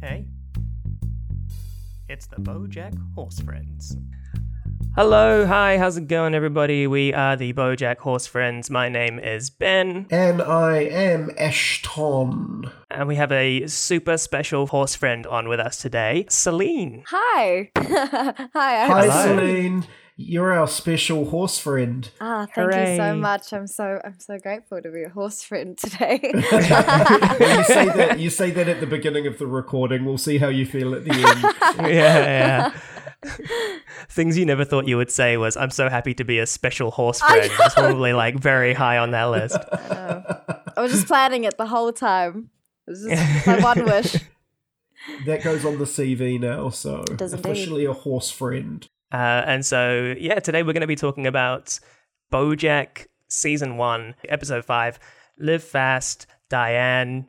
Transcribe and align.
Hey, 0.00 0.26
it's 2.08 2.26
the 2.26 2.36
Bojack 2.36 2.94
Horse 3.14 3.40
Friends. 3.40 3.96
Hello, 4.94 5.46
hi, 5.46 5.76
how's 5.78 5.96
it 5.96 6.06
going, 6.08 6.34
everybody? 6.34 6.86
We 6.86 7.12
are 7.12 7.36
the 7.36 7.52
Bojack 7.52 7.98
Horse 7.98 8.26
Friends. 8.26 8.70
My 8.70 8.88
name 8.88 9.18
is 9.18 9.50
Ben, 9.50 10.06
And 10.10 10.40
I 10.42 10.78
am 10.82 11.30
Ashton. 11.38 12.70
and 12.90 13.08
we 13.08 13.16
have 13.16 13.32
a 13.32 13.66
super 13.66 14.16
special 14.18 14.66
horse 14.68 14.94
friend 14.94 15.26
on 15.26 15.48
with 15.48 15.60
us 15.60 15.76
today, 15.78 16.26
Celine. 16.28 17.04
Hi. 17.08 17.70
Hi. 17.76 18.48
I 18.54 18.86
Hi, 18.86 19.06
was- 19.06 19.24
Celine. 19.24 19.84
You're 20.20 20.52
our 20.52 20.66
special 20.66 21.26
horse 21.26 21.60
friend. 21.60 22.10
Ah, 22.20 22.44
thank 22.52 22.74
you 22.74 22.96
so 22.96 23.14
much. 23.14 23.52
I'm 23.52 23.68
so 23.68 24.00
I'm 24.04 24.18
so 24.18 24.36
grateful 24.36 24.82
to 24.82 24.90
be 24.90 25.04
a 25.04 25.08
horse 25.08 25.44
friend 25.44 25.78
today. 25.78 26.18
you 26.34 26.40
say 26.42 27.86
that 27.86 28.16
you 28.18 28.28
say 28.28 28.50
that 28.50 28.66
at 28.66 28.80
the 28.80 28.86
beginning 28.86 29.28
of 29.28 29.38
the 29.38 29.46
recording. 29.46 30.04
We'll 30.04 30.18
see 30.18 30.38
how 30.38 30.48
you 30.48 30.66
feel 30.66 30.92
at 30.96 31.04
the 31.04 31.12
end. 31.12 31.88
yeah, 31.88 32.72
yeah. 33.22 33.70
Things 34.08 34.36
you 34.36 34.44
never 34.44 34.64
thought 34.64 34.88
you 34.88 34.96
would 34.96 35.12
say 35.12 35.36
was, 35.36 35.56
I'm 35.56 35.70
so 35.70 35.88
happy 35.88 36.14
to 36.14 36.24
be 36.24 36.40
a 36.40 36.46
special 36.48 36.90
horse 36.90 37.20
friend. 37.20 37.48
It's 37.60 37.74
probably 37.74 38.12
like 38.12 38.40
very 38.40 38.74
high 38.74 38.98
on 38.98 39.12
that 39.12 39.26
list. 39.26 39.56
I 39.72 40.72
was 40.78 40.90
just 40.90 41.06
planning 41.06 41.44
it 41.44 41.56
the 41.58 41.66
whole 41.66 41.92
time. 41.92 42.50
It 42.88 42.90
was 42.90 43.04
just 43.04 43.46
my 43.46 43.60
one 43.62 43.84
wish. 43.84 44.16
that 45.26 45.44
goes 45.44 45.64
on 45.64 45.78
the 45.78 45.84
CV 45.84 46.40
now. 46.40 46.70
So 46.70 47.04
does 47.04 47.32
indeed. 47.32 47.48
officially 47.48 47.84
a 47.84 47.92
horse 47.92 48.32
friend. 48.32 48.88
Uh, 49.12 49.42
and 49.46 49.64
so, 49.64 50.14
yeah, 50.18 50.38
today 50.40 50.62
we're 50.62 50.72
going 50.72 50.80
to 50.82 50.86
be 50.86 50.96
talking 50.96 51.26
about 51.26 51.78
Bojack 52.32 53.06
season 53.28 53.76
one, 53.76 54.14
episode 54.28 54.64
five, 54.64 54.98
Live 55.38 55.62
Fast, 55.64 56.26
Diane 56.50 57.26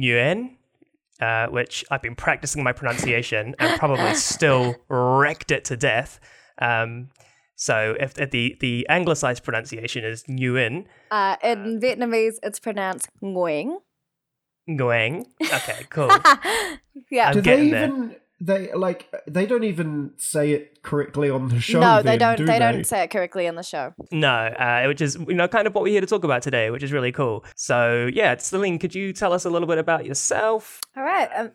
Nguyen, 0.00 0.56
uh, 1.20 1.46
which 1.48 1.84
I've 1.90 2.02
been 2.02 2.14
practicing 2.14 2.62
my 2.62 2.72
pronunciation 2.72 3.54
and 3.58 3.78
probably 3.78 4.14
still 4.32 4.76
wrecked 4.88 5.50
it 5.50 5.64
to 5.66 5.76
death. 5.76 6.18
Um, 6.60 7.10
so, 7.56 7.96
if, 7.98 8.16
if 8.18 8.30
the 8.30 8.56
the 8.60 8.86
anglicized 8.88 9.42
pronunciation 9.42 10.04
is 10.04 10.22
Nguyen, 10.24 10.84
Uh, 11.10 11.36
in 11.42 11.80
Vietnamese, 11.80 12.34
it's 12.42 12.60
pronounced 12.60 13.08
Nguyen. 13.22 13.78
Nguyen. 14.68 15.24
Okay, 15.42 15.86
cool. 15.90 16.08
yeah. 17.10 17.28
I'm 17.28 17.34
Do 17.34 17.42
getting 17.42 17.64
they 17.66 17.70
there. 17.70 18.16
Even 18.40 18.46
they 18.46 18.72
like 18.72 19.12
they 19.26 19.46
don't 19.46 19.64
even 19.64 20.12
say 20.16 20.52
it 20.52 20.82
correctly 20.82 21.30
on 21.30 21.48
the 21.48 21.60
show? 21.60 21.80
no, 21.80 22.02
they 22.02 22.16
don't. 22.16 22.36
Do 22.36 22.46
they, 22.46 22.58
don't 22.58 22.84
say 22.84 23.02
it 23.02 23.08
correctly 23.08 23.46
in 23.46 23.54
the 23.54 23.62
show. 23.62 23.94
No, 24.10 24.28
uh, 24.28 24.84
which 24.86 25.00
is 25.00 25.16
you 25.28 25.34
know 25.34 25.48
kind 25.48 25.66
of 25.66 25.74
what 25.74 25.84
we're 25.84 25.90
here 25.90 26.00
to 26.00 26.06
talk 26.06 26.24
about 26.24 26.42
today, 26.42 26.70
which 26.70 26.82
is 26.82 26.92
really 26.92 27.12
cool. 27.12 27.44
So 27.54 28.08
yeah, 28.12 28.36
Celine, 28.36 28.78
could 28.78 28.94
you 28.94 29.12
tell 29.12 29.32
us 29.32 29.44
a 29.44 29.50
little 29.50 29.68
bit 29.68 29.78
about 29.78 30.06
yourself? 30.06 30.80
All 30.96 31.02
right. 31.02 31.28
Um, 31.34 31.50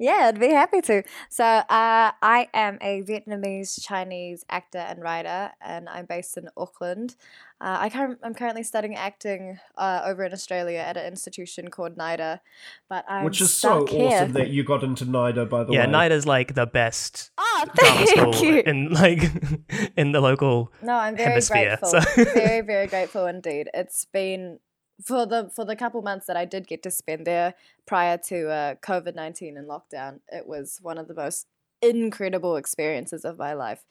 yeah, 0.00 0.24
I'd 0.28 0.40
be 0.40 0.48
happy 0.48 0.80
to. 0.80 1.02
So, 1.28 1.44
uh, 1.44 2.10
I 2.22 2.48
am 2.54 2.78
a 2.80 3.02
Vietnamese 3.02 3.78
Chinese 3.86 4.44
actor 4.48 4.78
and 4.78 5.00
writer, 5.02 5.52
and 5.60 5.88
I'm 5.88 6.06
based 6.06 6.36
in 6.36 6.48
Auckland. 6.56 7.14
Uh, 7.60 7.76
I 7.78 7.90
cur- 7.90 8.18
I'm 8.24 8.32
currently 8.32 8.62
studying 8.62 8.96
acting 8.96 9.58
uh, 9.76 10.00
over 10.06 10.24
in 10.24 10.32
Australia 10.32 10.78
at 10.78 10.96
an 10.96 11.04
institution 11.06 11.68
called 11.68 11.94
NIDA, 11.96 12.40
but 12.88 13.04
I'm 13.06 13.24
Which 13.26 13.42
is 13.42 13.52
so 13.52 13.84
here. 13.86 14.06
awesome 14.08 14.32
that 14.32 14.48
you 14.48 14.64
got 14.64 14.82
into 14.82 15.04
NIDA, 15.04 15.46
by 15.48 15.64
the 15.64 15.72
yeah, 15.74 15.84
way. 15.86 15.92
Yeah, 15.92 16.08
NIDA's 16.08 16.26
like 16.26 16.54
the 16.54 16.64
best 16.66 17.30
Oh, 17.36 17.66
drama 17.74 18.06
thank 18.06 18.08
school 18.34 18.34
you. 18.54 18.62
in 18.64 18.88
like 18.92 19.30
in 19.96 20.12
the 20.12 20.22
local. 20.22 20.72
No, 20.82 20.94
I'm 20.94 21.14
very 21.16 21.28
hemisphere, 21.32 21.76
grateful. 21.78 22.00
so- 22.00 22.24
very, 22.32 22.62
very 22.62 22.86
grateful 22.86 23.26
indeed. 23.26 23.68
It's 23.74 24.06
been 24.06 24.58
for 25.02 25.26
the 25.26 25.50
for 25.54 25.64
the 25.64 25.76
couple 25.76 26.02
months 26.02 26.26
that 26.26 26.36
I 26.36 26.44
did 26.44 26.66
get 26.66 26.82
to 26.84 26.90
spend 26.90 27.26
there 27.26 27.54
prior 27.86 28.18
to 28.28 28.48
uh, 28.48 28.74
COVID 28.76 29.14
nineteen 29.14 29.56
and 29.56 29.68
lockdown. 29.68 30.20
It 30.28 30.46
was 30.46 30.78
one 30.82 30.98
of 30.98 31.08
the 31.08 31.14
most 31.14 31.46
incredible 31.82 32.56
experiences 32.56 33.24
of 33.24 33.38
my 33.38 33.54
life. 33.54 33.84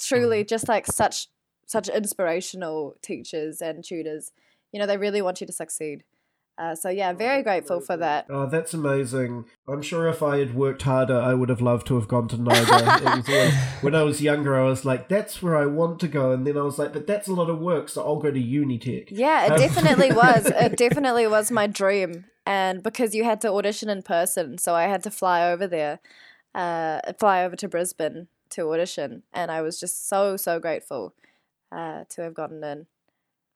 Truly, 0.00 0.40
Mm-hmm. 0.40 0.48
just 0.48 0.68
like 0.68 0.86
such 0.86 1.28
such 1.66 1.88
inspirational 1.88 2.96
teachers 3.02 3.60
and 3.62 3.82
tutors. 3.84 4.32
You 4.72 4.80
know, 4.80 4.86
they 4.86 4.96
really 4.96 5.22
want 5.22 5.40
you 5.40 5.46
to 5.46 5.52
succeed. 5.52 6.04
Uh, 6.56 6.74
so 6.74 6.88
yeah, 6.88 7.12
very 7.12 7.42
grateful 7.42 7.80
for 7.80 7.96
that. 7.96 8.26
Oh, 8.30 8.46
that's 8.46 8.72
amazing. 8.72 9.44
I'm 9.66 9.82
sure 9.82 10.06
if 10.08 10.22
I 10.22 10.38
had 10.38 10.54
worked 10.54 10.82
harder, 10.82 11.18
I 11.18 11.34
would 11.34 11.48
have 11.48 11.60
loved 11.60 11.86
to 11.88 11.96
have 11.96 12.06
gone 12.06 12.28
to 12.28 12.36
NIDA. 12.36 13.26
always, 13.26 13.54
when 13.82 13.94
I 13.94 14.02
was 14.04 14.22
younger, 14.22 14.54
I 14.56 14.62
was 14.64 14.84
like, 14.84 15.08
that's 15.08 15.42
where 15.42 15.56
I 15.56 15.66
want 15.66 15.98
to 16.00 16.08
go. 16.08 16.30
And 16.30 16.46
then 16.46 16.56
I 16.56 16.62
was 16.62 16.78
like, 16.78 16.92
but 16.92 17.08
that's 17.08 17.26
a 17.26 17.32
lot 17.32 17.50
of 17.50 17.58
work, 17.58 17.88
so 17.88 18.04
I'll 18.04 18.20
go 18.20 18.30
to 18.30 18.40
Unitec. 18.40 19.08
Yeah, 19.10 19.46
it 19.46 19.52
Um, 19.52 19.58
definitely 19.58 20.12
was. 20.24 20.46
It 20.46 20.76
definitely 20.76 21.26
was 21.26 21.50
my 21.50 21.66
dream. 21.66 22.26
And 22.46 22.82
because 22.82 23.14
you 23.16 23.24
had 23.24 23.40
to 23.40 23.50
audition 23.50 23.88
in 23.88 24.02
person, 24.02 24.58
so 24.58 24.74
I 24.74 24.84
had 24.84 25.02
to 25.04 25.10
fly 25.10 25.50
over 25.50 25.66
there, 25.66 25.98
uh, 26.54 27.00
fly 27.18 27.44
over 27.44 27.56
to 27.56 27.68
Brisbane 27.68 28.28
to 28.50 28.70
audition. 28.72 29.24
And 29.32 29.50
I 29.50 29.60
was 29.62 29.80
just 29.80 30.08
so, 30.08 30.36
so 30.36 30.60
grateful 30.60 31.14
uh, 31.72 32.04
to 32.10 32.22
have 32.22 32.34
gotten 32.34 32.62
in. 32.62 32.86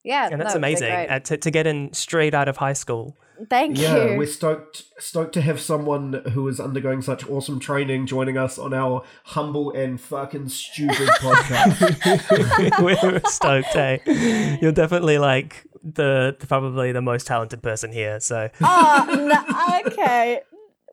Yeah, 0.08 0.28
And 0.32 0.40
that's 0.40 0.54
no, 0.54 0.58
amazing 0.58 0.90
uh, 0.90 1.18
to, 1.20 1.36
to 1.36 1.50
get 1.50 1.66
in 1.66 1.92
straight 1.92 2.32
out 2.32 2.48
of 2.48 2.56
high 2.56 2.72
school. 2.72 3.14
Thank 3.50 3.78
Yeah, 3.78 4.06
you. 4.12 4.16
we're 4.18 4.26
stoked 4.26 4.84
stoked 4.98 5.32
to 5.34 5.40
have 5.42 5.60
someone 5.60 6.22
who 6.32 6.48
is 6.48 6.58
undergoing 6.58 7.02
such 7.02 7.28
awesome 7.28 7.60
training 7.60 8.06
joining 8.06 8.36
us 8.36 8.58
on 8.58 8.72
our 8.74 9.04
humble 9.24 9.70
and 9.70 10.00
fucking 10.00 10.48
stupid 10.48 11.08
podcast. 11.20 12.82
we're 12.82 13.20
stoked. 13.26 13.68
Hey, 13.68 14.58
you're 14.60 14.72
definitely 14.72 15.18
like 15.18 15.64
the 15.84 16.36
probably 16.48 16.90
the 16.92 17.02
most 17.02 17.26
talented 17.28 17.62
person 17.62 17.92
here. 17.92 18.18
So 18.18 18.48
Oh, 18.60 19.82
no, 19.86 19.90
okay. 19.92 20.40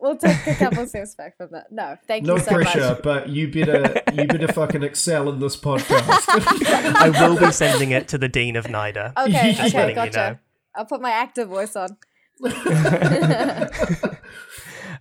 We'll 0.05 0.17
take 0.17 0.45
a 0.45 0.53
couple 0.53 0.85
steps 0.85 1.15
back 1.15 1.35
from 1.35 1.49
that. 1.53 1.71
No, 1.71 1.97
thank 2.05 2.25
No 2.25 2.35
you 2.35 2.41
so 2.41 2.51
pressure, 2.51 2.79
much. 2.79 3.01
but 3.01 3.27
you 3.27 3.51
better 3.51 4.03
you 4.13 4.27
better 4.27 4.47
fucking 4.53 4.83
excel 4.83 5.27
in 5.29 5.39
this 5.39 5.57
podcast. 5.57 5.95
I 6.95 7.09
will 7.09 7.39
be 7.39 7.51
sending 7.51 7.89
it 7.89 8.07
to 8.09 8.19
the 8.19 8.29
dean 8.29 8.55
of 8.55 8.65
NIDA. 8.65 9.13
Okay, 9.17 9.53
Just 9.53 9.73
okay, 9.75 9.77
letting 9.79 9.89
you 9.89 10.11
gotcha. 10.11 10.33
know. 10.33 10.37
I'll 10.75 10.85
put 10.85 11.01
my 11.01 11.09
active 11.09 11.49
voice 11.49 11.75
on. 11.75 11.97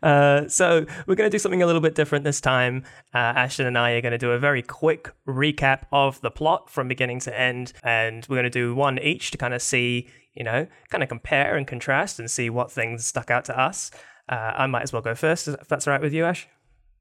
Uh, 0.02 0.46
so 0.48 0.84
we're 1.06 1.14
going 1.14 1.30
to 1.30 1.34
do 1.34 1.38
something 1.38 1.62
a 1.62 1.66
little 1.66 1.80
bit 1.80 1.94
different 1.94 2.24
this 2.24 2.38
time. 2.38 2.84
Uh, 3.14 3.18
Ashton 3.18 3.66
and 3.66 3.78
I 3.78 3.92
are 3.92 4.02
going 4.02 4.12
to 4.12 4.18
do 4.18 4.32
a 4.32 4.38
very 4.38 4.60
quick 4.60 5.10
recap 5.26 5.84
of 5.92 6.20
the 6.20 6.30
plot 6.30 6.68
from 6.68 6.88
beginning 6.88 7.20
to 7.20 7.40
end, 7.40 7.72
and 7.82 8.26
we're 8.28 8.36
going 8.36 8.44
to 8.44 8.50
do 8.50 8.74
one 8.74 8.98
each 8.98 9.30
to 9.30 9.38
kind 9.38 9.54
of 9.54 9.62
see, 9.62 10.10
you 10.34 10.44
know, 10.44 10.66
kind 10.90 11.02
of 11.02 11.08
compare 11.08 11.56
and 11.56 11.66
contrast 11.66 12.18
and 12.18 12.30
see 12.30 12.50
what 12.50 12.70
things 12.70 13.06
stuck 13.06 13.30
out 13.30 13.46
to 13.46 13.58
us. 13.58 13.90
Uh, 14.28 14.52
I 14.56 14.66
might 14.66 14.82
as 14.82 14.92
well 14.92 15.02
go 15.02 15.14
first, 15.14 15.48
if 15.48 15.68
that's 15.68 15.86
all 15.86 15.92
right 15.92 16.00
with 16.00 16.12
you, 16.12 16.24
Ash. 16.24 16.48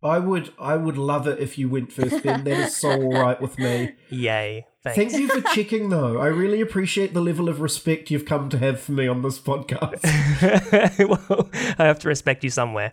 I 0.03 0.19
would 0.19 0.51
I 0.59 0.75
would 0.75 0.97
love 0.97 1.27
it 1.27 1.39
if 1.39 1.57
you 1.57 1.69
went 1.69 1.93
first, 1.93 2.23
Ben. 2.23 2.43
That 2.43 2.59
is 2.59 2.75
so 2.75 2.89
alright 2.91 3.41
with 3.41 3.57
me. 3.57 3.93
Yay! 4.09 4.67
Thanks. 4.83 4.97
Thank 4.97 5.13
you 5.13 5.29
for 5.29 5.41
checking 5.55 5.87
though. 5.87 6.19
I 6.19 6.27
really 6.27 6.59
appreciate 6.59 7.13
the 7.13 7.21
level 7.21 7.47
of 7.47 7.61
respect 7.61 8.11
you've 8.11 8.25
come 8.25 8.49
to 8.49 8.57
have 8.57 8.81
for 8.81 8.91
me 8.91 9.07
on 9.07 9.21
this 9.21 9.39
podcast. 9.39 10.03
well, 11.29 11.49
I 11.79 11.85
have 11.85 11.99
to 11.99 12.09
respect 12.09 12.43
you 12.43 12.49
somewhere. 12.49 12.91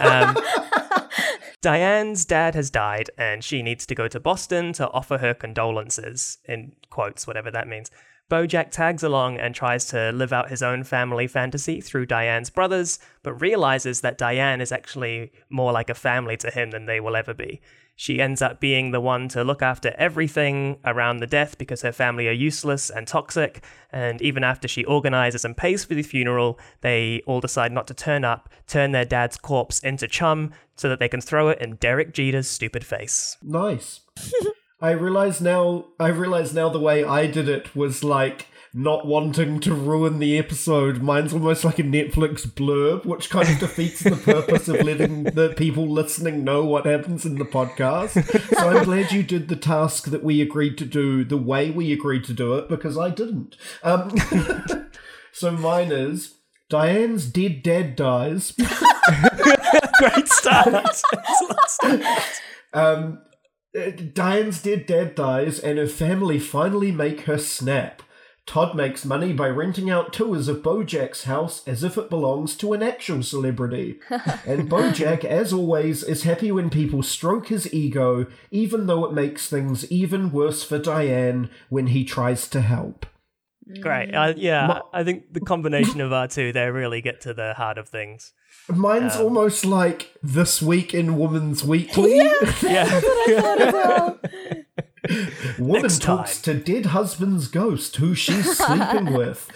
Um, 0.00 0.36
Diane's 1.62 2.24
dad 2.24 2.56
has 2.56 2.68
died, 2.68 3.10
and 3.16 3.44
she 3.44 3.62
needs 3.62 3.86
to 3.86 3.94
go 3.94 4.08
to 4.08 4.18
Boston 4.18 4.72
to 4.72 4.90
offer 4.90 5.18
her 5.18 5.34
condolences, 5.34 6.38
in 6.46 6.72
quotes, 6.88 7.26
whatever 7.26 7.50
that 7.50 7.68
means. 7.68 7.90
Bojack 8.30 8.70
tags 8.70 9.02
along 9.02 9.38
and 9.38 9.54
tries 9.54 9.86
to 9.86 10.12
live 10.12 10.32
out 10.32 10.50
his 10.50 10.62
own 10.62 10.84
family 10.84 11.26
fantasy 11.26 11.80
through 11.80 12.06
Diane's 12.06 12.48
brothers, 12.48 13.00
but 13.24 13.34
realizes 13.34 14.00
that 14.02 14.16
Diane 14.16 14.60
is 14.60 14.70
actually 14.70 15.32
more 15.50 15.72
like 15.72 15.90
a 15.90 15.94
family 15.94 16.36
to 16.38 16.50
him 16.50 16.70
than 16.70 16.86
they 16.86 17.00
will 17.00 17.16
ever 17.16 17.34
be. 17.34 17.60
She 17.96 18.18
ends 18.18 18.40
up 18.40 18.60
being 18.60 18.92
the 18.92 19.00
one 19.00 19.28
to 19.28 19.44
look 19.44 19.60
after 19.60 19.94
everything 19.98 20.78
around 20.86 21.18
the 21.18 21.26
death 21.26 21.58
because 21.58 21.82
her 21.82 21.92
family 21.92 22.28
are 22.28 22.32
useless 22.32 22.88
and 22.88 23.06
toxic. 23.06 23.62
And 23.90 24.22
even 24.22 24.42
after 24.42 24.66
she 24.66 24.84
organizes 24.84 25.44
and 25.44 25.54
pays 25.54 25.84
for 25.84 25.94
the 25.94 26.02
funeral, 26.02 26.58
they 26.80 27.20
all 27.26 27.40
decide 27.40 27.72
not 27.72 27.86
to 27.88 27.94
turn 27.94 28.24
up, 28.24 28.48
turn 28.66 28.92
their 28.92 29.04
dad's 29.04 29.36
corpse 29.36 29.80
into 29.80 30.08
chum 30.08 30.52
so 30.76 30.88
that 30.88 30.98
they 30.98 31.08
can 31.08 31.20
throw 31.20 31.50
it 31.50 31.60
in 31.60 31.76
Derek 31.76 32.14
Jeter's 32.14 32.48
stupid 32.48 32.86
face. 32.86 33.36
Nice. 33.42 34.00
I 34.80 34.92
realize 34.92 35.40
now 35.40 35.86
I 35.98 36.08
realize 36.08 36.54
now 36.54 36.68
the 36.68 36.80
way 36.80 37.04
I 37.04 37.26
did 37.26 37.48
it 37.48 37.76
was 37.76 38.02
like 38.02 38.46
not 38.72 39.04
wanting 39.04 39.58
to 39.60 39.74
ruin 39.74 40.20
the 40.20 40.38
episode. 40.38 41.02
Mine's 41.02 41.32
almost 41.32 41.64
like 41.64 41.78
a 41.78 41.82
Netflix 41.82 42.46
blurb, 42.46 43.04
which 43.04 43.28
kind 43.28 43.48
of 43.48 43.58
defeats 43.58 44.00
the 44.00 44.16
purpose 44.16 44.68
of 44.68 44.80
letting 44.82 45.24
the 45.34 45.52
people 45.56 45.88
listening 45.88 46.44
know 46.44 46.64
what 46.64 46.86
happens 46.86 47.26
in 47.26 47.36
the 47.36 47.44
podcast. 47.44 48.24
So 48.56 48.68
I'm 48.68 48.84
glad 48.84 49.10
you 49.10 49.22
did 49.22 49.48
the 49.48 49.56
task 49.56 50.04
that 50.06 50.22
we 50.22 50.40
agreed 50.40 50.78
to 50.78 50.84
do 50.84 51.24
the 51.24 51.36
way 51.36 51.70
we 51.70 51.92
agreed 51.92 52.24
to 52.24 52.32
do 52.32 52.54
it 52.54 52.68
because 52.68 52.96
I 52.96 53.10
didn't. 53.10 53.56
Um, 53.82 54.14
so 55.32 55.50
mine 55.50 55.90
is 55.90 56.36
Diane's 56.68 57.26
dead 57.26 57.64
dad 57.64 57.96
dies. 57.96 58.52
Great 59.98 60.28
start. 60.28 61.02
Um, 62.72 63.20
Diane's 63.72 64.62
dead 64.62 64.86
dad 64.86 65.14
dies, 65.14 65.58
and 65.58 65.78
her 65.78 65.86
family 65.86 66.38
finally 66.38 66.90
make 66.90 67.22
her 67.22 67.38
snap. 67.38 68.02
Todd 68.46 68.74
makes 68.74 69.04
money 69.04 69.32
by 69.32 69.48
renting 69.48 69.88
out 69.88 70.12
tours 70.12 70.48
of 70.48 70.62
Bojack's 70.62 71.22
house 71.24 71.66
as 71.68 71.84
if 71.84 71.96
it 71.96 72.10
belongs 72.10 72.56
to 72.56 72.72
an 72.72 72.82
actual 72.82 73.22
celebrity. 73.22 74.00
and 74.10 74.68
Bojack, 74.68 75.24
as 75.24 75.52
always, 75.52 76.02
is 76.02 76.24
happy 76.24 76.50
when 76.50 76.68
people 76.68 77.04
stroke 77.04 77.46
his 77.46 77.72
ego, 77.72 78.26
even 78.50 78.86
though 78.86 79.04
it 79.04 79.12
makes 79.12 79.48
things 79.48 79.88
even 79.90 80.32
worse 80.32 80.64
for 80.64 80.78
Diane 80.78 81.48
when 81.68 81.88
he 81.88 82.04
tries 82.04 82.48
to 82.48 82.60
help. 82.60 83.06
Great. 83.80 84.12
Uh, 84.12 84.34
yeah, 84.36 84.80
I 84.92 85.04
think 85.04 85.32
the 85.32 85.40
combination 85.40 86.00
of 86.00 86.12
our 86.12 86.26
two 86.26 86.52
there 86.52 86.72
really 86.72 87.00
get 87.00 87.20
to 87.20 87.34
the 87.34 87.54
heart 87.54 87.78
of 87.78 87.88
things. 87.88 88.32
Mine's 88.76 89.16
almost 89.16 89.64
like 89.64 90.14
This 90.22 90.60
Week 90.62 90.94
in 90.94 91.16
Woman's 91.16 91.64
Weekly. 91.64 92.18
Yeah. 92.62 93.00
Woman 95.58 95.82
Next 95.82 96.02
talks 96.02 96.40
to 96.42 96.54
dead 96.54 96.86
husband's 96.86 97.48
ghost 97.48 97.96
who 97.96 98.14
she's 98.14 98.56
sleeping 98.58 99.12
with. 99.14 99.50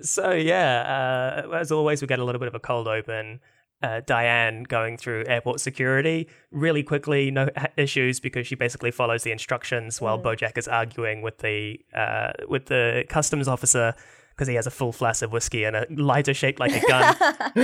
So 0.00 0.30
yeah, 0.32 1.44
uh, 1.48 1.56
as 1.56 1.72
always, 1.72 2.00
we 2.00 2.06
get 2.06 2.18
a 2.18 2.24
little 2.24 2.38
bit 2.38 2.48
of 2.48 2.54
a 2.54 2.60
cold 2.60 2.88
open. 2.88 3.40
Uh, 3.82 4.00
Diane 4.06 4.62
going 4.62 4.96
through 4.96 5.24
airport 5.26 5.60
security 5.60 6.28
really 6.50 6.82
quickly, 6.82 7.30
no 7.30 7.48
issues 7.76 8.20
because 8.20 8.46
she 8.46 8.54
basically 8.54 8.90
follows 8.90 9.22
the 9.22 9.32
instructions 9.32 10.00
while 10.00 10.18
BoJack 10.18 10.56
is 10.56 10.66
arguing 10.66 11.20
with 11.20 11.38
the 11.38 11.78
uh, 11.94 12.32
with 12.48 12.66
the 12.66 13.04
customs 13.08 13.48
officer 13.48 13.94
because 14.36 14.48
he 14.48 14.54
has 14.54 14.66
a 14.66 14.70
full 14.70 14.92
flask 14.92 15.22
of 15.22 15.32
whiskey 15.32 15.64
and 15.64 15.74
a 15.74 15.86
lighter 15.88 16.34
shaped 16.34 16.60
like 16.60 16.72
a 16.72 16.86
gun. 16.86 17.14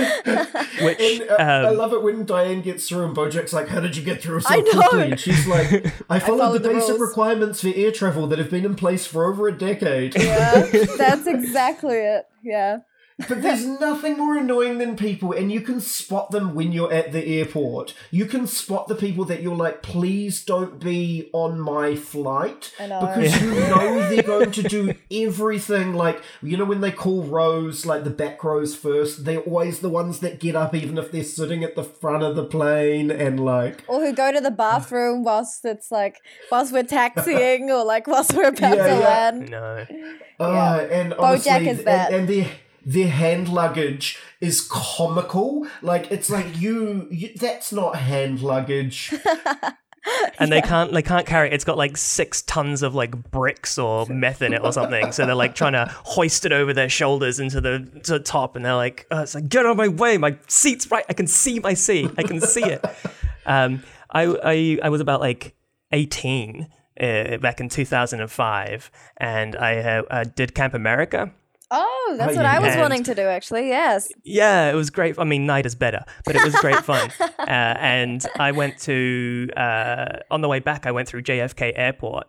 which 0.81 0.99
And, 0.99 1.29
uh, 1.29 1.35
I 1.37 1.65
um, 1.65 1.77
love 1.77 1.93
it 1.93 2.01
when 2.01 2.25
Diane 2.25 2.61
gets 2.61 2.89
through 2.89 3.05
and 3.05 3.15
Bojack's 3.15 3.53
like, 3.53 3.67
How 3.67 3.79
did 3.79 3.95
you 3.95 4.03
get 4.03 4.23
through 4.23 4.41
so 4.41 4.49
I 4.49 4.57
know. 4.57 4.71
quickly? 4.71 5.11
And 5.11 5.19
she's 5.19 5.45
like, 5.45 5.71
I 6.09 6.19
followed, 6.19 6.39
followed 6.39 6.53
the 6.53 6.59
the 6.67 6.69
basic 6.69 6.89
rules." 6.97 7.01
requirements 7.01 7.61
for 7.61 7.71
air 7.75 7.91
travel 7.91 8.25
that 8.27 8.39
have 8.39 8.49
been 8.49 8.65
in 8.65 8.73
place 8.75 9.05
for 9.05 9.25
over 9.25 9.47
a 9.47 9.55
decade. 9.55 10.15
Yeah, 10.17 10.61
that's 10.97 11.27
exactly 11.27 11.97
it. 11.97 12.25
Yeah. 12.43 12.79
But 13.27 13.41
there's 13.41 13.65
nothing 13.65 14.17
more 14.17 14.37
annoying 14.37 14.77
than 14.77 14.95
people, 14.95 15.31
and 15.33 15.51
you 15.51 15.61
can 15.61 15.79
spot 15.81 16.31
them 16.31 16.55
when 16.55 16.71
you're 16.71 16.91
at 16.91 17.11
the 17.11 17.25
airport. 17.39 17.93
You 18.11 18.25
can 18.25 18.47
spot 18.47 18.87
the 18.87 18.95
people 18.95 19.25
that 19.25 19.41
you're 19.41 19.55
like, 19.55 19.81
please 19.81 20.43
don't 20.43 20.79
be 20.79 21.29
on 21.33 21.59
my 21.59 21.95
flight. 21.95 22.73
I 22.79 22.87
know. 22.87 22.99
Because 22.99 23.41
you 23.41 23.49
know 23.51 24.09
they're 24.09 24.23
going 24.23 24.51
to 24.51 24.63
do 24.63 24.93
everything. 25.11 25.93
Like, 25.93 26.21
you 26.41 26.57
know, 26.57 26.65
when 26.65 26.81
they 26.81 26.91
call 26.91 27.23
rows, 27.23 27.85
like 27.85 28.03
the 28.03 28.09
back 28.09 28.43
rows 28.43 28.75
first, 28.75 29.25
they're 29.25 29.39
always 29.39 29.79
the 29.79 29.89
ones 29.89 30.19
that 30.19 30.39
get 30.39 30.55
up, 30.55 30.75
even 30.75 30.97
if 30.97 31.11
they're 31.11 31.23
sitting 31.23 31.63
at 31.63 31.75
the 31.75 31.83
front 31.83 32.23
of 32.23 32.35
the 32.35 32.45
plane, 32.45 33.11
and 33.11 33.43
like, 33.43 33.83
Or 33.87 34.01
who 34.01 34.13
go 34.13 34.31
to 34.31 34.41
the 34.41 34.51
bathroom 34.51 35.23
whilst 35.23 35.65
it's 35.65 35.91
like 35.91 36.19
whilst 36.51 36.73
we're 36.73 36.83
taxiing 36.83 37.69
or 37.71 37.83
like 37.83 38.07
whilst 38.07 38.33
we're 38.33 38.47
about 38.49 38.77
Yeah, 38.77 38.83
to 38.87 38.89
yeah. 38.89 38.99
land. 38.99 39.49
no. 39.49 39.85
Ah, 40.39 40.79
and 40.79 41.13
honestly, 41.13 41.67
is 41.69 41.83
that. 41.83 42.11
And, 42.11 42.21
and 42.21 42.29
their 42.29 42.51
their 42.85 43.09
hand 43.09 43.49
luggage 43.49 44.19
is 44.41 44.61
comical. 44.61 45.67
Like 45.81 46.11
it's 46.11 46.29
like 46.29 46.57
you, 46.59 47.07
you 47.11 47.29
that's 47.35 47.71
not 47.71 47.95
hand 47.95 48.41
luggage. 48.41 49.13
and 50.39 50.51
they 50.51 50.61
can't 50.61 50.91
they 50.91 51.01
can't 51.01 51.25
carry 51.25 51.47
it. 51.47 51.53
It's 51.53 51.63
got 51.63 51.77
like 51.77 51.97
six 51.97 52.41
tons 52.41 52.83
of 52.83 52.93
like 52.93 53.31
bricks 53.31 53.77
or 53.77 54.05
meth 54.07 54.41
in 54.41 54.53
it 54.53 54.61
or 54.63 54.73
something. 54.73 55.11
So 55.11 55.25
they're 55.25 55.35
like 55.35 55.55
trying 55.55 55.73
to 55.73 55.85
hoist 55.89 56.45
it 56.45 56.51
over 56.51 56.73
their 56.73 56.89
shoulders 56.89 57.39
into 57.39 57.61
the 57.61 57.79
to 58.03 58.13
the 58.13 58.19
top, 58.19 58.55
and 58.55 58.65
they're 58.65 58.75
like, 58.75 59.07
oh, 59.11 59.21
"It's 59.21 59.35
like 59.35 59.49
get 59.49 59.65
out 59.65 59.71
of 59.71 59.77
my 59.77 59.87
way! 59.87 60.17
My 60.17 60.37
seat's 60.47 60.89
right. 60.91 61.05
I 61.09 61.13
can 61.13 61.27
see 61.27 61.59
my 61.59 61.73
seat. 61.73 62.11
I 62.17 62.23
can 62.23 62.41
see 62.41 62.63
it." 62.63 62.83
Um, 63.45 63.83
I 64.09 64.37
I 64.41 64.79
I 64.83 64.89
was 64.89 65.01
about 65.01 65.19
like 65.19 65.53
eighteen 65.91 66.69
uh, 66.97 67.35
back 67.39 67.59
in 67.59 67.67
two 67.67 67.83
thousand 67.83 68.21
and 68.21 68.31
five, 68.31 68.89
and 69.17 69.57
I 69.57 69.79
uh, 69.79 70.03
uh, 70.09 70.23
did 70.23 70.55
Camp 70.55 70.73
America. 70.73 71.33
Oh, 71.71 72.15
that's 72.17 72.35
what 72.35 72.45
I 72.45 72.59
was 72.59 72.75
yeah. 72.75 72.81
wanting 72.81 73.03
to 73.03 73.15
do 73.15 73.23
actually. 73.23 73.67
Yes. 73.67 74.09
Yeah, 74.23 74.69
it 74.71 74.75
was 74.75 74.89
great. 74.89 75.17
I 75.17 75.23
mean, 75.23 75.45
night 75.45 75.65
is 75.65 75.75
better, 75.75 76.03
but 76.25 76.35
it 76.35 76.43
was 76.43 76.55
great 76.55 76.83
fun. 76.83 77.11
Uh, 77.43 77.75
and 77.77 78.25
I 78.39 78.51
went 78.51 78.79
to 78.79 79.49
uh, 79.57 80.19
on 80.31 80.39
the 80.41 80.47
way 80.47 80.59
back. 80.59 80.85
I 80.85 80.91
went 80.91 81.09
through 81.09 81.23
JFK 81.23 81.73
Airport, 81.75 82.27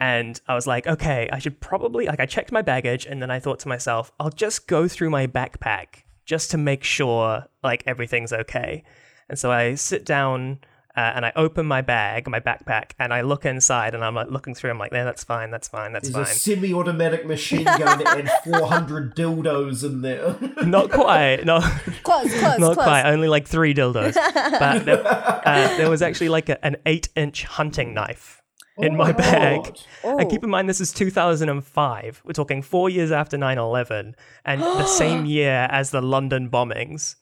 and 0.00 0.40
I 0.48 0.54
was 0.54 0.66
like, 0.66 0.86
okay, 0.86 1.28
I 1.30 1.38
should 1.38 1.60
probably 1.60 2.06
like. 2.06 2.20
I 2.20 2.26
checked 2.26 2.52
my 2.52 2.62
baggage, 2.62 3.04
and 3.04 3.20
then 3.20 3.30
I 3.30 3.38
thought 3.38 3.58
to 3.60 3.68
myself, 3.68 4.12
I'll 4.18 4.30
just 4.30 4.66
go 4.66 4.88
through 4.88 5.10
my 5.10 5.26
backpack 5.26 6.04
just 6.24 6.50
to 6.52 6.58
make 6.58 6.84
sure 6.84 7.44
like 7.62 7.82
everything's 7.86 8.32
okay. 8.32 8.82
And 9.28 9.38
so 9.38 9.52
I 9.52 9.74
sit 9.74 10.06
down. 10.06 10.60
Uh, 10.96 11.12
and 11.14 11.26
I 11.26 11.32
open 11.36 11.66
my 11.66 11.82
bag, 11.82 12.26
my 12.26 12.40
backpack, 12.40 12.92
and 12.98 13.12
I 13.12 13.20
look 13.20 13.44
inside, 13.44 13.94
and 13.94 14.02
I'm 14.02 14.14
like 14.14 14.30
looking 14.30 14.54
through. 14.54 14.70
I'm 14.70 14.78
like, 14.78 14.92
"Yeah, 14.92 15.04
that's 15.04 15.22
fine, 15.24 15.50
that's 15.50 15.68
fine, 15.68 15.92
that's 15.92 16.08
There's 16.08 16.22
a 16.22 16.24
fine." 16.24 16.34
semi-automatic 16.34 17.26
machine 17.26 17.64
gun 17.64 18.02
and 18.06 18.30
400 18.44 19.14
dildos 19.14 19.84
in 19.84 20.00
there. 20.00 20.36
Not 20.64 20.90
quite, 20.90 21.44
no. 21.44 21.60
Close, 22.02 22.32
close, 22.38 22.58
Not 22.58 22.74
close. 22.74 22.76
quite, 22.76 23.04
only 23.04 23.28
like 23.28 23.46
three 23.46 23.74
dildos. 23.74 24.14
but 24.14 24.84
there, 24.86 25.06
uh, 25.46 25.76
there 25.76 25.90
was 25.90 26.00
actually 26.00 26.30
like 26.30 26.48
a, 26.48 26.64
an 26.64 26.76
eight 26.86 27.10
inch 27.14 27.44
hunting 27.44 27.92
knife 27.92 28.42
in 28.78 28.94
Oh 28.94 28.96
my 28.96 29.04
my 29.06 29.12
bag. 29.12 29.76
Oh. 30.04 30.18
And 30.18 30.30
keep 30.30 30.44
in 30.44 30.50
mind, 30.50 30.68
this 30.68 30.80
is 30.80 30.92
2005. 30.92 32.22
We're 32.24 32.32
talking 32.32 32.62
four 32.62 32.88
years 32.90 33.10
after 33.12 33.36
9 33.36 33.58
11 33.58 34.16
and 34.44 34.60
the 34.60 34.86
same 35.02 35.26
year 35.26 35.66
as 35.70 35.90
the 35.90 36.00
London 36.02 36.48
bombings. 36.48 37.16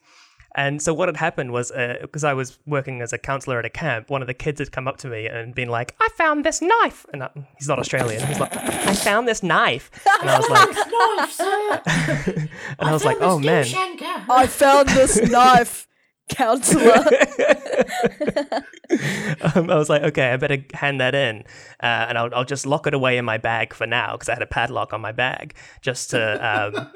And 0.55 0.81
so 0.81 0.93
what 0.93 1.09
had 1.09 1.17
happened 1.17 1.51
was, 1.51 1.71
because 2.01 2.23
I 2.23 2.33
was 2.33 2.57
working 2.65 3.01
as 3.01 3.11
a 3.11 3.17
counselor 3.17 3.59
at 3.59 3.65
a 3.65 3.69
camp, 3.69 4.09
one 4.09 4.21
of 4.21 4.27
the 4.27 4.33
kids 4.33 4.59
had 4.59 4.71
come 4.71 4.87
up 4.87 4.97
to 4.97 5.07
me 5.07 5.27
and 5.27 5.53
been 5.53 5.67
like, 5.69 5.95
"I 5.99 6.07
found 6.17 6.45
this 6.45 6.61
knife," 6.61 7.05
and 7.11 7.23
I, 7.23 7.29
he's 7.57 7.67
not 7.67 7.77
Australian. 7.77 8.25
He's 8.25 8.39
like, 8.39 8.55
"I 8.55 8.95
found 8.95 9.27
this 9.27 9.43
knife," 9.43 9.91
and 10.21 10.29
I 10.29 10.39
was 10.39 10.49
like, 10.49 10.69
and 12.79 12.89
I 12.89 12.93
was 12.93 13.03
like, 13.03 13.17
"Oh 13.19 13.37
man." 13.37 13.65
I 14.29 14.47
found 14.47 14.89
this 14.89 15.21
knife, 15.29 15.87
counselor. 16.29 16.93
um, 19.55 19.69
I 19.69 19.75
was 19.75 19.89
like, 19.89 20.03
okay, 20.03 20.31
I 20.31 20.37
better 20.37 20.63
hand 20.73 21.01
that 21.01 21.13
in, 21.15 21.43
uh, 21.81 22.05
and 22.09 22.17
I'll, 22.17 22.33
I'll 22.33 22.45
just 22.45 22.65
lock 22.65 22.87
it 22.87 22.93
away 22.93 23.17
in 23.17 23.25
my 23.25 23.37
bag 23.37 23.73
for 23.73 23.85
now 23.85 24.13
because 24.13 24.29
I 24.29 24.33
had 24.33 24.41
a 24.41 24.47
padlock 24.47 24.93
on 24.93 25.01
my 25.01 25.11
bag 25.11 25.55
just 25.81 26.11
to. 26.11 26.33
Um, 26.45 26.89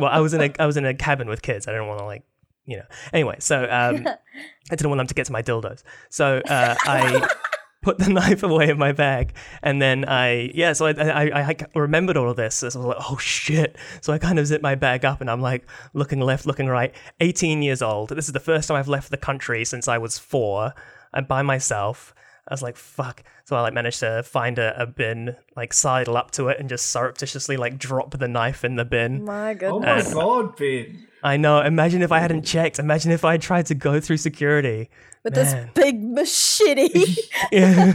well, 0.00 0.10
I 0.10 0.20
was 0.20 0.34
in 0.34 0.40
a 0.42 0.50
I 0.58 0.66
was 0.66 0.76
in 0.76 0.84
a 0.84 0.94
cabin 0.94 1.28
with 1.28 1.42
kids. 1.42 1.66
I 1.66 1.72
didn't 1.72 1.86
want 1.88 2.00
to 2.00 2.04
like, 2.04 2.24
you 2.66 2.76
know. 2.76 2.84
Anyway, 3.12 3.36
so 3.38 3.64
um, 3.64 4.06
I 4.70 4.74
didn't 4.76 4.88
want 4.88 4.98
them 4.98 5.06
to 5.06 5.14
get 5.14 5.26
to 5.26 5.32
my 5.32 5.42
dildos, 5.42 5.82
so 6.10 6.40
uh, 6.48 6.76
I. 6.80 7.28
Put 7.82 7.98
the 7.98 8.08
knife 8.12 8.42
away 8.42 8.70
in 8.70 8.78
my 8.78 8.90
bag, 8.90 9.32
and 9.62 9.80
then 9.80 10.08
I 10.08 10.50
yeah. 10.54 10.72
So 10.72 10.86
I 10.86 10.90
I, 10.90 11.50
I 11.50 11.56
remembered 11.78 12.16
all 12.16 12.28
of 12.28 12.34
this. 12.34 12.56
So 12.56 12.66
I 12.66 12.68
was 12.68 12.76
like, 12.76 12.96
oh 12.98 13.16
shit. 13.18 13.76
So 14.00 14.12
I 14.12 14.18
kind 14.18 14.40
of 14.40 14.46
zip 14.48 14.60
my 14.60 14.74
bag 14.74 15.04
up, 15.04 15.20
and 15.20 15.30
I'm 15.30 15.40
like 15.40 15.68
looking 15.92 16.18
left, 16.18 16.46
looking 16.46 16.66
right. 16.66 16.92
18 17.20 17.62
years 17.62 17.82
old. 17.82 18.08
This 18.08 18.26
is 18.26 18.32
the 18.32 18.40
first 18.40 18.66
time 18.66 18.76
I've 18.76 18.88
left 18.88 19.10
the 19.10 19.16
country 19.16 19.64
since 19.64 19.86
I 19.86 19.98
was 19.98 20.18
four. 20.18 20.74
I'm 21.14 21.26
by 21.26 21.42
myself. 21.42 22.12
I 22.48 22.54
was 22.54 22.62
like, 22.62 22.76
fuck. 22.76 23.22
So 23.44 23.56
I 23.56 23.60
like 23.60 23.74
managed 23.74 24.00
to 24.00 24.22
find 24.22 24.58
a, 24.58 24.80
a 24.80 24.86
bin, 24.86 25.36
like 25.56 25.72
sidle 25.72 26.16
up 26.16 26.30
to 26.32 26.48
it 26.48 26.60
and 26.60 26.68
just 26.68 26.90
surreptitiously 26.90 27.56
like 27.56 27.78
drop 27.78 28.18
the 28.18 28.28
knife 28.28 28.64
in 28.64 28.76
the 28.76 28.84
bin. 28.84 29.24
My 29.24 29.54
goodness. 29.54 30.12
Oh 30.12 30.42
my 30.42 30.42
god, 30.42 30.56
Ben. 30.56 31.06
I 31.26 31.36
know. 31.36 31.60
Imagine 31.60 32.02
if 32.02 32.12
I 32.12 32.20
hadn't 32.20 32.44
checked. 32.44 32.78
Imagine 32.78 33.10
if 33.10 33.24
I 33.24 33.32
had 33.32 33.42
tried 33.42 33.66
to 33.66 33.74
go 33.74 33.98
through 33.98 34.18
security. 34.18 34.88
With 35.24 35.34
Man. 35.34 35.44
this 35.44 35.70
big 35.74 36.00
machete. 36.02 37.16
Yeah. 37.52 37.92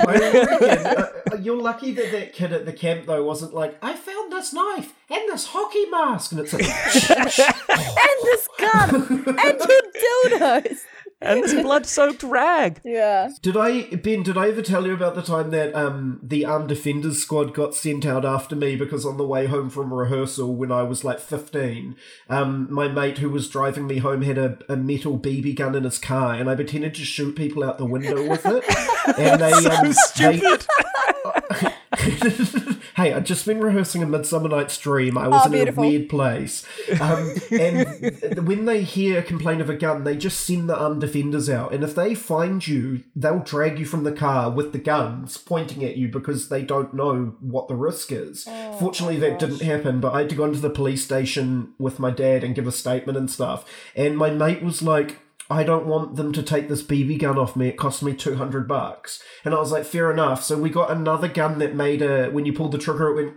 Uh, 1.31 1.35
you're 1.41 1.55
lucky 1.61 1.91
that 1.93 2.11
that 2.11 2.33
kid 2.33 2.51
at 2.53 2.65
the 2.65 2.73
camp 2.73 3.05
though 3.05 3.23
wasn't 3.23 3.53
like, 3.53 3.77
I 3.81 3.93
found 3.95 4.31
this 4.33 4.53
knife 4.53 4.93
and 5.09 5.21
this 5.29 5.45
hockey 5.47 5.85
mask, 5.85 6.31
and 6.33 6.41
it's 6.41 6.53
like, 6.53 6.63
and 6.65 8.19
this 8.23 8.47
gun. 8.59 8.95
and 9.39 9.59
your 9.59 9.81
dildos. 10.39 10.79
And 11.21 11.43
this 11.43 11.53
blood-soaked 11.61 12.23
rag. 12.23 12.81
Yeah. 12.83 13.29
Did 13.41 13.55
I, 13.55 13.83
Ben? 13.95 14.23
Did 14.23 14.37
I 14.37 14.49
ever 14.49 14.61
tell 14.61 14.85
you 14.85 14.93
about 14.93 15.15
the 15.15 15.21
time 15.21 15.51
that 15.51 15.73
um 15.75 16.19
the 16.23 16.45
armed 16.45 16.69
defenders 16.69 17.21
squad 17.21 17.53
got 17.53 17.75
sent 17.75 18.05
out 18.05 18.25
after 18.25 18.55
me 18.55 18.75
because 18.75 19.05
on 19.05 19.17
the 19.17 19.25
way 19.25 19.45
home 19.45 19.69
from 19.69 19.93
rehearsal 19.93 20.55
when 20.55 20.71
I 20.71 20.83
was 20.83 21.03
like 21.03 21.19
fifteen, 21.19 21.95
um 22.29 22.67
my 22.71 22.87
mate 22.87 23.19
who 23.19 23.29
was 23.29 23.47
driving 23.49 23.87
me 23.87 23.97
home 23.99 24.21
had 24.23 24.37
a, 24.37 24.57
a 24.67 24.75
metal 24.75 25.19
BB 25.19 25.55
gun 25.55 25.75
in 25.75 25.83
his 25.83 25.97
car 25.97 26.33
and 26.33 26.49
I 26.49 26.55
pretended 26.55 26.95
to 26.95 27.05
shoot 27.05 27.35
people 27.35 27.63
out 27.63 27.77
the 27.77 27.85
window 27.85 28.27
with 28.27 28.45
it, 28.45 28.63
and 29.17 29.41
they 29.41 29.51
um 29.51 29.93
Stupid. 29.93 30.65
they, 30.65 31.71
hey, 32.95 33.13
I'd 33.13 33.25
just 33.25 33.45
been 33.45 33.59
rehearsing 33.61 34.03
a 34.03 34.05
Midsummer 34.05 34.49
Night's 34.49 34.77
Dream. 34.77 35.17
I 35.17 35.27
was 35.27 35.41
Oh, 35.43 35.45
in 35.47 35.51
beautiful. 35.51 35.83
a 35.83 35.87
weird 35.87 36.09
place. 36.09 36.65
Um, 36.99 37.33
and 37.51 38.47
when 38.47 38.65
they 38.65 38.83
hear 38.83 39.19
a 39.19 39.23
complaint 39.23 39.61
of 39.61 39.69
a 39.69 39.75
gun, 39.75 40.03
they 40.03 40.15
just 40.15 40.39
send 40.45 40.69
the 40.69 40.77
armed 40.77 41.01
defenders 41.01 41.49
out. 41.49 41.73
And 41.73 41.83
if 41.83 41.95
they 41.95 42.13
find 42.15 42.65
you, 42.67 43.03
they'll 43.15 43.39
drag 43.39 43.79
you 43.79 43.85
from 43.85 44.03
the 44.03 44.11
car 44.11 44.49
with 44.51 44.71
the 44.71 44.79
guns 44.79 45.37
pointing 45.37 45.83
at 45.83 45.97
you 45.97 46.07
because 46.07 46.49
they 46.49 46.61
don't 46.63 46.93
know 46.93 47.35
what 47.39 47.67
the 47.67 47.75
risk 47.75 48.11
is. 48.11 48.45
Oh, 48.47 48.73
Fortunately, 48.79 49.17
that 49.17 49.39
didn't 49.39 49.61
happen, 49.61 49.99
but 49.99 50.13
I 50.13 50.19
had 50.19 50.29
to 50.29 50.35
go 50.35 50.45
into 50.45 50.59
the 50.59 50.69
police 50.69 51.03
station 51.03 51.73
with 51.79 51.99
my 51.99 52.11
dad 52.11 52.43
and 52.43 52.55
give 52.55 52.67
a 52.67 52.71
statement 52.71 53.17
and 53.17 53.29
stuff. 53.29 53.65
And 53.95 54.17
my 54.17 54.29
mate 54.29 54.61
was 54.63 54.81
like, 54.81 55.17
I 55.51 55.63
don't 55.63 55.85
want 55.85 56.15
them 56.15 56.31
to 56.33 56.41
take 56.43 56.69
this 56.69 56.81
BB 56.81 57.19
gun 57.19 57.37
off 57.37 57.55
me. 57.55 57.67
It 57.67 57.77
cost 57.77 58.01
me 58.01 58.13
200 58.15 58.67
bucks. 58.67 59.21
And 59.45 59.53
I 59.53 59.59
was 59.59 59.71
like, 59.71 59.83
fair 59.85 60.09
enough. 60.11 60.43
So 60.43 60.57
we 60.57 60.69
got 60.69 60.89
another 60.91 61.27
gun 61.27 61.59
that 61.59 61.75
made 61.75 62.01
a, 62.01 62.29
when 62.29 62.45
you 62.45 62.53
pulled 62.53 62.71
the 62.71 62.77
trigger, 62.77 63.09
it 63.09 63.15
went. 63.15 63.33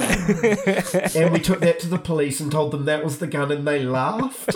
and 1.16 1.32
we 1.32 1.38
took 1.40 1.60
that 1.60 1.78
to 1.80 1.88
the 1.88 1.98
police 1.98 2.40
and 2.40 2.50
told 2.50 2.70
them 2.72 2.84
that 2.86 3.04
was 3.04 3.18
the 3.18 3.26
gun, 3.26 3.52
and 3.52 3.66
they 3.66 3.82
laughed. 3.84 4.54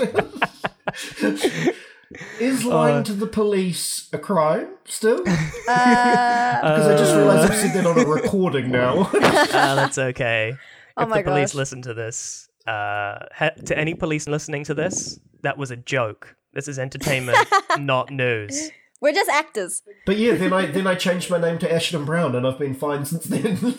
Is 2.40 2.64
lying 2.64 2.98
Uh, 2.98 3.04
to 3.04 3.12
the 3.12 3.26
police 3.26 4.08
a 4.12 4.18
crime 4.18 4.68
still? 4.86 5.22
Uh, 5.66 6.60
Because 6.60 6.86
I 6.86 6.96
just 6.96 7.14
realised 7.16 7.50
I've 7.50 7.56
said 7.58 7.74
that 7.74 7.86
on 7.86 7.98
a 7.98 8.04
recording 8.06 8.70
now. 8.70 9.08
Ah, 9.14 9.72
that's 9.74 9.96
okay. 9.98 10.54
Oh 10.96 11.02
if 11.04 11.08
my 11.08 11.22
the 11.22 11.30
police 11.30 11.50
gosh. 11.52 11.54
listen 11.56 11.80
to 11.82 11.94
this, 11.94 12.48
uh, 12.66 13.18
ha- 13.32 13.56
to 13.64 13.76
any 13.78 13.94
police 13.94 14.28
listening 14.28 14.62
to 14.64 14.74
this, 14.74 15.18
that 15.44 15.56
was 15.56 15.70
a 15.70 15.76
joke. 15.76 16.36
This 16.52 16.68
is 16.68 16.78
entertainment, 16.78 17.38
not 17.78 18.10
news. 18.10 18.70
we're 19.00 19.12
just 19.12 19.30
actors. 19.30 19.82
but 20.06 20.16
yeah, 20.18 20.34
then 20.34 20.52
I 20.52 20.66
then 20.66 20.86
I 20.86 20.94
changed 20.94 21.30
my 21.30 21.38
name 21.38 21.58
to 21.58 21.72
Ashton 21.72 22.04
Brown, 22.04 22.34
and 22.34 22.46
I've 22.46 22.58
been 22.58 22.74
fine 22.74 23.04
since 23.04 23.24
then. 23.24 23.56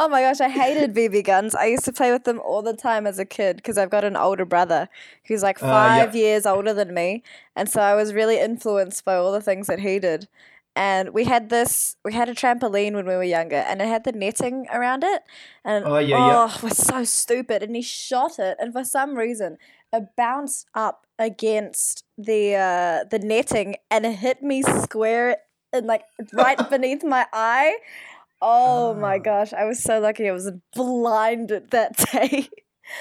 Oh 0.00 0.08
my 0.08 0.20
gosh, 0.22 0.40
I 0.40 0.48
hated 0.48 0.94
BB 0.94 1.24
guns. 1.24 1.56
I 1.56 1.64
used 1.66 1.84
to 1.86 1.92
play 1.92 2.12
with 2.12 2.22
them 2.22 2.40
all 2.44 2.62
the 2.62 2.72
time 2.72 3.04
as 3.04 3.18
a 3.18 3.24
kid 3.24 3.56
because 3.56 3.76
I've 3.76 3.90
got 3.90 4.04
an 4.04 4.16
older 4.16 4.44
brother 4.44 4.88
who's 5.26 5.42
like 5.42 5.60
Uh, 5.60 5.66
yeah. 5.66 5.72
five 6.04 6.14
years 6.14 6.46
older 6.46 6.72
than 6.72 6.94
me. 6.94 7.24
And 7.56 7.68
so 7.68 7.80
I 7.80 7.96
was 7.96 8.14
really 8.14 8.38
influenced 8.38 9.04
by 9.04 9.16
all 9.16 9.32
the 9.32 9.40
things 9.40 9.66
that 9.66 9.80
he 9.80 9.98
did. 9.98 10.28
And 10.78 11.10
we 11.12 11.24
had 11.24 11.48
this, 11.50 11.96
we 12.04 12.12
had 12.12 12.28
a 12.28 12.34
trampoline 12.34 12.92
when 12.94 13.04
we 13.06 13.16
were 13.16 13.24
younger 13.38 13.56
and 13.68 13.82
it 13.82 13.88
had 13.88 14.04
the 14.04 14.12
netting 14.12 14.66
around 14.72 15.02
it. 15.02 15.22
And 15.64 15.84
Oh, 15.84 15.98
yeah, 15.98 16.16
yeah. 16.28 16.46
oh, 16.48 16.54
it 16.56 16.62
was 16.62 16.78
so 16.78 17.02
stupid. 17.02 17.62
And 17.64 17.74
he 17.74 17.82
shot 17.82 18.38
it. 18.38 18.56
And 18.60 18.72
for 18.72 18.84
some 18.84 19.16
reason, 19.16 19.58
it 19.92 20.04
bounced 20.16 20.66
up 20.74 21.04
against 21.18 22.04
the 22.16 22.54
uh, 22.54 23.04
the 23.10 23.18
netting 23.18 23.74
and 23.90 24.06
it 24.06 24.16
hit 24.26 24.38
me 24.42 24.62
square 24.62 25.38
and 25.72 25.86
like 25.86 26.04
right 26.32 26.60
beneath 26.74 27.02
my 27.02 27.26
eye. 27.32 27.74
Oh 28.40 28.94
my 28.94 29.16
Ah. 29.16 29.18
gosh, 29.30 29.52
I 29.52 29.64
was 29.64 29.80
so 29.82 29.98
lucky 29.98 30.28
I 30.28 30.32
was 30.32 30.48
blinded 30.74 31.70
that 31.72 31.96
day. 32.12 32.48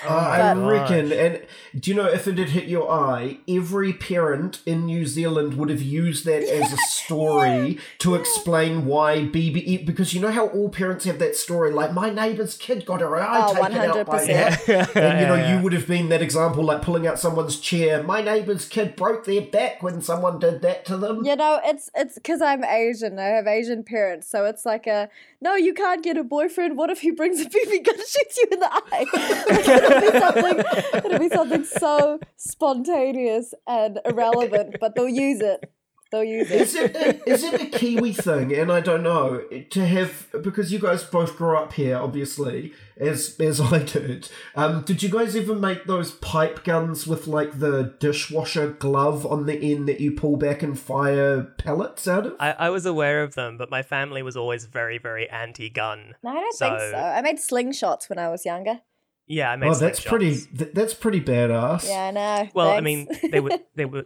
Uh, 0.06 0.10
I 0.14 0.54
reckon, 0.54 1.12
and 1.12 1.42
do 1.80 1.90
you 1.90 1.98
know 1.98 2.06
if 2.06 2.28
it 2.28 2.38
had 2.38 2.50
hit 2.50 2.66
your 2.66 2.92
eye, 2.92 3.40
every 3.48 3.94
parent 3.94 4.62
in 4.66 4.86
New 4.86 5.06
Zealand 5.06 5.56
would 5.58 5.70
have 5.70 5.82
used 5.82 6.26
that 6.26 6.44
as 6.44 6.72
a 6.74 6.78
story 6.78 7.80
to 8.00 8.16
explain 8.16 8.86
why 8.86 9.20
BB. 9.24 9.86
Because 9.86 10.14
you 10.14 10.20
know 10.22 10.32
how 10.32 10.48
all 10.48 10.70
parents 10.70 11.06
have 11.06 11.20
that 11.20 11.36
story, 11.36 11.72
like 11.72 11.94
my 11.94 12.10
neighbour's 12.10 12.58
kid 12.58 12.86
got 12.86 13.02
her 13.02 13.16
eye 13.16 13.48
Oh, 13.48 13.54
taken 13.56 13.78
out 13.78 14.06
by 14.06 14.26
100%. 14.26 14.28
that. 14.66 14.96
And 14.98 15.20
you 15.20 15.26
know, 15.28 15.56
you 15.58 15.64
would 15.64 15.74
have 15.74 15.88
been 15.88 16.10
that 16.10 16.22
example, 16.22 16.64
like 16.64 16.82
pulling 16.82 17.08
out 17.08 17.18
someone's 17.20 17.60
chair. 17.60 18.04
My 18.04 18.22
neighbour's 18.22 18.66
kid 18.68 18.96
broke 18.96 19.26
their 19.26 19.42
back 19.42 19.82
when 19.82 20.02
someone 20.02 20.38
did 20.40 20.62
that 20.62 20.86
to 20.86 20.98
them. 20.98 21.24
You 21.26 21.36
know, 21.36 21.60
it's 21.64 21.90
it's 21.96 22.16
because 22.16 22.42
I'm 22.42 22.64
Asian. 22.64 23.18
I 23.20 23.26
have 23.26 23.48
Asian 23.48 23.84
parents, 23.84 24.28
so 24.28 24.46
it's 24.46 24.66
like 24.66 24.86
a 24.86 25.10
no, 25.42 25.56
you 25.56 25.74
can't 25.74 26.04
get 26.04 26.18
a 26.18 26.24
boyfriend. 26.24 26.78
What 26.78 26.90
if 26.90 27.02
he 27.02 27.12
brings 27.12 27.40
a 27.42 27.46
BB 27.46 27.86
gun 27.86 27.96
and 27.96 28.08
shoots 28.08 28.38
you 28.38 28.48
in 28.52 28.60
the 28.60 28.70
eye? 28.72 29.77
Like, 29.82 30.04
it'll 30.04 30.12
be 30.12 30.20
something. 30.20 31.02
It'll 31.06 31.20
be 31.20 31.30
something 31.30 31.64
so 31.66 32.20
spontaneous 32.36 33.54
and 33.68 34.00
irrelevant, 34.06 34.78
but 34.80 34.96
they'll 34.96 35.08
use 35.10 35.42
it. 35.42 35.72
They'll 36.10 36.24
use 36.24 36.50
Is 36.50 36.74
it. 36.74 36.96
it 36.96 37.22
is 37.28 37.44
it 37.44 37.62
a 37.62 37.66
Kiwi 37.66 38.14
thing? 38.14 38.54
And 38.54 38.72
I 38.72 38.80
don't 38.80 39.04
know 39.04 39.42
to 39.72 39.86
have 39.86 40.28
because 40.42 40.72
you 40.72 40.80
guys 40.80 41.04
both 41.04 41.36
grew 41.36 41.58
up 41.58 41.74
here, 41.74 41.98
obviously, 41.98 42.72
as 42.96 43.36
as 43.42 43.60
I 43.60 43.80
did. 43.84 44.30
Um, 44.56 44.84
did 44.84 45.04
you 45.04 45.10
guys 45.10 45.36
ever 45.36 45.54
make 45.54 45.84
those 45.84 46.12
pipe 46.12 46.64
guns 46.64 47.08
with 47.08 47.28
like 47.28 47.60
the 47.60 47.94
dishwasher 48.00 48.70
glove 48.70 49.26
on 49.26 49.48
the 49.48 49.58
end 49.74 49.90
that 49.90 50.00
you 50.00 50.14
pull 50.14 50.38
back 50.38 50.64
and 50.64 50.80
fire 50.80 51.42
pellets 51.58 52.08
out 52.08 52.26
of? 52.26 52.36
I, 52.40 52.52
I 52.54 52.70
was 52.70 52.86
aware 52.86 53.22
of 53.22 53.36
them, 53.36 53.58
but 53.58 53.70
my 53.70 53.84
family 53.84 54.22
was 54.24 54.38
always 54.38 54.64
very, 54.64 54.98
very 55.00 55.30
anti-gun. 55.30 56.16
No, 56.24 56.30
I 56.30 56.36
don't 56.36 56.44
think 56.58 56.80
So- 56.80 56.92
so. 56.92 56.98
I 56.98 57.22
made 57.22 57.36
slingshots 57.38 58.08
when 58.08 58.18
I 58.18 58.30
was 58.30 58.46
younger. 58.46 58.80
Yeah, 59.28 59.52
I 59.52 59.56
made. 59.58 59.68
Oh, 59.70 59.74
that's 59.76 60.00
slingshots. 60.00 60.06
pretty. 60.08 60.36
Th- 60.58 60.72
that's 60.74 60.94
pretty 60.94 61.22
badass. 61.22 61.88
Yeah, 61.88 62.06
I 62.06 62.12
know. 62.12 62.50
Well, 62.54 62.70
I 62.70 62.82
mean, 62.82 63.08
they 63.32 63.40
were 63.40 63.52
they 63.76 63.86
were 63.86 64.04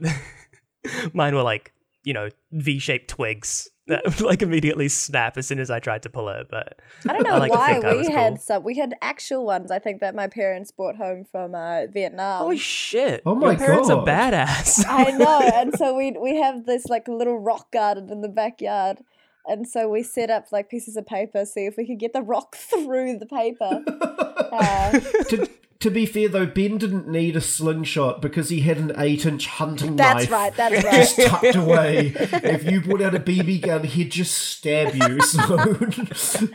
mine 1.14 1.36
were 1.36 1.44
like 1.44 1.74
you 2.04 2.14
know 2.14 2.30
V-shaped 2.52 3.08
twigs 3.10 3.70
that 3.88 4.04
would 4.06 4.22
like 4.22 4.42
immediately 4.42 4.88
snap 4.88 5.38
as 5.38 5.46
soon 5.48 5.60
as 5.60 5.70
I 5.70 5.80
tried 5.80 6.04
to 6.04 6.10
pull 6.10 6.30
it. 6.30 6.48
But 6.50 6.80
I 7.08 7.14
don't 7.14 7.24
know 7.24 7.36
I 7.36 7.38
like 7.38 7.52
why 7.52 7.80
we 7.80 7.98
was 7.98 8.08
had 8.08 8.34
cool. 8.34 8.38
some. 8.42 8.64
We 8.64 8.78
had 8.78 8.96
actual 9.02 9.46
ones. 9.46 9.70
I 9.70 9.80
think 9.80 10.02
that 10.02 10.16
my 10.16 10.28
parents 10.28 10.72
brought 10.72 10.96
home 10.96 11.26
from 11.32 11.54
uh, 11.54 11.88
Vietnam. 11.88 12.42
holy 12.42 12.58
shit! 12.58 13.22
Oh 13.26 13.36
my 13.36 13.52
Your 13.52 13.60
parents 13.60 13.90
God. 13.90 14.00
are 14.00 14.06
badass. 14.08 14.86
I 14.88 15.12
know, 15.12 15.40
and 15.54 15.76
so 15.78 15.96
we 15.96 16.12
we 16.20 16.38
have 16.38 16.66
this 16.66 16.86
like 16.86 17.08
little 17.08 17.38
rock 17.38 17.72
garden 17.72 18.10
in 18.10 18.22
the 18.22 18.30
backyard, 18.30 19.00
and 19.48 19.68
so 19.68 19.90
we 19.90 20.04
set 20.04 20.30
up 20.30 20.48
like 20.52 20.70
pieces 20.70 20.98
of 20.98 21.06
paper, 21.06 21.46
see 21.46 21.66
if 21.66 21.78
we 21.78 21.86
could 21.86 22.00
get 22.00 22.14
the 22.14 22.22
rock 22.22 22.56
through 22.70 23.18
the 23.18 23.26
paper. 23.26 23.84
Uh, 23.88 24.92
to, 25.30 25.50
to 25.80 25.90
be 25.90 26.06
fair 26.06 26.30
though, 26.30 26.46
Ben 26.46 26.78
didn't 26.78 27.08
need 27.08 27.36
a 27.36 27.42
slingshot 27.42 28.22
because 28.22 28.50
he 28.50 28.62
had 28.62 28.78
an 28.78 28.92
eight-inch 28.98 29.48
hunting 29.48 29.96
that's 29.96 30.30
knife. 30.30 30.32
right. 30.32 30.56
That's 30.56 30.84
right. 30.84 30.94
just 30.94 31.20
tucked 31.20 31.56
away. 31.56 32.14
if 32.16 32.64
you 32.70 32.82
brought 32.82 33.02
out 33.02 33.16
a 33.16 33.20
BB 33.20 33.62
gun, 33.62 33.84
he'd 33.84 34.12
just 34.12 34.38
stab 34.38 34.96
you. 34.96 35.20
So 35.32 36.48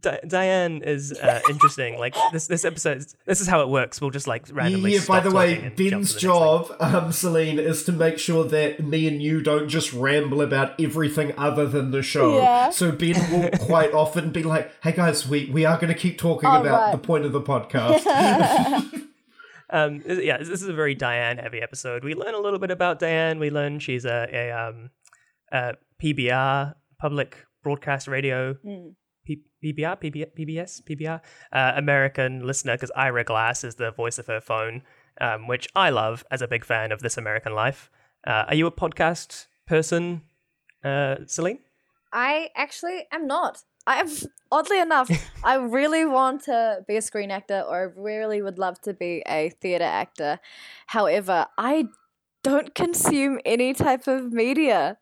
Di- 0.00 0.20
Diane 0.26 0.82
is 0.82 1.12
uh, 1.12 1.40
interesting. 1.50 1.98
Like 1.98 2.14
this 2.32 2.46
this 2.46 2.64
episode, 2.64 3.04
this 3.26 3.40
is 3.40 3.46
how 3.48 3.62
it 3.62 3.68
works. 3.68 4.00
We'll 4.00 4.10
just 4.10 4.26
like 4.26 4.46
randomly. 4.52 4.94
yeah. 4.94 5.00
By 5.06 5.20
the 5.20 5.30
way, 5.30 5.54
talking 5.56 5.66
and 5.66 5.76
jump 5.76 5.90
to 5.90 5.90
Ben's 5.96 6.14
the 6.14 6.20
job, 6.20 6.76
um, 6.80 7.12
Celine, 7.12 7.58
is 7.58 7.82
to 7.84 7.92
make 7.92 8.18
sure 8.18 8.44
that 8.44 8.84
me 8.84 9.08
and 9.08 9.22
you 9.22 9.42
don't 9.42 9.68
just 9.68 9.92
ramble 9.92 10.40
about 10.42 10.80
everything 10.80 11.32
other 11.38 11.66
than 11.66 11.90
the 11.90 12.02
show. 12.02 12.36
Yeah. 12.38 12.70
So 12.70 12.92
Ben 12.92 13.14
will 13.32 13.50
quite 13.66 13.92
often 13.92 14.30
be 14.30 14.42
like, 14.42 14.70
"Hey 14.82 14.92
guys, 14.92 15.26
we 15.28 15.46
we 15.50 15.64
are 15.64 15.76
going 15.78 15.92
to 15.92 15.98
keep 15.98 16.18
talking 16.18 16.48
Oh, 16.48 16.60
about 16.60 16.80
right. 16.80 16.92
the 16.92 16.98
point 16.98 17.24
of 17.24 17.32
the 17.32 17.42
podcast." 17.42 18.04
Um, 19.70 20.02
yeah, 20.06 20.38
this 20.38 20.48
is 20.48 20.62
a 20.68 20.72
very 20.72 20.94
Diane 20.94 21.36
heavy 21.36 21.60
episode. 21.60 22.02
We 22.02 22.14
learn 22.14 22.32
a 22.34 22.38
little 22.38 22.58
bit 22.58 22.70
about 22.70 22.98
Diane. 23.00 23.38
We 23.38 23.50
learn 23.50 23.80
she's 23.80 24.06
a, 24.06 24.26
a 24.32 24.50
um, 24.50 24.88
a 25.52 25.74
PBR, 26.02 26.72
public 26.98 27.36
broadcast 27.62 28.08
radio, 28.08 28.54
Mm. 28.64 28.94
PBR, 29.62 30.00
PB- 30.00 30.32
PBS, 30.36 30.82
PBR, 30.82 31.20
uh, 31.52 31.72
American 31.76 32.46
listener 32.46 32.74
because 32.74 32.90
Ira 32.96 33.24
Glass 33.24 33.64
is 33.64 33.76
the 33.76 33.90
voice 33.90 34.18
of 34.18 34.26
her 34.26 34.40
phone, 34.40 34.82
um, 35.20 35.46
which 35.46 35.68
I 35.74 35.90
love 35.90 36.24
as 36.30 36.42
a 36.42 36.48
big 36.48 36.64
fan 36.64 36.92
of 36.92 37.00
This 37.00 37.16
American 37.16 37.54
Life. 37.54 37.90
Uh, 38.26 38.44
are 38.48 38.54
you 38.54 38.66
a 38.66 38.72
podcast 38.72 39.46
person, 39.66 40.22
uh, 40.84 41.16
Celine? 41.26 41.60
I 42.12 42.50
actually 42.56 43.06
am 43.12 43.26
not. 43.26 43.62
I 43.86 44.00
am 44.00 44.08
oddly 44.52 44.80
enough, 44.80 45.10
I 45.44 45.56
really 45.56 46.04
want 46.04 46.44
to 46.44 46.84
be 46.86 46.96
a 46.96 47.02
screen 47.02 47.30
actor, 47.30 47.64
or 47.68 47.94
I 47.96 48.00
really 48.00 48.42
would 48.42 48.58
love 48.58 48.80
to 48.82 48.94
be 48.94 49.22
a 49.26 49.50
theater 49.60 49.84
actor. 49.84 50.38
However, 50.86 51.46
I 51.56 51.86
don't 52.42 52.74
consume 52.74 53.40
any 53.44 53.74
type 53.74 54.06
of 54.06 54.32
media 54.32 54.98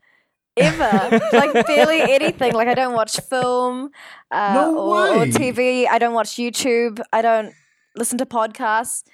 ever, 0.56 1.20
like 1.32 1.66
barely 1.66 2.00
anything. 2.00 2.52
Like 2.54 2.68
I 2.68 2.75
don't 2.75 2.94
watch 2.94 3.18
film 3.20 3.90
uh, 4.30 4.54
No 4.54 4.78
or, 4.78 5.08
or. 5.08 5.26
TV. 5.26 5.86
I 5.88 5.98
don't 5.98 6.14
watch 6.14 6.30
YouTube. 6.36 7.00
I 7.12 7.22
don't 7.22 7.52
listen 7.96 8.18
to 8.18 8.26
podcasts. 8.26 9.04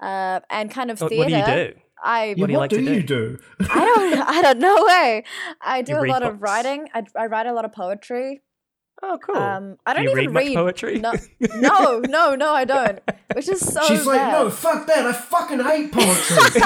Uh, 0.00 0.40
and 0.50 0.70
kind 0.70 0.90
of 0.90 0.98
theater. 0.98 1.16
what 1.16 1.28
do 1.28 1.36
you 1.36 1.44
do? 1.44 1.74
I 2.02 2.34
Yeah, 2.36 2.40
What 2.40 2.46
do 2.48 2.52
you 2.52 2.58
what 2.58 2.62
like 2.64 2.70
do 2.70 2.78
to 2.78 2.84
do? 2.84 2.94
you 2.94 3.02
do? 3.02 3.38
I 3.60 3.84
don't 3.84 4.20
I 4.28 4.42
don't 4.42 4.58
know 4.58 4.84
way. 4.84 5.24
I 5.60 5.82
do 5.82 5.92
You 5.92 5.98
a 5.98 6.02
read 6.02 6.10
lot 6.10 6.22
of 6.24 6.42
writing. 6.42 6.88
I, 6.92 7.04
I 7.16 7.26
write 7.26 7.46
a 7.46 7.52
lot 7.52 7.64
of 7.64 7.72
poetry. 7.72 8.42
Oh, 9.04 9.18
cool. 9.18 9.36
Um, 9.36 9.78
I 9.84 9.94
do 9.94 10.04
don't 10.04 10.16
you 10.16 10.22
even 10.22 10.34
read 10.34 10.54
much 10.54 10.54
poetry? 10.54 11.00
No, 11.00 11.12
no, 11.40 11.98
no, 12.00 12.34
no, 12.36 12.52
I 12.54 12.64
don't. 12.64 13.00
Which 13.34 13.48
is 13.48 13.60
so 13.60 13.82
She's 13.82 14.06
like, 14.06 14.30
no, 14.30 14.48
fuck 14.48 14.86
that. 14.86 15.04
I 15.06 15.12
fucking 15.12 15.58
hate 15.58 15.90
poetry. 15.90 16.60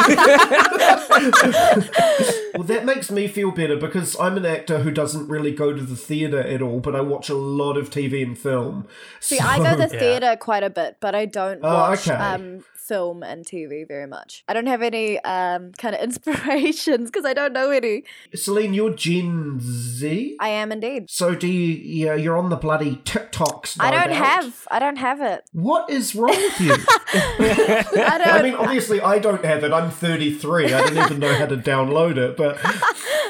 well, 2.54 2.64
that 2.64 2.84
makes 2.84 3.10
me 3.10 3.26
feel 3.28 3.50
better 3.52 3.76
because 3.76 4.18
I'm 4.20 4.36
an 4.36 4.44
actor 4.46 4.80
who 4.80 4.90
doesn't 4.90 5.28
really 5.28 5.50
go 5.52 5.72
to 5.72 5.82
the 5.82 5.96
theatre 5.96 6.40
at 6.40 6.60
all, 6.62 6.80
but 6.80 6.94
I 6.94 7.00
watch 7.00 7.28
a 7.28 7.34
lot 7.34 7.76
of 7.76 7.90
TV 7.90 8.22
and 8.22 8.36
film. 8.38 8.86
See, 9.20 9.38
I 9.38 9.58
go 9.58 9.76
to 9.76 9.82
Yeah. 9.96 9.98
theater 10.00 10.36
quite 10.36 10.62
a 10.62 10.70
bit, 10.70 10.96
but 11.00 11.14
I 11.14 11.24
don't 11.26 11.60
Oh, 11.62 11.68
watch 11.74 12.06
okay. 12.08 12.16
um, 12.16 12.64
film 12.86 13.22
and 13.22 13.44
TV 13.44 13.86
very 13.86 14.06
much. 14.06 14.44
I 14.48 14.52
don't 14.54 14.66
have 14.66 14.82
any 14.82 15.18
um, 15.20 15.72
kind 15.72 15.94
of 15.94 16.00
inspirations 16.08 17.10
because 17.10 17.24
I 17.24 17.34
don't 17.34 17.52
know 17.52 17.70
any. 17.70 18.04
Celine, 18.34 18.74
you're 18.74 18.94
Gen 18.94 19.58
Z? 19.60 20.36
I 20.40 20.48
am 20.48 20.72
indeed. 20.72 21.10
So 21.10 21.34
do 21.34 21.46
you, 21.48 21.74
yeah, 22.06 22.14
you're 22.14 22.36
on 22.36 22.50
the 22.50 22.56
bloody 22.56 22.96
TikToks. 23.04 23.76
I 23.80 23.90
don't 23.90 24.08
doubt. 24.10 24.26
have. 24.44 24.68
I 24.70 24.78
don't 24.78 24.96
have 24.96 25.20
it. 25.20 25.42
What 25.52 25.90
is 25.90 26.14
wrong 26.14 26.36
with 26.36 26.60
you? 26.60 26.74
I 27.14 28.18
don't. 28.18 28.26
I 28.34 28.42
mean, 28.42 28.54
obviously, 28.54 29.00
I 29.00 29.18
don't 29.18 29.44
have 29.44 29.64
it. 29.64 29.72
I'm 29.72 29.90
33. 29.90 30.72
I 30.72 30.80
don't 30.86 30.98
even 31.06 31.18
know 31.18 31.34
how 31.34 31.46
to 31.46 31.56
download 31.56 32.16
it. 32.16 32.36
But 32.36 32.58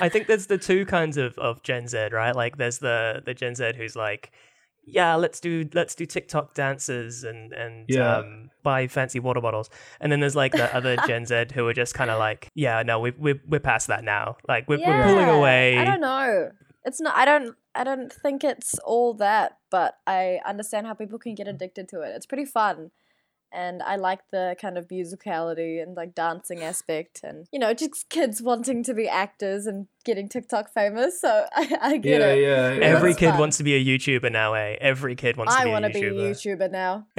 I 0.01 0.09
think 0.09 0.27
there's 0.27 0.47
the 0.47 0.59
two 0.59 0.85
kinds 0.87 1.17
of, 1.17 1.39
of 1.39 1.63
Gen 1.63 1.89
Z, 1.89 2.09
right? 2.13 2.35
Like 2.35 2.57
there's 2.59 2.79
the 2.79 3.23
the 3.25 3.35
Gen 3.35 3.55
Z 3.55 3.73
who's 3.77 3.97
like 3.97 4.33
yeah, 4.89 5.17
let's 5.17 5.41
do 5.41 5.69
let's 5.75 5.95
do 5.95 6.07
TikTok 6.07 6.55
dances 6.55 7.25
and 7.25 7.53
and 7.53 7.85
Yeah. 7.89 8.19
um, 8.19 8.51
buy 8.67 8.89
fancy 8.89 9.21
water 9.21 9.41
bottles. 9.41 9.71
And 10.01 10.11
then 10.11 10.19
there's 10.19 10.35
like 10.35 10.51
the 10.51 10.75
other 10.75 10.97
Gen 11.07 11.25
Z 11.25 11.47
who 11.55 11.67
are 11.69 11.73
just 11.73 11.95
kind 11.95 12.11
of 12.11 12.19
like, 12.19 12.51
yeah, 12.55 12.83
no, 12.83 12.99
we 12.99 13.13
we're 13.13 13.41
we're 13.47 13.61
past 13.61 13.87
that 13.87 14.03
now. 14.03 14.37
Like 14.49 14.69
we're, 14.69 14.79
we're 14.79 15.05
pulling 15.05 15.29
away. 15.29 15.79
I 15.79 15.85
don't 15.85 16.01
know. 16.01 16.51
It's 16.85 17.01
not. 17.01 17.17
I 17.17 17.25
don't. 17.25 17.57
I 17.75 17.85
don't 17.85 18.13
think 18.13 18.43
it's 18.43 18.79
all 18.81 19.15
that, 19.15 19.59
but 19.71 19.95
I 20.07 20.41
understand 20.45 20.87
how 20.87 20.95
people 20.95 21.19
can 21.19 21.35
get 21.35 21.47
addicted 21.47 21.89
to 21.91 22.01
it. 22.01 22.13
It's 22.17 22.27
pretty 22.27 22.45
fun, 22.45 22.91
and 23.53 23.83
I 23.83 23.97
like 23.97 24.21
the 24.33 24.57
kind 24.61 24.77
of 24.77 24.89
musicality 24.89 25.83
and 25.83 25.97
like 25.97 26.15
dancing 26.15 26.63
aspect, 26.63 27.21
and 27.23 27.47
you 27.53 27.59
know, 27.59 27.73
just 27.73 28.09
kids 28.09 28.43
wanting 28.43 28.83
to 28.85 28.95
be 28.95 29.09
actors 29.09 29.67
and 29.67 29.87
getting 30.07 30.29
TikTok 30.29 30.73
famous. 30.73 31.21
So 31.21 31.45
I, 31.55 31.79
I 31.83 31.97
get 31.99 32.21
yeah, 32.21 32.29
it. 32.29 32.41
yeah, 32.41 32.73
yeah. 32.75 32.85
Every 32.85 33.15
kid 33.15 33.31
fun. 33.31 33.41
wants 33.41 33.59
to 33.59 33.65
be 33.65 33.75
a 33.75 33.85
YouTuber 33.85 34.33
now, 34.33 34.55
eh? 34.55 34.77
Every 34.81 35.15
kid 35.15 35.37
wants 35.37 35.55
to 35.55 35.63
be 35.63 35.69
a 35.69 35.73
YouTuber. 35.73 35.77
I 35.77 35.81
want 35.81 35.93
to 35.93 36.01
be 36.01 36.07
a 36.07 36.11
YouTuber. 36.13 36.57
YouTuber 36.59 36.71
now. 36.71 37.07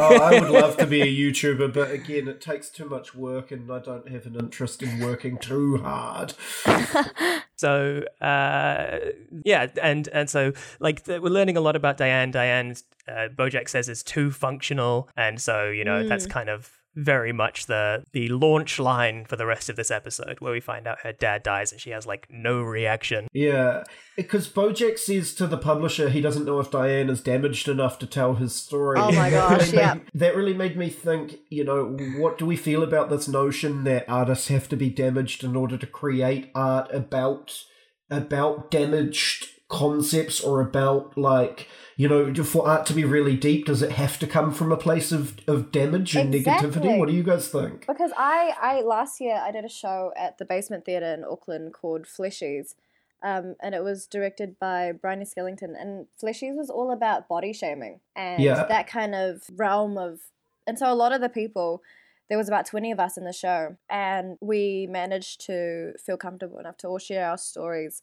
oh, 0.00 0.16
I 0.22 0.40
would 0.40 0.50
love 0.50 0.76
to 0.78 0.86
be 0.86 1.02
a 1.02 1.06
YouTuber, 1.06 1.74
but 1.74 1.90
again, 1.90 2.28
it 2.28 2.40
takes 2.40 2.70
too 2.70 2.88
much 2.88 3.14
work, 3.14 3.50
and 3.50 3.70
I 3.70 3.80
don't 3.80 4.08
have 4.08 4.24
an 4.24 4.36
interest 4.36 4.82
in 4.82 5.00
working 5.00 5.36
too 5.36 5.78
hard. 5.78 6.32
So 7.58 8.04
uh, 8.20 8.98
yeah, 9.44 9.66
and 9.82 10.08
and 10.12 10.30
so 10.30 10.52
like 10.78 11.04
th- 11.04 11.20
we're 11.20 11.28
learning 11.28 11.56
a 11.56 11.60
lot 11.60 11.74
about 11.74 11.96
Diane. 11.96 12.30
Diane, 12.30 12.76
uh, 13.08 13.28
BoJack 13.34 13.68
says 13.68 13.88
is 13.88 14.04
too 14.04 14.30
functional, 14.30 15.08
and 15.16 15.40
so 15.40 15.68
you 15.68 15.84
know 15.84 16.06
that's 16.06 16.26
kind 16.26 16.48
of 16.48 16.77
very 16.98 17.32
much 17.32 17.66
the 17.66 18.04
the 18.12 18.28
launch 18.28 18.78
line 18.78 19.24
for 19.24 19.36
the 19.36 19.46
rest 19.46 19.68
of 19.68 19.76
this 19.76 19.90
episode, 19.90 20.40
where 20.40 20.52
we 20.52 20.60
find 20.60 20.86
out 20.86 21.00
her 21.02 21.12
dad 21.12 21.42
dies 21.42 21.70
and 21.70 21.80
she 21.80 21.90
has 21.90 22.06
like 22.06 22.26
no 22.28 22.60
reaction. 22.60 23.28
Yeah, 23.32 23.84
because 24.16 24.48
Bojack 24.48 24.98
says 24.98 25.32
to 25.34 25.46
the 25.46 25.56
publisher 25.56 26.08
he 26.08 26.20
doesn't 26.20 26.44
know 26.44 26.58
if 26.58 26.70
Diane 26.70 27.08
is 27.08 27.20
damaged 27.20 27.68
enough 27.68 27.98
to 28.00 28.06
tell 28.06 28.34
his 28.34 28.54
story. 28.54 28.98
Oh 28.98 29.12
my 29.12 29.30
gosh, 29.38 29.72
yeah. 29.72 29.94
made- 29.94 30.02
that 30.14 30.36
really 30.36 30.54
made 30.54 30.76
me 30.76 30.88
think. 30.90 31.36
You 31.50 31.64
know, 31.64 31.96
what 32.18 32.36
do 32.36 32.44
we 32.46 32.56
feel 32.56 32.82
about 32.82 33.10
this 33.10 33.28
notion 33.28 33.84
that 33.84 34.08
artists 34.08 34.48
have 34.48 34.68
to 34.70 34.76
be 34.76 34.90
damaged 34.90 35.44
in 35.44 35.54
order 35.54 35.76
to 35.78 35.86
create 35.86 36.50
art 36.54 36.92
about 36.92 37.62
about 38.10 38.70
damaged 38.70 39.46
concepts 39.68 40.40
or 40.40 40.60
about 40.62 41.16
like 41.16 41.68
you 41.98 42.08
know 42.08 42.32
for 42.44 42.66
art 42.66 42.86
to 42.86 42.94
be 42.94 43.04
really 43.04 43.36
deep 43.36 43.66
does 43.66 43.82
it 43.82 43.92
have 43.92 44.18
to 44.20 44.26
come 44.26 44.52
from 44.52 44.70
a 44.72 44.76
place 44.76 45.10
of, 45.12 45.36
of 45.46 45.70
damage 45.72 46.14
and 46.16 46.34
Exactly. 46.34 46.70
negativity 46.70 46.98
what 46.98 47.08
do 47.08 47.14
you 47.14 47.22
guys 47.24 47.48
think 47.48 47.86
Because 47.86 48.12
I, 48.16 48.54
I 48.60 48.80
last 48.82 49.20
year 49.20 49.36
I 49.36 49.50
did 49.50 49.64
a 49.64 49.68
show 49.68 50.12
at 50.16 50.38
the 50.38 50.44
Basement 50.46 50.84
Theatre 50.86 51.12
in 51.12 51.24
Auckland 51.24 51.74
called 51.74 52.04
Fleshies, 52.06 52.74
um, 53.22 53.56
and 53.60 53.74
it 53.74 53.82
was 53.82 54.06
directed 54.06 54.58
by 54.60 54.92
Bryony 54.92 55.24
Skellington. 55.24 55.72
And 55.82 56.06
Fleshies 56.22 56.56
was 56.56 56.70
all 56.70 56.92
about 56.92 57.26
body 57.28 57.52
shaming 57.52 57.98
and 58.14 58.40
Yeah. 58.40 58.64
that 58.64 58.86
kind 58.86 59.14
of 59.16 59.42
realm 59.56 59.98
of. 59.98 60.20
And 60.68 60.78
so 60.78 60.86
a 60.92 60.94
lot 61.02 61.12
of 61.12 61.20
the 61.20 61.28
people, 61.40 61.82
there 62.28 62.38
was 62.38 62.46
about 62.48 62.64
twenty 62.66 62.92
of 62.92 63.00
us 63.00 63.16
in 63.18 63.24
the 63.24 63.32
show, 63.32 63.76
and 63.90 64.36
we 64.40 64.86
managed 64.88 65.40
to 65.46 65.94
feel 66.04 66.16
comfortable 66.16 66.58
enough 66.60 66.76
to 66.78 66.86
all 66.88 66.98
share 66.98 67.26
our 67.28 67.38
stories. 67.38 68.02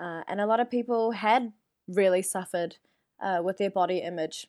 Uh, 0.00 0.22
and 0.28 0.40
a 0.40 0.46
lot 0.46 0.60
of 0.60 0.70
people 0.70 1.10
had 1.12 1.52
really 1.86 2.22
suffered 2.22 2.76
uh, 3.20 3.40
with 3.42 3.58
their 3.58 3.70
body 3.70 3.98
image, 3.98 4.46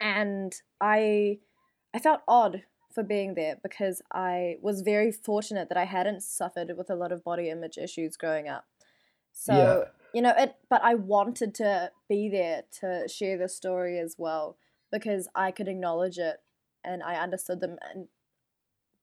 and 0.00 0.54
I, 0.80 1.38
I 1.94 1.98
felt 1.98 2.20
odd 2.28 2.62
for 2.92 3.02
being 3.02 3.34
there 3.34 3.58
because 3.62 4.00
I 4.12 4.56
was 4.62 4.80
very 4.80 5.12
fortunate 5.12 5.68
that 5.68 5.76
I 5.76 5.84
hadn't 5.84 6.22
suffered 6.22 6.72
with 6.76 6.88
a 6.90 6.94
lot 6.94 7.12
of 7.12 7.22
body 7.22 7.50
image 7.50 7.76
issues 7.76 8.16
growing 8.16 8.48
up. 8.48 8.64
So, 9.32 9.52
Yeah. 9.52 9.84
you 10.14 10.22
know, 10.22 10.32
it 10.36 10.56
but 10.70 10.82
I 10.82 10.94
wanted 10.94 11.54
to 11.56 11.92
be 12.08 12.30
there 12.30 12.62
to 12.80 13.06
share 13.06 13.36
the 13.36 13.48
story 13.48 13.98
as 13.98 14.16
well 14.18 14.56
because 14.90 15.28
I 15.34 15.50
could 15.50 15.68
acknowledge 15.68 16.16
it 16.16 16.40
and 16.82 17.02
I 17.02 17.16
understood 17.16 17.60
them 17.60 17.76
and 17.92 18.08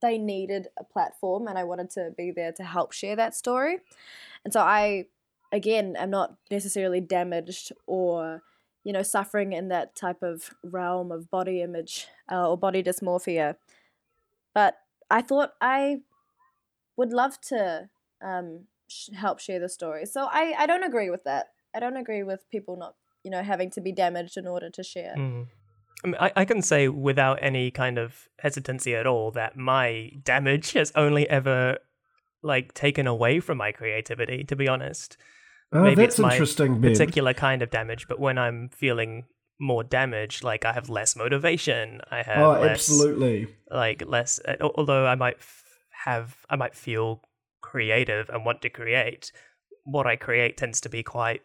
they 0.02 0.18
needed 0.18 0.70
a 0.78 0.84
platform 0.84 1.48
and 1.48 1.58
I 1.58 1.64
wanted 1.64 1.92
to 1.92 2.14
be 2.18 2.32
there 2.32 2.52
to 2.54 2.64
help 2.64 2.94
share 2.94 3.16
that 3.16 3.36
story. 3.36 3.78
And 4.44 4.52
so 4.52 4.62
I 4.62 5.06
again 5.52 5.96
am 5.96 6.10
not 6.10 6.36
necessarily 6.50 7.00
damaged 7.00 7.72
or 7.86 8.42
you 8.84 8.94
know 8.94 9.02
suffering 9.02 9.54
in 9.54 9.70
that 9.70 9.96
type 9.96 10.22
of 10.22 10.52
realm 10.64 11.12
of 11.12 11.30
body 11.30 11.62
image 11.62 12.08
uh, 12.32 12.50
or 12.50 12.58
body 12.58 12.84
dysmorphia 12.84 13.56
but 14.54 14.78
i 15.10 15.22
thought 15.22 15.54
i 15.62 15.98
would 16.96 17.12
love 17.12 17.40
to 17.42 17.90
um, 18.24 18.66
sh- 18.88 19.10
help 19.16 19.40
share 19.40 19.60
the 19.60 19.70
story 19.70 20.06
so 20.06 20.28
I, 20.30 20.54
I 20.58 20.66
don't 20.66 20.84
agree 20.84 21.10
with 21.10 21.24
that 21.24 21.48
i 21.76 21.80
don't 21.80 21.98
agree 21.98 22.24
with 22.24 22.50
people 22.50 22.78
not 22.78 22.96
you 23.24 23.32
know 23.32 23.42
having 23.44 23.70
to 23.72 23.82
be 23.82 23.92
damaged 23.92 24.38
in 24.38 24.48
order 24.48 24.70
to 24.70 24.84
share 24.84 25.16
Mm. 25.18 25.48
I, 26.04 26.08
mean, 26.08 26.18
I, 26.20 26.32
I 26.36 26.46
can 26.46 26.62
say 26.62 26.90
without 26.90 27.40
any 27.42 27.72
kind 27.72 27.98
of 27.98 28.28
hesitancy 28.40 28.94
at 28.94 29.08
all 29.08 29.32
that 29.32 29.56
my 29.56 30.12
damage 30.22 30.74
has 30.74 30.92
only 30.96 31.30
ever 31.30 31.78
like 32.42 32.74
taken 32.74 33.08
away 33.08 33.40
from 33.40 33.58
my 33.58 33.72
creativity. 33.72 34.44
To 34.44 34.56
be 34.56 34.68
honest, 34.68 35.18
oh 35.74 35.84
Maybe 35.84 35.96
that's 35.96 36.16
it's 36.16 36.20
my 36.20 36.32
interesting 36.32 36.80
Ben. 36.80 36.92
particular 36.92 37.34
kind 37.34 37.62
of 37.62 37.70
damage. 37.70 38.08
But 38.08 38.20
when 38.20 38.38
I'm 38.38 38.70
feeling 38.70 39.26
more 39.60 39.84
damaged, 39.84 40.44
like 40.44 40.66
I 40.66 40.74
have 40.74 40.90
less 40.90 41.16
motivation, 41.16 42.02
I 42.12 42.24
have 42.24 42.40
oh 42.44 42.52
less, 42.62 42.72
absolutely 42.72 43.48
like 43.70 44.04
less. 44.06 44.40
uh, 44.48 44.56
Although 44.62 45.06
I 45.06 45.16
might 45.16 45.38
f- 45.38 45.64
have, 46.06 46.38
I 46.50 46.56
might 46.56 46.76
feel 46.76 47.22
creative 47.62 48.30
and 48.30 48.46
want 48.46 48.62
to 48.62 48.70
create. 48.70 49.32
What 49.86 50.08
I 50.08 50.16
create 50.16 50.58
tends 50.58 50.80
to 50.82 50.90
be 50.90 51.04
quite 51.04 51.42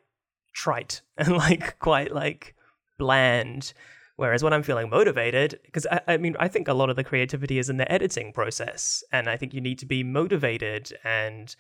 trite 0.55 1.01
and 1.19 1.37
like 1.37 1.79
quite 1.79 2.15
like 2.15 2.55
bland. 2.99 3.73
Whereas 4.17 4.43
when 4.43 4.53
I'm 4.53 4.65
feeling 4.65 4.91
motivated, 4.91 5.61
because 5.65 5.87
I, 5.87 6.01
I 6.09 6.17
mean, 6.17 6.35
I 6.41 6.49
think 6.49 6.67
a 6.67 6.75
lot 6.75 6.91
of 6.91 6.97
the 6.97 7.05
creativity 7.05 7.59
is 7.61 7.71
in 7.71 7.77
the 7.77 7.91
editing 7.91 8.33
process, 8.33 9.05
and 9.13 9.29
I 9.29 9.37
think 9.37 9.55
you 9.55 9.61
need 9.61 9.79
to 9.79 9.87
be 9.87 10.03
motivated. 10.03 10.93
And 11.05 11.55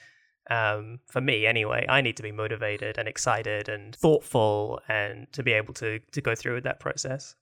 um, 0.50 1.00
for 1.06 1.20
me, 1.20 1.46
anyway, 1.46 1.86
I 1.88 2.00
need 2.00 2.16
to 2.16 2.22
be 2.22 2.32
motivated 2.32 2.98
and 2.98 3.08
excited 3.08 3.68
and 3.68 3.94
thoughtful, 3.94 4.80
and 4.88 5.26
to 5.32 5.42
be 5.42 5.52
able 5.52 5.74
to 5.74 5.98
to 6.12 6.20
go 6.20 6.34
through 6.34 6.54
with 6.54 6.64
that 6.64 6.80
process. 6.80 7.34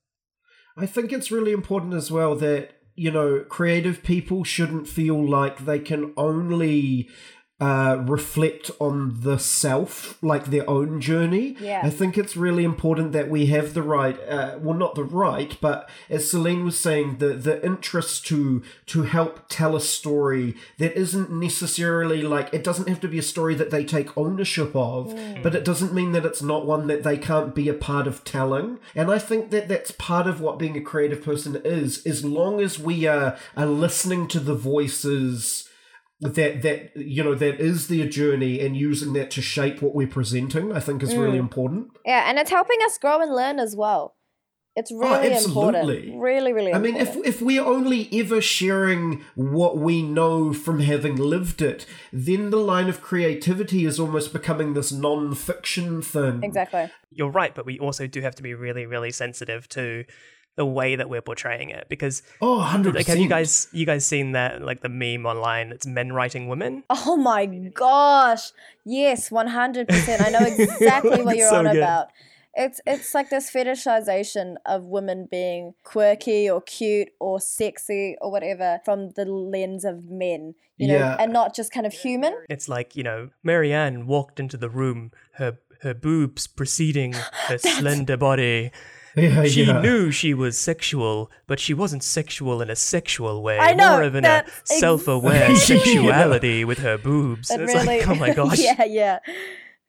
I 0.77 0.85
think 0.85 1.11
it's 1.11 1.31
really 1.31 1.53
important 1.53 1.93
as 1.93 2.11
well 2.11 2.35
that, 2.35 2.71
you 2.95 3.09
know, 3.09 3.43
creative 3.49 4.03
people 4.03 4.43
shouldn't 4.43 4.87
feel 4.87 5.27
like 5.27 5.65
they 5.65 5.79
can 5.79 6.13
only 6.15 7.09
uh, 7.59 8.03
reflect 8.05 8.69
on 8.79 9.21
the 9.21 9.39
self, 9.39 10.21
like 10.21 10.45
their 10.45 10.69
own 10.69 11.01
journey. 11.01 11.55
Yeah. 11.59 11.81
I 11.83 11.89
think 11.89 12.15
it's 12.15 12.37
really 12.37 12.63
important 12.63 13.13
that 13.13 13.29
we 13.29 13.47
have 13.47 13.73
the 13.73 13.81
right, 13.81 14.19
uh, 14.27 14.59
well, 14.61 14.77
not 14.77 14.93
the 14.93 15.03
right, 15.03 15.57
but 15.59 15.89
as 16.07 16.29
Celine 16.29 16.65
was 16.65 16.79
saying, 16.79 17.17
the, 17.17 17.29
the 17.29 17.63
interest 17.65 18.27
to 18.27 18.61
to 18.87 19.03
help 19.03 19.45
tell 19.49 19.75
a 19.75 19.81
story 19.81 20.55
that 20.77 20.95
isn't 20.95 21.31
necessarily 21.31 22.21
like, 22.21 22.53
it 22.53 22.63
doesn't 22.63 22.89
have 22.89 22.99
to 23.01 23.07
be 23.07 23.17
a 23.17 23.23
story 23.23 23.55
that 23.55 23.71
they 23.71 23.83
take 23.83 24.15
ownership 24.15 24.75
of, 24.75 25.15
but 25.41 25.55
it 25.55 25.65
doesn't 25.65 25.93
mean 25.93 26.11
that 26.11 26.25
it's 26.25 26.43
not 26.43 26.67
one 26.67 26.85
that 26.87 27.01
they 27.01 27.17
can't 27.17 27.55
be 27.55 27.67
a 27.69 27.73
part 27.73 28.05
of 28.05 28.23
telling. 28.23 28.77
And 28.93 29.09
I 29.09 29.17
think 29.17 29.49
that 29.49 29.67
that's 29.67 29.91
part 29.91 30.27
of 30.27 30.41
what 30.41 30.59
being 30.59 30.77
a 30.77 30.81
creative 30.81 31.23
person 31.23 31.59
is, 31.65 32.05
as 32.05 32.23
long 32.23 32.61
as 32.61 32.77
we 32.77 33.07
are, 33.07 33.35
are 33.55 33.65
listening 33.65 34.27
to 34.27 34.39
the 34.39 34.55
voices 34.55 35.67
that 36.21 36.61
that 36.63 36.95
you 36.95 37.23
know 37.23 37.35
that 37.35 37.59
is 37.59 37.87
their 37.87 38.07
journey 38.07 38.59
and 38.59 38.75
using 38.75 39.13
that 39.13 39.29
to 39.31 39.41
shape 39.41 39.81
what 39.81 39.93
we're 39.93 40.07
presenting 40.07 40.73
i 40.73 40.79
think 40.79 41.03
is 41.03 41.15
really 41.15 41.37
mm. 41.37 41.41
important. 41.41 41.89
Yeah 42.05 42.27
and 42.27 42.39
it's 42.39 42.49
helping 42.49 42.77
us 42.85 42.97
grow 42.97 43.21
and 43.21 43.33
learn 43.33 43.59
as 43.59 43.75
well. 43.75 44.15
It's 44.75 44.91
oh, 44.91 44.99
really 44.99 45.31
absolutely. 45.31 45.97
important 45.97 46.21
really 46.21 46.53
really 46.53 46.73
i 46.73 46.77
mean 46.77 46.97
important. 46.97 47.25
if 47.25 47.35
if 47.35 47.41
we're 47.41 47.65
only 47.65 48.07
ever 48.13 48.39
sharing 48.41 49.23
what 49.33 49.77
we 49.77 50.03
know 50.03 50.53
from 50.53 50.81
having 50.81 51.15
lived 51.15 51.63
it 51.63 51.87
then 52.13 52.51
the 52.51 52.57
line 52.57 52.87
of 52.87 53.01
creativity 53.01 53.85
is 53.85 53.99
almost 53.99 54.33
becoming 54.33 54.73
this 54.73 54.91
non-fiction 54.91 56.01
thing. 56.03 56.43
Exactly. 56.43 56.91
You're 57.09 57.31
right, 57.31 57.55
but 57.55 57.65
we 57.65 57.79
also 57.79 58.05
do 58.05 58.21
have 58.21 58.35
to 58.35 58.43
be 58.43 58.53
really, 58.53 58.85
really 58.85 59.11
sensitive 59.11 59.67
to 59.69 60.05
the 60.57 60.65
way 60.65 60.95
that 60.95 61.07
we're 61.09 61.21
portraying 61.21 61.69
it 61.69 61.87
because 61.87 62.21
oh 62.41 62.59
100% 62.67 62.93
like 62.95 63.05
have 63.07 63.17
you 63.19 63.29
guys 63.29 63.67
you 63.71 63.85
guys 63.85 64.05
seen 64.05 64.33
that 64.33 64.61
like 64.61 64.81
the 64.81 64.89
meme 64.89 65.25
online 65.25 65.71
it's 65.71 65.85
men 65.87 66.11
writing 66.11 66.47
women 66.49 66.83
Oh 66.89 67.15
my 67.15 67.45
gosh. 67.45 68.51
Yes, 68.83 69.29
100%. 69.29 70.25
I 70.25 70.29
know 70.29 70.39
exactly 70.45 71.21
what 71.23 71.37
you're 71.37 71.49
so 71.49 71.57
on 71.59 71.65
good. 71.65 71.77
about. 71.77 72.07
It's 72.55 72.81
it's 72.87 73.13
like 73.13 73.29
this 73.29 73.51
fetishization 73.51 74.55
of 74.65 74.83
women 74.85 75.27
being 75.29 75.73
quirky 75.83 76.49
or 76.49 76.61
cute 76.61 77.09
or 77.19 77.39
sexy 77.39 78.15
or 78.19 78.31
whatever 78.31 78.79
from 78.83 79.11
the 79.11 79.25
lens 79.25 79.85
of 79.85 80.05
men, 80.09 80.55
you 80.77 80.87
know, 80.87 80.95
Yeah. 80.97 81.17
and 81.19 81.31
not 81.31 81.55
just 81.55 81.71
kind 81.71 81.85
of 81.85 81.93
human. 81.93 82.33
it's 82.49 82.67
like 82.67 82.95
you 82.95 83.03
know 83.03 83.29
marianne 83.43 84.07
walked 84.07 84.39
into 84.39 84.57
the 84.57 84.69
room 84.69 85.11
her 85.33 85.59
her 85.83 85.93
boobs 85.93 86.47
preceding 86.47 87.13
her 87.47 87.57
slender 87.59 88.17
body 88.17 88.71
yeah, 89.17 89.43
she 89.45 89.63
yeah. 89.63 89.81
knew 89.81 90.11
she 90.11 90.33
was 90.33 90.57
sexual 90.57 91.31
but 91.47 91.59
she 91.59 91.73
wasn't 91.73 92.03
sexual 92.03 92.61
in 92.61 92.69
a 92.69 92.75
sexual 92.75 93.41
way 93.41 93.57
I 93.59 93.73
know, 93.73 93.91
more 93.91 94.03
of 94.03 94.15
in 94.15 94.25
a 94.25 94.45
self-aware 94.63 95.51
exactly- 95.51 95.79
sexuality 95.79 96.63
with 96.65 96.79
her 96.79 96.97
boobs 96.97 97.49
It 97.51 97.61
it's 97.61 97.73
really, 97.73 97.99
like 97.99 98.07
oh 98.07 98.15
my 98.15 98.33
gosh 98.41 98.59
yeah, 98.59 98.83
yeah. 98.85 99.19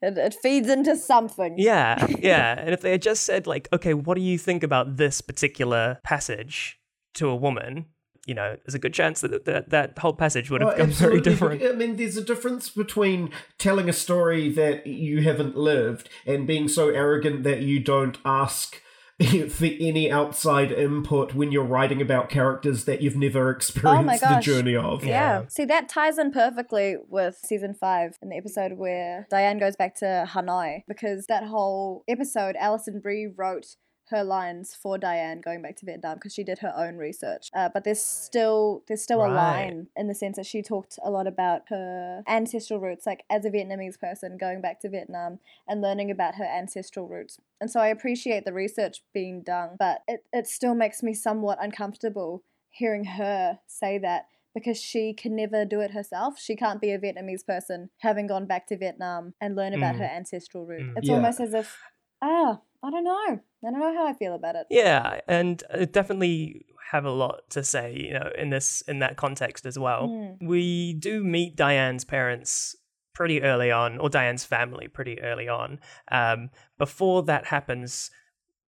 It, 0.01 0.17
it 0.17 0.35
feeds 0.35 0.69
into 0.69 0.95
something. 0.97 1.57
Yeah, 1.59 2.07
yeah. 2.21 2.55
and 2.57 2.71
if 2.71 2.83
they 2.83 2.93
had 2.93 3.03
just 3.03 3.25
said, 3.25 3.49
like, 3.49 3.69
okay, 3.73 3.95
what 3.95 4.15
do 4.15 4.21
you 4.21 4.39
think 4.39 4.63
about 4.63 4.97
this 4.97 5.21
particular 5.21 5.99
passage 6.05 6.79
to 7.15 7.29
a 7.29 7.35
woman? 7.35 7.87
You 8.25 8.35
know, 8.35 8.57
there's 8.65 8.75
a 8.75 8.79
good 8.79 8.95
chance 8.95 9.23
that 9.23 9.45
that, 9.47 9.71
that 9.71 9.99
whole 9.99 10.13
passage 10.13 10.51
would 10.51 10.61
have 10.61 10.71
Oh, 10.71 10.77
become 10.77 10.91
very 10.91 11.21
different. 11.21 11.65
I 11.65 11.73
mean, 11.73 11.97
there's 11.97 12.17
a 12.17 12.23
difference 12.23 12.69
between 12.69 13.31
telling 13.59 13.89
a 13.89 13.93
story 13.93 14.49
that 14.51 14.87
you 14.87 15.23
haven't 15.23 15.57
lived 15.57 16.09
and 16.27 16.47
being 16.47 16.69
so 16.69 16.91
arrogant 16.91 17.43
that 17.43 17.63
you 17.63 17.81
don't 17.81 18.19
ask 18.25 18.81
for 19.49 19.67
any 19.81 20.11
outside 20.11 20.71
input 20.71 21.35
when 21.35 21.51
you're 21.51 21.65
writing 21.65 22.01
about 22.01 22.29
characters 22.29 22.85
that 22.85 23.03
you've 23.03 23.17
never 23.17 23.49
oh 23.49 23.51
experienced 23.51 24.21
the 24.21 24.27
Oh 24.29 24.31
gosh. 24.35 24.45
journey 24.45 24.77
of. 24.77 25.05
Yeah. 25.05 25.41
Yeah. 25.41 25.45
See, 25.49 25.65
that 25.65 25.89
ties 25.89 26.19
in 26.19 26.31
perfectly 26.31 26.97
with 27.09 27.37
season 27.45 27.75
five 27.75 28.17
in 28.23 28.29
the 28.29 28.37
episode 28.37 28.73
where 28.77 29.27
Diane 29.31 29.59
goes 29.59 29.75
back 29.77 29.97
to 29.97 30.29
Hanoi 30.29 30.83
because 30.87 31.27
that 31.27 31.45
whole 31.45 32.05
episode, 32.07 32.55
Alison 32.61 33.01
Brie 33.01 33.27
wrote 33.37 33.67
her 34.11 34.25
lines 34.25 34.75
for 34.75 34.99
Diane 34.99 35.41
going 35.41 35.63
back 35.63 35.77
to 35.77 35.87
Vietnam 35.87 36.15
because 36.15 36.33
she 36.35 36.45
did 36.45 36.59
her 36.61 36.73
own 36.77 36.97
research. 36.97 37.51
Uh, 37.55 37.69
but 37.73 37.85
there's 37.85 38.01
still 38.03 38.83
there's 38.89 39.03
still 39.03 39.21
a 39.25 39.29
line 39.29 39.89
in 39.97 40.09
the 40.09 40.15
sense 40.15 40.37
that 40.37 40.47
she 40.47 40.63
talked 40.63 40.99
a 41.03 41.11
lot 41.11 41.27
about 41.27 41.63
her 41.69 42.23
ancestral 42.27 42.81
roots, 42.81 43.07
like 43.07 43.25
as 43.31 43.45
a 43.45 43.51
Vietnamese 43.51 43.99
person 43.99 44.37
going 44.39 44.61
back 44.61 44.81
to 44.81 44.89
Vietnam 44.89 45.39
and 45.67 45.81
learning 45.81 46.11
about 46.11 46.35
her 46.37 46.45
ancestral 46.45 47.07
roots. 47.09 47.39
And 47.61 47.71
so 47.71 47.81
I 47.81 47.89
appreciate 47.89 48.45
the 48.45 48.53
research 48.53 49.03
being 49.13 49.43
done, 49.43 49.71
but 49.79 50.03
it, 50.09 50.25
it 50.33 50.47
still 50.47 50.75
makes 50.75 51.03
me 51.03 51.15
somewhat 51.15 51.59
uncomfortable 51.61 52.43
hearing 52.71 53.05
her 53.05 53.59
say 53.67 53.99
that 53.99 54.27
because 54.55 54.81
she 54.81 55.13
can 55.13 55.37
never 55.37 55.65
do 55.65 55.81
it 55.81 55.91
herself. 55.93 56.39
She 56.39 56.57
can't 56.57 56.81
be 56.81 56.91
a 56.93 56.99
Vietnamese 56.99 57.45
person 57.47 57.91
having 57.99 58.27
gone 58.27 58.47
back 58.47 58.67
to 58.69 58.77
Vietnam 58.77 59.35
and 59.41 59.55
learn 59.55 59.75
about 59.75 59.95
Mm. 59.95 59.99
her 59.99 60.05
ancestral 60.05 60.67
root. 60.67 60.83
Mm. 60.83 60.93
It's 60.97 61.09
Yeah. 61.09 61.15
almost 61.17 61.41
as 61.41 61.55
if, 61.55 61.79
ah, 62.23 62.61
I 62.83 62.91
don't 62.91 63.05
know. 63.05 63.41
I 63.65 63.71
don't 63.71 63.81
know 63.81 63.95
how 63.95 64.07
I 64.07 64.13
feel 64.13 64.35
about 64.35 64.57
it. 64.57 64.67
Yeah, 64.71 65.21
and 65.27 65.63
I 65.73 65.85
definitely 65.85 66.67
have 66.91 67.05
a 67.05 67.11
lot 67.11 67.51
to 67.51 67.63
say, 67.63 67.95
you 67.95 68.15
know, 68.15 68.31
in 68.37 68.51
this 68.51 68.83
in 68.83 69.01
that 69.01 69.17
context 69.17 69.67
as 69.67 69.79
well. 69.79 70.09
Mm. 70.09 70.47
We 70.47 70.95
do 70.95 71.23
meet 71.23 71.57
Diane's 71.57 72.05
parents 72.05 72.77
pretty 73.15 73.43
early 73.43 73.71
on, 73.71 73.99
or 73.99 74.09
Diane's 74.09 74.45
family 74.45 74.89
pretty 74.89 75.21
early 75.21 75.49
on. 75.49 75.81
Um, 76.11 76.51
before 76.79 77.25
that 77.25 77.47
happens, 77.47 78.11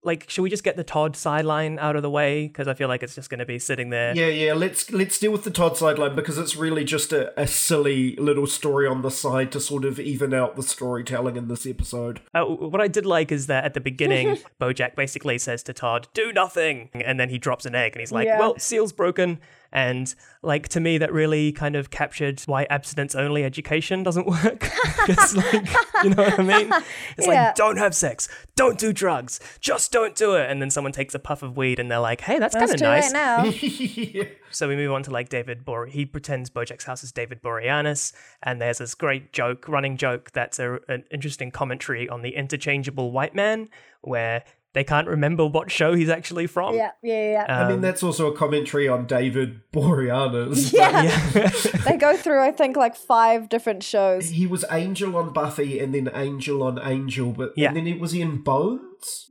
like, 0.03 0.31
should 0.31 0.43
we 0.43 0.51
just 0.51 0.65
get 0.65 0.77
the 0.77 0.85
Todd 0.85 1.15
sideline 1.15 1.79
out 1.79 1.95
of 1.95 2.03
the 2.03 2.11
way? 2.11 2.47
Because 2.47 2.67
I 2.69 2.75
feel 2.75 2.89
like 2.89 3.03
it's 3.03 3.15
just 3.15 3.29
going 3.29 3.39
to 3.41 3.47
be 3.47 3.59
sitting 3.59 3.91
there. 3.91 4.15
Yeah, 4.17 4.29
yeah. 4.29 4.55
Let's 4.55 4.91
let's 4.91 5.19
deal 5.19 5.31
with 5.31 5.45
the 5.45 5.51
Todd 5.51 5.77
sideline 5.77 6.15
because 6.15 6.39
it's 6.39 6.57
really 6.57 6.85
just 6.85 7.13
a, 7.13 7.39
a 7.41 7.47
silly 7.47 8.17
little 8.17 8.47
story 8.47 8.87
on 8.87 9.03
the 9.03 9.11
side 9.11 9.53
to 9.53 9.61
sort 9.61 9.85
of 9.85 10.01
even 10.01 10.33
out 10.33 10.57
the 10.57 10.63
storytelling 10.63 11.37
in 11.37 11.49
this 11.49 11.67
episode. 11.67 12.21
Uh, 12.33 12.45
what 12.45 12.81
I 12.81 12.89
did 12.89 13.05
like 13.05 13.31
is 13.31 13.47
that 13.49 13.65
at 13.65 13.75
the 13.75 13.81
beginning, 13.81 14.39
Bojack 14.61 14.97
basically 14.97 15.37
says 15.39 15.63
to 15.65 15.73
Todd, 15.75 16.09
"Do 16.15 16.33
nothing," 16.33 16.89
and 16.95 17.21
then 17.21 17.29
he 17.29 17.39
drops 17.39 17.67
an 17.67 17.75
egg, 17.75 17.93
and 17.93 18.01
he's 18.01 18.13
like, 18.13 18.27
Yeah. 18.27 18.39
"Well, 18.39 18.59
seal's 18.59 18.93
broken." 18.93 19.39
And 19.73 20.13
like 20.43 20.69
to 20.71 20.81
me, 20.81 20.99
that 20.99 21.13
really 21.13 21.53
kind 21.53 21.77
of 21.77 21.91
captured 21.91 22.41
why 22.47 22.67
abstinence-only 22.71 23.45
education 23.45 24.03
doesn't 24.03 24.27
work. 24.27 24.69
it's 25.09 25.37
like, 25.37 25.69
you 26.05 26.11
know 26.11 26.25
what 26.25 26.41
I 26.41 26.43
mean? 26.43 26.73
It's 27.17 27.27
Yeah. 27.27 27.47
like, 27.47 27.55
don't 27.55 27.77
have 27.79 27.95
sex, 27.95 28.29
don't 28.57 28.79
do 28.79 28.93
drugs, 28.93 29.39
just 29.61 29.93
don't 29.93 30.17
do 30.17 30.35
it. 30.35 30.51
And 30.51 30.61
then 30.61 30.71
someone 30.71 30.93
takes 30.93 31.15
a 31.15 31.19
puff 31.19 31.43
of 31.43 31.57
weed, 31.57 31.79
and 31.79 31.91
they're 31.91 31.99
like, 32.01 32.21
"Hey, 32.23 32.39
that's, 32.39 32.55
That's 32.55 32.73
kind 32.73 32.75
of 32.75 32.81
nice." 32.81 33.05
late 33.05 33.13
now. 33.13 33.45
yeah. 33.45 34.25
So 34.53 34.67
we 34.67 34.75
move 34.75 34.91
on 34.91 35.05
to 35.05 35.13
like 35.13 35.29
David 35.29 35.65
Bor. 35.65 35.87
He 35.87 36.05
pretends 36.05 36.51
Bojack's 36.51 36.83
house 36.83 37.05
is 37.05 37.13
David 37.13 37.41
Boreanaz, 37.41 38.13
and 38.43 38.61
there's 38.61 38.79
this 38.79 38.97
great 38.97 39.33
joke, 39.33 39.69
running 39.69 39.97
joke 39.97 40.33
that's 40.33 40.59
a, 40.59 40.81
an 40.89 41.05
interesting 41.13 41.53
commentary 41.53 42.09
on 42.09 42.23
the 42.23 42.31
interchangeable 42.35 43.13
white 43.13 43.33
man, 43.33 43.69
where 44.01 44.43
they 44.73 44.85
can't 44.85 45.09
remember 45.09 45.47
what 45.47 45.71
show 45.71 45.95
he's 45.95 46.09
actually 46.09 46.47
from. 46.47 46.75
yeah, 46.75 46.91
yeah, 47.03 47.33
yeah. 47.33 47.45
I 47.49 47.65
mean, 47.67 47.77
Um, 47.77 47.81
that's 47.81 48.03
also 48.03 48.33
a 48.33 48.37
commentary 48.37 48.87
on 48.89 49.07
David 49.07 49.61
Boreanaz. 49.73 50.73
yeah. 50.81 51.03
yeah. 51.35 51.49
they 51.91 51.97
go 51.97 52.17
through, 52.17 52.41
I 52.41 52.53
think, 52.53 52.77
like 52.77 52.95
five 52.97 53.49
different 53.49 53.83
shows. 53.83 54.29
He 54.31 54.47
was 54.47 54.65
Angel 54.71 55.17
on 55.17 55.33
Buffy 55.33 55.81
and 55.81 55.95
then 55.95 56.09
Angel 56.15 56.63
on 56.63 56.79
Angel, 56.83 57.33
but 57.33 57.53
Yeah. 57.57 57.69
and 57.69 57.77
then 57.77 57.87
he 57.87 57.95
was 57.95 58.13
he 58.13 58.21
in 58.21 58.43
Bones? 58.43 58.81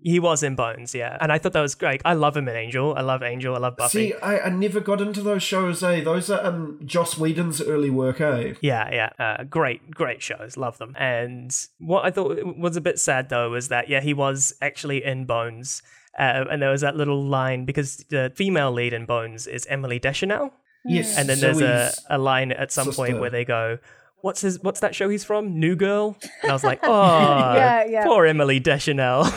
He 0.03 0.19
was 0.19 0.43
in 0.43 0.55
Bones, 0.55 0.95
yeah, 0.95 1.17
and 1.21 1.31
I 1.31 1.37
thought 1.37 1.53
that 1.53 1.61
was 1.61 1.75
great. 1.75 2.01
I 2.05 2.13
love 2.13 2.35
him 2.35 2.47
in 2.47 2.55
Angel. 2.55 2.95
I 2.95 3.01
love 3.01 3.23
Angel. 3.23 3.55
I 3.55 3.59
love 3.59 3.77
Buffy. 3.77 4.11
See, 4.11 4.13
I, 4.15 4.39
I 4.39 4.49
never 4.49 4.79
got 4.79 5.01
into 5.01 5.21
those 5.21 5.43
shows, 5.43 5.83
eh? 5.83 6.01
Those 6.03 6.29
are 6.29 6.45
um 6.45 6.79
Joss 6.85 7.17
Whedon's 7.17 7.61
early 7.61 7.89
work, 7.89 8.21
eh? 8.21 8.53
Yeah, 8.61 8.89
yeah. 8.91 9.09
Uh, 9.19 9.43
great, 9.43 9.91
great 9.91 10.21
shows. 10.21 10.57
Love 10.57 10.77
them. 10.77 10.95
And 10.97 11.55
what 11.79 12.05
I 12.05 12.11
thought 12.11 12.57
was 12.57 12.75
a 12.75 12.81
bit 12.81 12.99
sad, 12.99 13.29
though, 13.29 13.49
was 13.49 13.67
that, 13.69 13.89
yeah, 13.89 14.01
he 14.01 14.13
was 14.13 14.53
actually 14.61 15.03
in 15.03 15.25
Bones. 15.25 15.81
Uh, 16.17 16.45
and 16.51 16.61
there 16.61 16.71
was 16.71 16.81
that 16.81 16.95
little 16.97 17.23
line 17.23 17.65
because 17.65 17.97
the 18.09 18.31
female 18.35 18.71
lead 18.71 18.93
in 18.93 19.05
Bones 19.05 19.47
is 19.47 19.65
Emily 19.67 19.99
Deschanel. 19.99 20.51
Yes. 20.85 21.17
And 21.17 21.29
then 21.29 21.39
there's 21.39 21.61
a, 21.61 21.91
a 22.09 22.17
line 22.17 22.51
at 22.51 22.71
some 22.71 22.91
point 22.91 23.19
where 23.19 23.29
they 23.29 23.45
go, 23.45 23.79
What's 24.21 24.41
his? 24.41 24.61
What's 24.61 24.79
that 24.81 24.93
show 24.95 25.09
he's 25.09 25.23
from? 25.23 25.59
New 25.59 25.75
Girl. 25.75 26.17
And 26.41 26.51
I 26.51 26.53
was 26.53 26.63
like, 26.63 26.79
oh, 26.83 27.53
Yeah, 27.55 27.85
yeah. 27.85 28.03
poor 28.05 28.25
Emily 28.25 28.59
Deschanel. 28.59 29.25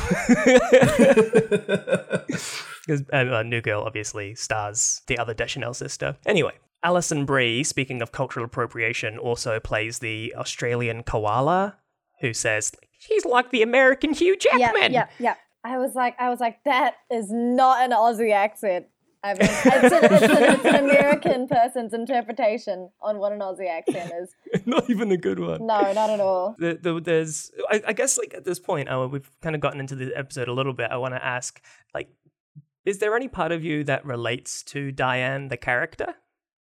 Because 2.85 3.03
uh, 3.13 3.17
uh, 3.37 3.43
New 3.45 3.61
Girl 3.61 3.83
obviously 3.85 4.35
stars 4.35 5.03
the 5.07 5.17
other 5.17 5.35
Deschanel 5.35 5.73
sister. 5.73 6.17
Anyway, 6.27 6.55
Alison 6.83 7.25
Brie, 7.25 7.63
speaking 7.63 8.03
of 8.03 8.11
cultural 8.11 8.45
appropriation, 8.45 9.19
also 9.19 9.61
plays 9.61 10.01
the 10.01 10.35
Australian 10.37 11.05
koala, 11.05 11.77
who 12.21 12.35
says 12.35 12.73
she's 12.99 13.25
like 13.25 13.51
the 13.53 13.63
American 13.63 14.13
Hugh 14.13 14.37
Yeah, 14.45 14.59
Jackman. 14.59 14.93
yeah, 14.93 15.07
yeah. 15.21 15.35
I 15.63 15.79
was 15.79 15.95
like, 15.95 16.17
I 16.19 16.29
was 16.29 16.41
like, 16.41 16.59
that 16.65 16.95
is 17.09 17.27
not 17.31 17.85
an 17.85 17.93
Aussie 17.93 18.33
accent. 18.33 18.87
I 19.25 19.35
mean, 19.35 19.43
it's 19.43 19.65
an, 19.67 20.05
it's, 20.05 20.23
an, 20.23 20.43
it's 20.43 20.65
an 20.65 20.75
American 20.75 21.47
person's 21.47 21.95
interpretation 21.95 22.91
on 23.01 23.19
what 23.19 23.33
an 23.33 23.39
Aussie 23.39 23.69
accent 23.69 24.13
is. 24.21 24.35
Not 24.67 24.91
even 24.91 25.13
a 25.13 25.17
good 25.17 25.39
one. 25.39 25.67
No, 25.67 25.93
not 25.93 26.11
at 26.11 26.21
all. 26.21 26.57
the, 26.59 26.79
the, 26.81 27.01
there's 27.01 27.53
I, 27.71 27.83
I 27.89 27.93
guess 27.93 28.19
like 28.19 28.35
at 28.35 28.45
this 28.45 28.59
point 28.59 28.89
uh, 28.89 29.09
we've 29.11 29.31
kind 29.41 29.55
of 29.55 29.61
gotten 29.61 29.81
into 29.81 29.95
the 29.95 30.13
episode 30.17 30.49
a 30.49 30.53
little 30.53 30.73
bit 30.73 30.91
i 30.91 30.97
want 30.97 31.15
to 31.15 31.25
ask 31.25 31.61
like 31.95 32.09
is 32.85 32.99
there 32.99 33.15
any 33.17 33.29
part 33.29 33.53
of 33.53 33.65
you 33.65 33.85
that 33.85 34.05
relates 34.05 34.63
to 34.65 34.93
diane 34.93 35.49
the 35.49 35.57
character 35.57 36.15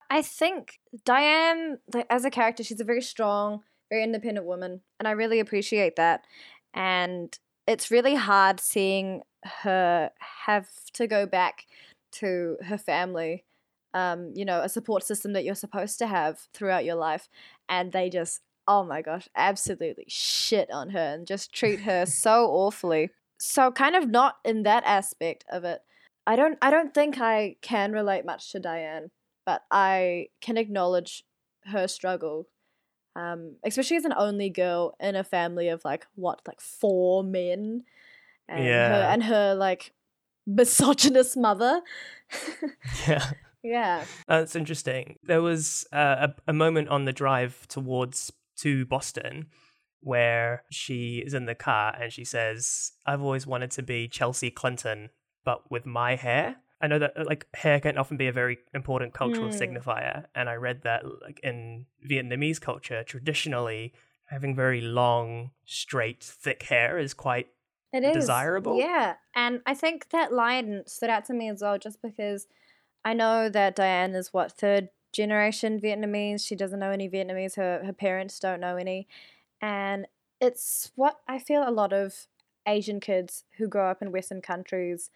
I 0.10 0.22
think 0.22 0.80
Diane, 1.04 1.80
as 2.10 2.26
a 2.26 2.30
character, 2.30 2.64
she's 2.64 2.80
a 2.80 2.86
very 2.86 3.02
strong, 3.02 3.62
very 3.90 4.04
independent 4.04 4.46
woman, 4.46 4.82
and 5.00 5.08
I 5.08 5.12
really 5.12 5.40
appreciate 5.40 5.96
that. 5.96 6.26
And 6.74 7.38
it's 7.68 7.92
really 7.92 8.16
hard 8.16 8.60
seeing 8.60 9.22
her 9.44 10.12
have 10.46 10.68
to 10.94 11.08
go 11.08 11.26
back 11.26 11.66
to 12.20 12.58
her 12.66 12.78
family, 12.78 13.44
um, 13.94 14.32
you 14.36 14.46
know, 14.46 14.62
a 14.62 14.70
support 14.70 15.04
system 15.04 15.34
that 15.34 15.44
you're 15.44 15.56
supposed 15.56 15.98
to 16.00 16.08
have 16.08 16.40
throughout 16.54 16.86
your 16.86 16.96
life, 16.96 17.30
and 17.70 17.92
they 17.92 18.10
just, 18.10 18.42
oh 18.68 18.84
my 18.84 19.02
gosh, 19.02 19.28
absolutely 19.36 20.06
shit 20.08 20.70
on 20.72 20.90
her 20.92 21.14
and 21.14 21.28
just 21.28 21.54
treat 21.54 21.82
her 21.82 22.06
so 22.08 22.48
awfully. 22.48 23.10
So 23.40 23.72
kind 23.72 23.96
of 23.96 24.10
not 24.10 24.38
in 24.44 24.64
that 24.64 24.84
aspect 24.86 25.46
of 25.50 25.64
it. 25.64 25.82
I 26.28 26.36
don't 26.36 26.58
I 26.62 26.72
don't 26.72 26.94
think 26.94 27.20
I 27.22 27.56
can 27.62 27.92
relate 27.92 28.26
much 28.26 28.52
to 28.52 28.60
Diane 28.60 29.12
but 29.46 29.62
I 29.72 30.28
can 30.42 30.58
acknowledge 30.58 31.24
her 31.66 31.88
struggle, 31.88 32.48
um, 33.16 33.56
especially 33.64 33.98
as 33.98 34.06
an 34.06 34.14
only 34.18 34.50
girl 34.50 34.96
in 35.00 35.16
a 35.16 35.24
family 35.24 35.70
of 35.70 35.86
like 35.86 36.08
what, 36.16 36.42
like 36.48 36.60
four 36.60 37.24
men, 37.24 37.84
and 38.48 38.64
her 38.66 38.66
Yeah. 38.66 39.14
and 39.14 39.24
her 39.24 39.56
like 39.56 39.94
misogynist 40.46 41.38
mother. 41.38 41.82
yeah 43.08 43.32
yeah, 43.64 44.06
that's 44.28 44.56
interesting 44.56 45.18
there 45.24 45.42
was 45.42 45.86
uh, 45.92 46.28
a, 46.48 46.52
a 46.52 46.54
moment 46.54 46.90
on 46.90 47.06
the 47.06 47.14
drive 47.14 47.68
towards 47.68 48.32
to 48.58 48.86
boston 48.86 49.48
where 50.02 50.64
she 50.72 51.18
is 51.26 51.34
in 51.34 51.46
the 51.46 51.56
car 51.56 51.96
and 52.00 52.12
she 52.14 52.24
says 52.24 52.92
i've 53.06 53.22
always 53.22 53.48
wanted 53.48 53.72
to 53.72 53.82
be 53.84 54.08
chelsea 54.08 54.52
clinton 54.52 55.10
but 55.44 55.70
with 55.72 55.86
my 55.86 56.16
hair 56.16 56.58
I 56.82 56.88
know 56.88 57.00
that 57.00 57.18
uh, 57.18 57.24
like 57.26 57.48
hair 57.56 57.80
can 57.80 57.98
often 57.98 58.18
be 58.18 58.28
a 58.28 58.34
very 58.34 58.58
important 58.74 59.14
cultural 59.14 59.50
Mm. 59.50 59.56
signifier, 59.62 60.26
and 60.36 60.50
I 60.50 60.56
read 60.56 60.82
that 60.84 61.04
like 61.22 61.40
in 61.42 61.86
Vietnamese 62.08 62.60
culture, 62.60 63.02
traditionally 63.04 63.94
having 64.26 64.56
very 64.56 64.82
long, 64.82 65.52
straight, 65.64 66.22
thick 66.22 66.64
hair 66.64 66.98
is 67.00 67.14
quite 67.14 67.48
it 67.96 68.04
is 68.04 68.16
desirable. 68.16 68.78
Yeah, 68.78 69.16
and 69.36 69.62
I 69.66 69.74
think 69.74 70.10
that 70.10 70.34
line 70.34 70.84
stood 70.88 71.10
out 71.10 71.26
to 71.26 71.34
me 71.34 71.50
as 71.50 71.62
well, 71.62 71.78
just 71.78 72.02
because 72.02 72.48
I 73.04 73.14
know 73.14 73.50
that 73.50 73.76
Diane 73.76 74.16
is 74.16 74.34
what 74.34 74.52
third 74.52 74.90
generation 75.14 75.80
Vietnamese. 75.80 76.46
She 76.46 76.56
doesn't 76.56 76.80
know 76.80 76.92
any 76.92 77.10
Vietnamese. 77.10 77.56
Her 77.56 77.84
her 77.86 77.94
parents 77.94 78.40
don't 78.40 78.60
know 78.60 78.78
any, 78.78 79.08
and 79.62 80.08
it's 80.42 80.92
what 80.96 81.20
I 81.28 81.40
feel 81.40 81.68
a 81.68 81.72
lot 81.72 81.94
of 81.94 82.28
Asian 82.68 83.00
kids 83.00 83.44
who 83.58 83.68
grow 83.68 83.90
up 83.90 84.02
in 84.02 84.12
Western 84.12 84.42
countries 84.42 85.12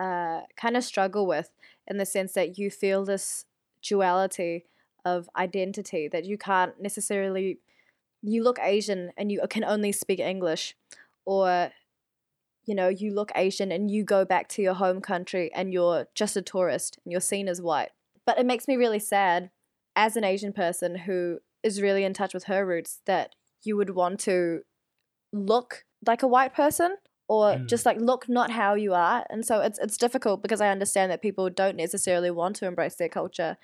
uh, 0.00 0.42
kind 0.56 0.76
of 0.76 0.84
struggle 0.84 1.26
with, 1.26 1.50
in 1.86 1.98
the 1.98 2.06
sense 2.06 2.32
that 2.32 2.58
you 2.58 2.70
feel 2.70 3.04
this 3.04 3.44
duality 3.82 4.64
of 5.04 5.28
identity 5.36 6.06
that 6.06 6.24
you 6.24 6.38
can't 6.38 6.80
necessarily 6.80 7.58
you 8.22 8.42
look 8.44 8.58
Asian 8.60 9.10
and 9.16 9.32
you 9.32 9.40
can 9.50 9.64
only 9.64 9.90
speak 9.90 10.20
English, 10.20 10.76
or 11.24 11.72
you 12.64 12.74
know, 12.74 12.88
you 12.88 13.12
look 13.12 13.32
Asian 13.34 13.72
and 13.72 13.90
you 13.90 14.04
go 14.04 14.24
back 14.24 14.48
to 14.50 14.62
your 14.62 14.74
home 14.74 15.00
country 15.00 15.50
and 15.54 15.72
you're 15.72 16.06
just 16.14 16.36
a 16.36 16.42
tourist 16.42 16.98
and 17.04 17.12
you're 17.12 17.20
seen 17.20 17.48
as 17.48 17.60
white. 17.60 17.90
But 18.24 18.38
it 18.38 18.46
makes 18.46 18.68
me 18.68 18.76
really 18.76 19.00
sad 19.00 19.50
as 19.96 20.16
an 20.16 20.24
Asian 20.24 20.52
person 20.52 20.94
who 20.96 21.40
is 21.62 21.82
really 21.82 22.04
in 22.04 22.14
touch 22.14 22.34
with 22.34 22.44
her 22.44 22.64
roots 22.64 23.00
that 23.06 23.34
you 23.62 23.76
would 23.76 23.90
want 23.90 24.20
to 24.20 24.62
look 25.32 25.84
like 26.06 26.22
a 26.22 26.28
white 26.28 26.54
person 26.54 26.96
or 27.28 27.52
Mm. 27.54 27.66
just 27.68 27.86
like 27.86 27.98
look 27.98 28.28
not 28.28 28.50
how 28.50 28.74
you 28.74 28.94
are. 28.94 29.24
And 29.30 29.44
so 29.44 29.60
it's 29.60 29.78
it's 29.78 29.96
difficult 29.96 30.42
because 30.42 30.60
I 30.60 30.68
understand 30.68 31.10
that 31.10 31.22
people 31.22 31.48
don't 31.50 31.76
necessarily 31.76 32.30
want 32.30 32.56
to 32.56 32.66
embrace 32.66 32.96
their 32.96 33.08
culture. 33.08 33.56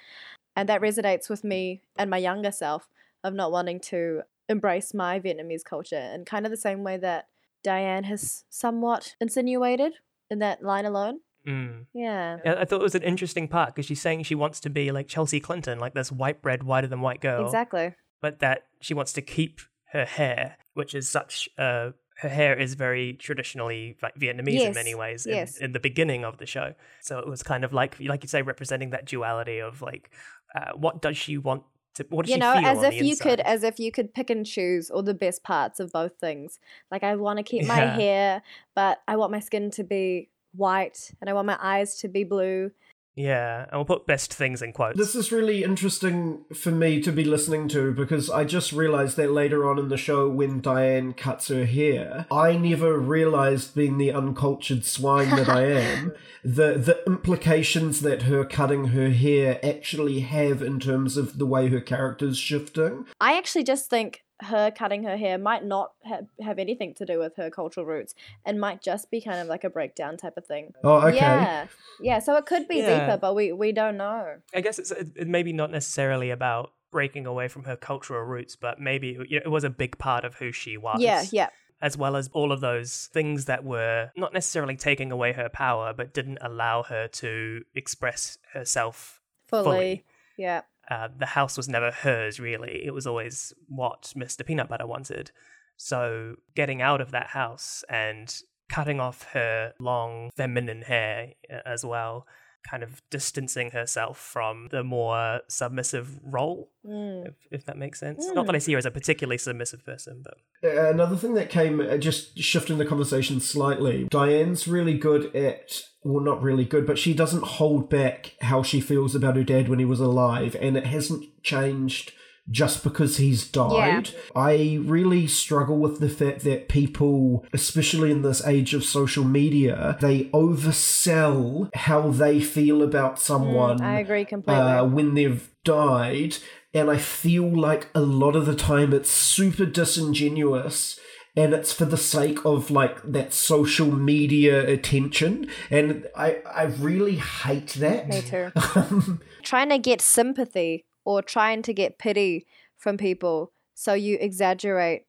And 0.57 0.69
that 0.69 0.81
resonates 0.81 1.29
with 1.29 1.45
me 1.45 1.83
and 1.97 2.11
my 2.11 2.19
younger 2.19 2.51
self 2.53 2.89
of 3.23 3.35
not 3.35 3.53
wanting 3.53 3.81
to 3.81 4.23
embrace 4.49 4.95
my 4.95 5.21
Vietnamese 5.21 5.65
culture 5.65 6.11
in 6.15 6.25
kind 6.25 6.47
of 6.47 6.51
the 6.51 6.57
same 6.57 6.83
way 6.83 6.97
that 6.97 7.27
Diane 7.63 8.05
has 8.05 8.45
somewhat 8.49 9.15
insinuated 9.21 9.95
in 10.31 10.39
that 10.41 10.63
line 10.63 10.85
alone. 10.85 11.21
Mm. 11.47 11.87
Yeah. 11.95 12.39
I 12.45 12.65
thought 12.65 12.81
it 12.81 12.85
was 12.85 12.95
an 12.95 13.03
interesting 13.03 13.49
part 13.49 13.75
because 13.75 13.87
she's 13.87 14.03
saying 14.03 14.25
she 14.25 14.35
wants 14.35 14.61
to 14.61 14.71
be 14.71 14.91
like 14.91 15.09
Chelsea 15.09 15.41
Clinton, 15.41 15.79
like 15.79 15.95
this 15.95 16.13
white 16.13 16.43
bread, 16.43 16.63
whiter 16.63 16.87
than 16.87 17.01
white 17.01 17.21
girl. 17.21 17.45
Exactly. 17.45 17.95
But 18.21 18.41
that 18.41 18.65
she 18.81 18.95
wants 18.95 19.13
to 19.15 19.23
keep 19.23 19.61
her 19.93 20.05
hair, 20.05 20.57
which 20.75 20.95
is 20.95 21.09
such 21.09 21.49
uh 21.57 21.91
her 22.19 22.29
hair 22.29 22.59
is 22.59 22.75
very 22.75 23.13
traditionally 23.13 23.97
like 24.03 24.15
Vietnamese 24.17 24.61
in 24.61 24.75
many 24.75 24.95
ways 24.95 25.25
yes. 25.29 25.57
in, 25.57 25.67
in 25.67 25.73
the 25.73 25.79
beginning 25.79 26.25
of 26.25 26.39
the 26.39 26.47
show. 26.47 26.75
So 27.01 27.19
it 27.21 27.29
was 27.29 27.43
kind 27.43 27.65
of 27.65 27.73
like 27.73 27.97
like 28.01 28.25
you 28.25 28.29
say, 28.29 28.43
representing 28.43 28.91
that 28.91 29.07
duality 29.07 29.61
of 29.61 29.81
like 29.81 30.11
uh, 30.55 30.73
what 30.75 31.01
does 31.01 31.17
she 31.17 31.39
want 31.39 31.63
to 31.99 32.07
what 32.11 32.29
you 32.29 32.39
know 32.39 32.55
as 32.55 32.83
if 32.83 33.01
you 33.03 33.17
could 33.17 33.41
as 33.41 33.63
if 33.63 33.79
you 33.79 33.93
could 33.93 34.15
pick 34.15 34.31
and 34.31 34.47
choose 34.47 34.91
all 34.91 35.03
the 35.03 35.15
best 35.15 35.43
parts 35.43 35.81
of 35.81 35.93
both 35.93 36.13
things. 36.21 36.59
Like 36.91 37.03
i 37.03 37.15
want 37.17 37.39
to 37.39 37.43
keep 37.43 37.67
my 37.67 37.77
hair 37.77 38.43
but 38.75 39.03
i 39.07 39.17
want 39.17 39.33
my 39.33 39.41
skin 39.41 39.71
to 39.73 39.85
be 39.85 40.31
white 40.57 41.13
and 41.21 41.29
i 41.29 41.33
want 41.33 41.47
my 41.47 41.59
eyes 41.61 41.97
to 41.97 42.09
be 42.09 42.25
blue 42.25 42.71
Yeah, 43.19 43.63
and 43.65 43.73
we'll 43.73 43.85
put 43.85 44.07
best 44.07 44.33
things 44.33 44.63
in 44.63 44.73
quotes. 44.73 44.97
This 44.97 45.17
is 45.17 45.33
really 45.33 45.65
interesting 45.65 46.45
for 46.55 46.71
me 46.71 47.01
to 47.03 47.11
be 47.11 47.25
listening 47.25 47.67
to 47.71 47.93
because 47.93 48.31
I 48.31 48.45
just 48.45 48.71
realized 48.71 49.17
that 49.17 49.33
later 49.33 49.69
on 49.69 49.77
in 49.77 49.89
the 49.89 49.97
show, 49.97 50.29
when 50.29 50.61
Diane 50.61 51.15
cuts 51.15 51.49
her 51.49 51.65
hair, 51.65 52.27
I 52.31 52.57
never 52.57 52.97
realized, 52.97 53.75
being 53.75 53.99
the 53.99 54.13
uncultured 54.13 54.85
swine 54.85 55.31
that 55.31 55.49
I 55.49 55.65
am, 55.65 56.13
the 56.45 56.75
the 56.75 57.03
implications 57.09 58.03
that 58.03 58.23
her 58.23 58.45
cutting 58.45 58.89
her 58.89 59.11
hair 59.11 59.59
actually 59.65 60.21
have 60.21 60.63
in 60.63 60.79
terms 60.79 61.17
of 61.17 61.39
the 61.39 61.47
way 61.47 61.69
her 61.69 61.81
character's 61.81 62.39
shifting. 62.39 63.05
i 63.21 63.37
actually 63.37 63.65
just 63.65 63.91
think 63.91 64.23
her 64.43 64.71
cutting 64.71 65.03
her 65.05 65.17
hair 65.17 65.37
might 65.39 65.65
not 65.65 65.93
ha- 66.05 66.21
have 66.41 66.59
anything 66.59 66.95
to 66.95 67.05
do 67.05 67.19
with 67.19 67.35
her 67.37 67.51
cultural 67.51 67.85
roots 67.85 68.15
and 68.45 68.61
might 68.61 68.81
just 68.83 69.11
be 69.11 69.21
kind 69.21 69.41
of 69.41 69.49
like 69.49 69.65
a 69.65 69.71
breakdown 69.71 70.17
type 70.17 70.37
of 70.37 70.47
thing 70.47 70.73
Oh, 70.85 70.99
okay. 71.09 71.17
yeah 71.17 71.67
yeah 72.01 72.19
so 72.21 72.37
it 72.37 72.47
could 72.47 72.69
be 72.69 72.77
Yeah. 72.77 73.01
deeper 73.07 73.19
but 73.21 73.35
we 73.35 73.53
we 73.53 73.73
don't 73.73 73.97
know 73.97 74.37
I 74.55 74.61
guess 74.61 74.79
it's 74.79 74.91
it, 74.93 75.09
it 75.17 75.27
maybe 75.29 75.53
not 75.53 75.71
necessarily 75.73 76.31
about 76.31 76.73
breaking 76.91 77.27
away 77.27 77.49
from 77.49 77.65
her 77.65 77.77
cultural 77.77 78.23
roots, 78.23 78.57
but 78.57 78.81
maybe 78.81 79.09
you 79.29 79.39
know, 79.41 79.43
it 79.45 79.51
was 79.51 79.63
a 79.65 79.69
big 79.71 79.99
part 79.99 80.25
of 80.25 80.37
who 80.37 80.53
she 80.53 80.77
was. 80.77 81.01
yeah 81.01 81.25
yeah 81.33 81.49
as 81.81 81.97
well 81.97 82.17
as 82.17 82.29
all 82.33 82.51
of 82.51 82.61
those 82.61 83.09
things 83.13 83.45
that 83.45 83.63
were 83.65 84.11
not 84.17 84.33
necessarily 84.33 84.75
taking 84.75 85.13
away 85.13 85.33
her 85.33 85.49
power, 85.49 85.93
but 85.93 86.13
didn't 86.13 86.39
allow 86.41 86.83
her 86.83 87.07
to 87.07 87.63
express 87.75 88.37
herself 88.53 89.21
fully, 89.47 89.65
fully. 89.65 90.05
yeah 90.37 90.63
Uh, 90.91 91.09
the 91.19 91.27
house 91.27 91.57
was 91.57 91.69
never 91.69 91.91
hers, 91.91 92.41
really. 92.41 92.83
It 92.85 92.95
was 92.95 93.07
always 93.07 93.53
what 93.69 94.13
Mr. 94.17 94.45
Peanut 94.45 94.69
Butter 94.69 94.87
wanted. 94.87 95.31
So 95.77 96.37
getting 96.57 96.81
out 96.83 97.01
of 97.01 97.11
that 97.13 97.29
house 97.29 97.85
and 97.89 98.35
cutting 98.71 99.01
off 99.01 99.25
her 99.33 99.73
long 99.79 100.31
feminine 100.37 100.83
hair 100.83 101.29
uh, 101.53 101.59
as 101.67 101.85
well, 101.85 102.27
kind 102.69 102.83
of 102.83 103.01
distancing 103.11 103.71
herself 103.71 104.19
from 104.19 104.69
the 104.71 104.83
more 104.83 105.41
submissive 105.49 106.19
role, 106.25 106.71
Mm. 106.87 107.29
if, 107.29 107.35
if 107.51 107.65
that 107.67 107.77
makes 107.77 108.01
sense. 108.01 108.27
Not 108.33 108.47
that 108.47 108.55
I 108.55 108.59
see 108.59 108.73
her 108.73 108.79
as 108.79 108.87
a 108.87 108.91
particularly 108.91 109.37
submissive 109.39 109.85
person, 109.85 110.23
but 110.25 110.39
Uh, 110.65 110.89
Another 110.91 111.17
thing 111.17 111.35
that 111.35 111.51
came, 111.51 111.81
uh, 111.81 111.97
just 111.99 112.39
shifting 112.39 112.79
the 112.79 112.87
conversation 112.87 113.41
slightly, 113.41 114.07
Diane's 114.11 114.67
really 114.67 114.97
good 114.99 115.35
at, 115.37 115.83
well, 116.05 116.25
not 116.25 116.43
really 116.43 116.65
good, 116.65 116.87
but 116.87 116.99
she 116.99 117.13
doesn't 117.15 117.45
hold 117.45 117.91
back 117.91 118.35
how 118.43 118.63
she 118.63 118.81
feels 118.81 119.15
about 119.15 119.37
her 119.37 119.45
dad 119.45 119.69
when 119.69 119.79
he 119.79 119.85
was 119.85 120.01
alive, 120.01 120.57
and 120.61 120.77
it 120.77 120.87
hasn't 120.87 121.43
changed 121.43 122.13
just 122.51 122.83
because 122.83 123.19
he's 123.19 123.47
died. 123.47 124.11
I 124.35 124.79
really 124.83 125.27
struggle 125.27 125.77
with 125.77 126.01
the 126.01 126.09
fact 126.09 126.45
that 126.45 126.69
people, 126.69 127.45
especially 127.53 128.11
in 128.11 128.23
this 128.23 128.47
age 128.47 128.73
of 128.73 128.85
social 128.85 129.25
media, 129.25 129.99
they 130.01 130.25
oversell 130.27 131.69
how 131.75 132.09
they 132.11 132.41
feel 132.41 132.83
about 132.83 133.19
someone 133.19 133.79
Mm, 133.79 133.85
i 133.85 133.99
agree 134.01 134.25
completely 134.25 134.63
uh, 134.63 134.85
when 134.85 135.15
they've 135.15 135.51
died, 135.65 136.39
and 136.73 136.91
I 136.91 136.97
feel 136.97 137.47
like 137.49 137.89
a 137.95 138.01
lot 138.01 138.35
of 138.35 138.47
the 138.47 138.55
time 138.55 138.93
it's 138.95 139.11
super 139.11 139.67
disingenuous. 139.67 140.99
And 141.39 141.55
it's 141.55 141.73
for 141.73 141.85
the 141.85 141.97
sake 141.97 142.45
of 142.45 142.71
like 142.71 143.01
that 143.03 143.33
social 143.33 143.93
media 143.93 144.69
attention, 144.69 145.49
and 145.71 146.07
I 146.17 146.39
I 146.45 146.65
really 146.65 147.17
hate 147.17 147.75
that. 147.75 148.09
Me 148.09 148.21
too. 148.23 148.51
Um, 148.75 149.21
trying 149.43 149.71
to 149.71 149.79
get 149.79 150.01
sympathy 150.01 150.85
or 151.05 151.23
trying 151.23 151.63
to 151.63 151.73
get 151.73 151.99
pity 151.99 152.47
from 152.77 152.97
people 152.97 153.53
so 153.75 153.95
you 153.95 154.19
exaggerate 154.21 155.03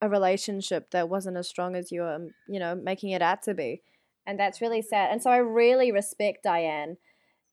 a 0.00 0.08
relationship 0.08 0.90
that 0.90 1.08
wasn't 1.08 1.36
as 1.36 1.48
strong 1.48 1.74
as 1.74 1.90
you're 1.90 2.14
um, 2.14 2.30
you 2.48 2.60
know 2.60 2.74
making 2.74 3.10
it 3.10 3.22
out 3.22 3.42
to 3.42 3.54
be 3.54 3.82
and 4.26 4.38
that's 4.38 4.60
really 4.60 4.82
sad 4.82 5.10
and 5.10 5.22
so 5.22 5.30
i 5.30 5.36
really 5.36 5.90
respect 5.90 6.42
diane 6.42 6.96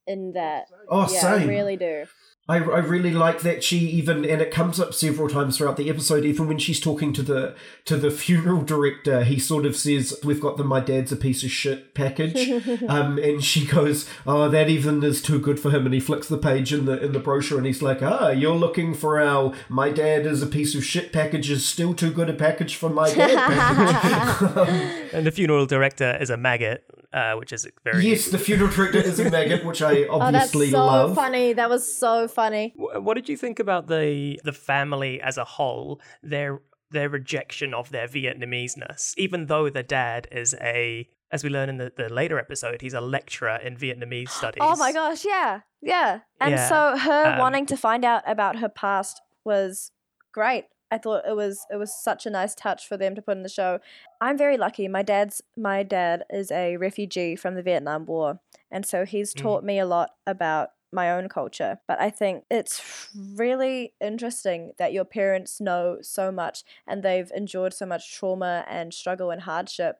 in 0.05 0.33
that 0.33 0.65
oh, 0.89 1.07
yeah 1.11 1.21
same. 1.21 1.41
i 1.41 1.45
really 1.45 1.75
do 1.75 2.05
I, 2.49 2.57
I 2.57 2.79
really 2.79 3.11
like 3.11 3.41
that 3.41 3.63
she 3.63 3.77
even 3.77 4.23
and 4.23 4.41
it 4.41 4.51
comes 4.51 4.79
up 4.79 4.93
several 4.93 5.27
times 5.27 5.57
throughout 5.57 5.75
the 5.75 5.89
episode 5.89 6.23
even 6.23 6.47
when 6.47 6.59
she's 6.59 6.79
talking 6.79 7.11
to 7.13 7.21
the 7.21 7.55
to 7.85 7.97
the 7.97 8.09
funeral 8.27 8.61
director 8.61 9.23
he 9.23 9.37
sort 9.37 9.65
of 9.65 9.75
says 9.75 10.17
we've 10.23 10.39
got 10.39 10.55
the 10.55 10.63
my 10.63 10.79
dad's 10.79 11.11
a 11.11 11.17
piece 11.17 11.43
of 11.43 11.51
shit 11.51 11.93
package 11.93 12.49
um 12.87 13.17
and 13.17 13.43
she 13.43 13.65
goes 13.65 14.09
oh 14.25 14.47
that 14.47 14.69
even 14.69 15.03
is 15.03 15.21
too 15.21 15.39
good 15.39 15.59
for 15.59 15.71
him 15.71 15.85
and 15.85 15.93
he 15.93 15.99
flicks 15.99 16.27
the 16.27 16.37
page 16.37 16.71
in 16.71 16.85
the 16.85 17.03
in 17.03 17.11
the 17.11 17.19
brochure 17.19 17.57
and 17.57 17.67
he's 17.67 17.81
like 17.81 18.01
ah 18.01 18.29
you're 18.29 18.55
looking 18.55 18.93
for 18.93 19.19
our 19.19 19.53
my 19.67 19.89
dad 19.89 20.25
is 20.25 20.41
a 20.41 20.47
piece 20.47 20.73
of 20.73 20.85
shit 20.85 21.11
package 21.11 21.49
is 21.49 21.65
still 21.65 21.93
too 21.93 22.11
good 22.11 22.29
a 22.29 22.33
package 22.33 22.75
for 22.75 22.89
my 22.89 23.13
dad 23.13 23.37
package. 23.37 25.06
And 25.13 25.25
the 25.25 25.31
funeral 25.31 25.65
director 25.65 26.17
is 26.19 26.29
a 26.29 26.37
maggot, 26.37 26.83
uh, 27.13 27.33
which 27.35 27.51
is 27.53 27.67
very 27.83 28.05
yes 28.07 28.27
the 28.29 28.37
funeral 28.39 28.69
director 28.71 28.99
is 28.99 29.19
a 29.19 29.29
maggot 29.29 29.63
which 29.65 29.81
I 29.81 30.03
oh 30.09 30.19
that's 30.19 30.35
obviously 30.53 30.71
so 30.71 30.85
love. 30.85 31.15
funny. 31.15 31.53
That 31.53 31.69
was 31.69 31.83
so 31.97 32.27
funny. 32.27 32.73
Wh- 32.77 33.01
What 33.03 33.15
did 33.15 33.29
you 33.29 33.37
think 33.37 33.59
about 33.59 33.87
the 33.87 34.39
the 34.43 34.53
family 34.53 35.21
as 35.21 35.37
a 35.37 35.43
whole? 35.45 36.01
Their 36.21 36.61
their 36.91 37.09
rejection 37.09 37.73
of 37.73 37.89
their 37.91 38.07
Vietnameseness, 38.07 39.13
even 39.17 39.47
though 39.47 39.69
the 39.69 39.83
dad 39.83 40.27
is 40.31 40.55
a, 40.61 41.07
as 41.31 41.43
we 41.43 41.49
learn 41.49 41.67
in 41.67 41.77
the, 41.77 41.91
the 41.97 42.07
later 42.07 42.39
episode, 42.39 42.81
he's 42.81 42.93
a 42.93 43.01
lecturer 43.01 43.57
in 43.57 43.75
Vietnamese 43.75 44.29
studies. 44.39 44.61
oh 44.61 44.75
my 44.77 44.91
gosh 44.93 45.25
yeah 45.25 45.61
yeah. 45.81 46.19
And 46.39 46.51
Yeah, 46.51 46.69
so 46.69 46.97
her 46.97 47.33
um, 47.33 47.39
wanting 47.39 47.65
to 47.67 47.77
find 47.77 48.03
out 48.05 48.23
about 48.25 48.57
her 48.59 48.69
past 48.69 49.21
was 49.45 49.91
great 50.33 50.65
I 50.91 50.97
thought 50.97 51.25
it 51.27 51.35
was 51.35 51.65
it 51.71 51.75
was 51.77 51.93
such 51.93 52.25
a 52.25 52.29
nice 52.29 52.55
touch 52.55 52.87
for 52.87 52.97
them 52.97 53.15
to 53.15 53.21
put 53.21 53.37
in 53.37 53.43
the 53.43 53.49
show. 53.49 53.79
I'm 54.21 54.37
very 54.37 54.57
lucky. 54.57 54.87
My 54.87 55.03
dad's 55.03 55.41
my 55.57 55.83
dad 55.83 56.23
is 56.29 56.51
a 56.51 56.77
refugee 56.77 57.35
from 57.35 57.55
the 57.55 57.63
Vietnam 57.63 58.05
War, 58.05 58.39
and 58.71 58.85
so 58.85 59.05
he's 59.05 59.33
Mm. 59.33 59.41
taught 59.41 59.63
me 59.63 59.79
a 59.79 59.85
lot 59.85 60.11
about 60.25 60.69
my 60.93 61.11
own 61.11 61.27
culture. 61.29 61.79
But 61.87 61.99
I 61.99 62.09
think 62.09 62.45
it's 62.49 63.09
really 63.13 63.93
interesting 63.99 64.71
that 64.77 64.93
your 64.93 65.03
parents 65.05 65.59
know 65.59 65.97
so 66.01 66.31
much 66.31 66.63
and 66.87 67.03
they've 67.03 67.29
endured 67.35 67.73
so 67.73 67.85
much 67.85 68.13
trauma 68.15 68.63
and 68.67 68.93
struggle 68.93 69.29
and 69.31 69.41
hardship 69.41 69.99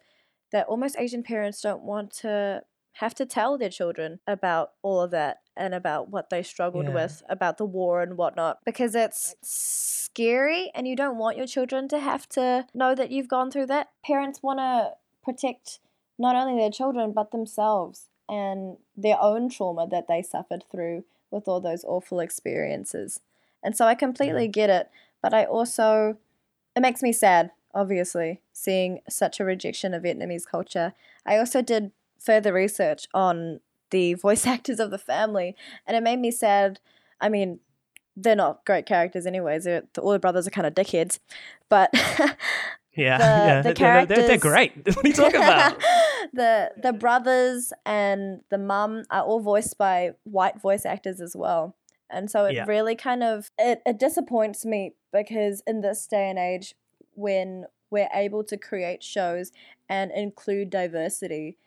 that 0.52 0.68
almost 0.68 0.96
Asian 0.98 1.24
parents 1.24 1.62
don't 1.62 1.84
want 1.84 2.12
to 2.12 2.64
have 3.00 3.14
to 3.16 3.26
tell 3.26 3.58
their 3.58 3.70
children 3.70 4.20
about 4.26 4.72
all 4.82 5.02
of 5.02 5.12
that 5.12 5.42
and 5.56 5.74
about 5.74 6.10
what 6.10 6.30
they 6.30 6.42
struggled 6.42 6.86
Yeah. 6.88 6.94
with, 6.94 7.24
about 7.30 7.58
the 7.58 7.66
war 7.66 8.02
and 8.02 8.18
whatnot, 8.18 8.60
because 8.66 8.96
it's 8.96 9.36
scary 9.42 10.72
and 10.74 10.88
you 10.88 10.96
don't 10.96 11.18
want 11.18 11.38
your 11.38 11.48
children 11.48 11.88
to 11.90 12.00
have 12.00 12.28
to 12.30 12.66
know 12.74 12.96
that 12.96 13.12
you've 13.12 13.28
gone 13.28 13.52
through 13.52 13.68
that. 13.68 13.90
Parents 14.04 14.42
want 14.42 14.60
to 14.60 14.94
protect 15.24 15.80
not 16.18 16.36
only 16.36 16.60
their 16.60 16.72
children 16.72 17.12
but 17.12 17.32
themselves 17.32 18.10
and 18.28 18.78
their 18.96 19.22
own 19.22 19.50
trauma 19.50 19.88
that 19.88 20.08
they 20.08 20.22
suffered 20.22 20.64
through 20.72 21.04
with 21.30 21.48
all 21.48 21.62
those 21.62 21.84
awful 21.86 22.20
experiences. 22.20 23.22
And 23.64 23.76
so 23.76 23.86
I 23.86 23.96
completely 23.96 24.48
get 24.48 24.70
it, 24.70 24.90
but 25.22 25.34
I 25.34 25.46
also, 25.46 26.18
it 26.76 26.80
makes 26.80 27.04
me 27.04 27.12
sad, 27.12 27.52
obviously, 27.74 28.42
seeing 28.54 29.02
such 29.10 29.40
a 29.40 29.46
rejection 29.46 29.94
of 29.94 30.04
Vietnamese 30.04 30.46
culture. 30.46 30.94
I 31.26 31.38
also 31.38 31.62
did 31.62 31.92
further 32.20 32.54
research 32.54 33.08
on 33.14 33.60
the 33.92 34.14
voice 34.26 34.46
actors 34.46 34.80
of 34.80 34.92
the 34.92 34.98
family, 34.98 35.56
and 35.86 35.96
it 35.98 36.04
made 36.04 36.20
me 36.20 36.32
sad. 36.32 36.80
I 37.22 37.30
mean, 37.30 37.60
they're 38.16 38.36
not 38.36 38.66
great 38.66 38.86
characters, 38.86 39.26
anyways. 39.26 39.64
They're, 39.66 39.84
all 40.00 40.12
the 40.12 40.20
brothers 40.20 40.48
are 40.48 40.52
kind 40.52 40.68
of 40.68 40.74
dickheads, 40.74 41.20
but 41.70 41.90
Yeah, 42.96 43.18
The- 43.18 43.24
yeah, 43.24 43.62
the 43.62 43.74
they're, 43.74 44.06
they're, 44.08 44.28
they're 44.28 44.38
great. 44.38 44.74
What 44.86 45.06
are 45.06 45.08
you 45.08 45.14
talking 45.14 45.36
about? 45.42 45.80
the 46.34 46.72
the 46.82 46.94
brothers 46.94 47.72
and 47.86 48.42
the 48.50 48.58
mum 48.58 49.04
are 49.12 49.22
all 49.24 49.40
voiced 49.40 49.78
by 49.78 50.12
white 50.24 50.60
voice 50.60 50.86
actors 50.86 51.22
as 51.22 51.36
well. 51.36 51.76
And 52.10 52.30
so 52.32 52.46
it 52.46 52.56
Yeah. 52.56 52.66
really 52.68 52.96
kind 52.96 53.22
of 53.24 53.52
it, 53.58 53.82
it 53.86 54.00
disappoints 54.00 54.66
me 54.66 54.94
because 55.14 55.62
in 55.68 55.82
this 55.82 56.08
day 56.08 56.30
and 56.30 56.40
age 56.40 56.74
when 57.14 57.66
we're 57.92 58.10
able 58.14 58.44
to 58.46 58.58
create 58.58 59.04
shows 59.04 59.52
and 59.88 60.12
include 60.12 60.70
diversity 60.70 61.58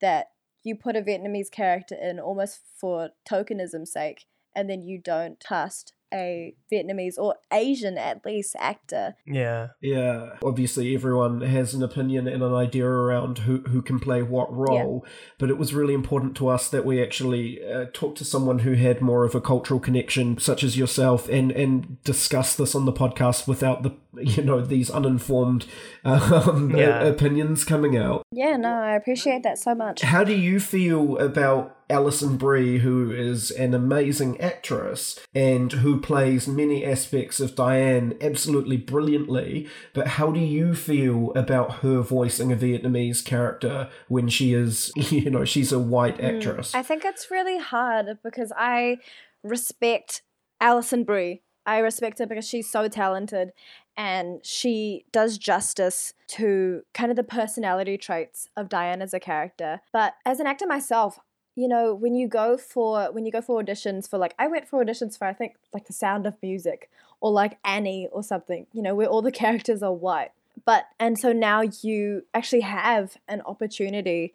that 0.00 0.30
you 0.62 0.74
put 0.74 0.96
a 0.96 1.02
Vietnamese 1.02 1.50
character 1.50 1.94
in 1.94 2.20
almost 2.20 2.60
for 2.76 3.10
tokenism's 3.28 3.92
sake 3.92 4.26
and 4.54 4.68
then 4.68 4.82
you 4.82 4.98
don't 4.98 5.40
cast 5.40 5.92
a 6.12 6.54
Vietnamese 6.72 7.14
or 7.18 7.34
Asian 7.52 7.98
at 7.98 8.24
least 8.24 8.56
actor. 8.58 9.14
yeah, 9.26 9.68
Yeah, 9.80 10.36
obviously 10.42 10.94
everyone 10.94 11.40
has 11.40 11.74
an 11.74 11.82
opinion 11.82 12.26
and 12.28 12.42
an 12.42 12.54
idea 12.54 12.86
around 12.86 13.38
who, 13.38 13.58
who 13.68 13.82
can 13.82 14.00
play 14.00 14.22
what 14.22 14.52
role, 14.54 15.02
yeah. 15.04 15.12
but 15.38 15.50
it 15.50 15.58
was 15.58 15.74
really 15.74 15.94
important 15.94 16.36
to 16.38 16.48
us 16.48 16.68
that 16.68 16.84
we 16.84 17.02
actually 17.02 17.64
uh, 17.64 17.86
talk 17.92 18.14
to 18.16 18.24
someone 18.24 18.60
who 18.60 18.72
had 18.74 19.00
more 19.00 19.24
of 19.24 19.34
a 19.34 19.40
cultural 19.40 19.80
connection, 19.80 20.38
such 20.38 20.62
as 20.64 20.76
yourself, 20.76 21.28
and 21.28 21.50
and 21.52 22.02
discuss 22.04 22.54
this 22.56 22.74
on 22.74 22.84
the 22.84 22.92
podcast 22.92 23.46
without 23.48 23.82
the 23.82 23.92
you 24.22 24.42
know 24.42 24.60
these 24.60 24.90
uninformed 24.90 25.66
um, 26.04 26.74
Yeah. 26.76 27.02
opinions 27.04 27.64
coming 27.64 27.96
out. 27.96 28.22
Yeah, 28.32 28.56
no, 28.56 28.72
I 28.74 28.94
appreciate 28.96 29.42
that 29.42 29.58
so 29.58 29.74
much. 29.74 30.02
How 30.02 30.24
do 30.24 30.34
you 30.34 30.60
feel 30.60 31.18
about 31.18 31.76
Alison 31.90 32.36
Brie, 32.36 32.78
who 32.78 33.10
is 33.10 33.50
an 33.50 33.74
amazing 33.74 34.40
actress 34.40 35.18
and 35.34 35.72
who 35.72 36.00
plays 36.00 36.48
many 36.48 36.84
aspects 36.84 37.40
of 37.40 37.54
Diane 37.54 38.16
absolutely 38.20 38.76
brilliantly? 38.76 39.68
But 39.92 40.06
how 40.06 40.30
do 40.30 40.40
you 40.40 40.74
feel 40.74 41.32
about 41.34 41.76
her 41.76 42.00
voicing 42.00 42.52
a 42.52 42.56
Vietnamese 42.56 43.24
character 43.24 43.90
when 44.08 44.28
she 44.28 44.54
is, 44.54 44.92
you 44.96 45.30
know, 45.30 45.44
she's 45.44 45.72
a 45.72 45.78
white 45.78 46.18
hmm. 46.18 46.26
actress? 46.26 46.74
I 46.74 46.82
think 46.82 47.04
it's 47.04 47.30
really 47.30 47.58
hard 47.58 48.18
because 48.22 48.52
I 48.56 48.98
respect 49.42 50.22
Alison 50.60 51.04
Brie. 51.04 51.42
I 51.66 51.78
respect 51.78 52.18
her 52.18 52.26
because 52.26 52.48
she's 52.48 52.70
so 52.70 52.88
talented 52.88 53.52
and 53.96 54.44
she 54.44 55.04
does 55.12 55.36
justice 55.36 56.14
to 56.28 56.82
kind 56.94 57.10
of 57.10 57.16
the 57.16 57.22
personality 57.22 57.98
traits 57.98 58.48
of 58.56 58.68
Diane 58.68 59.02
as 59.02 59.12
a 59.12 59.20
character. 59.20 59.80
But 59.92 60.14
as 60.24 60.40
an 60.40 60.46
actor 60.46 60.66
myself, 60.66 61.18
you 61.60 61.68
know, 61.68 61.94
when 61.94 62.14
you 62.14 62.26
go 62.26 62.56
for 62.56 63.12
when 63.12 63.26
you 63.26 63.32
go 63.32 63.42
for 63.42 63.62
auditions 63.62 64.08
for 64.08 64.16
like 64.16 64.34
I 64.38 64.46
went 64.46 64.66
for 64.66 64.82
auditions 64.82 65.18
for 65.18 65.26
I 65.26 65.34
think 65.34 65.56
like 65.74 65.86
The 65.86 65.92
Sound 65.92 66.26
of 66.26 66.34
Music 66.42 66.90
or 67.20 67.30
like 67.30 67.58
Annie 67.64 68.08
or 68.10 68.22
something, 68.22 68.66
you 68.72 68.80
know, 68.80 68.94
where 68.94 69.06
all 69.06 69.20
the 69.20 69.30
characters 69.42 69.82
are 69.82 69.92
white. 69.92 70.30
But 70.64 70.86
and 70.98 71.18
so 71.18 71.32
now 71.32 71.60
you 71.82 72.24
actually 72.32 72.62
have 72.62 73.18
an 73.28 73.42
opportunity 73.42 74.32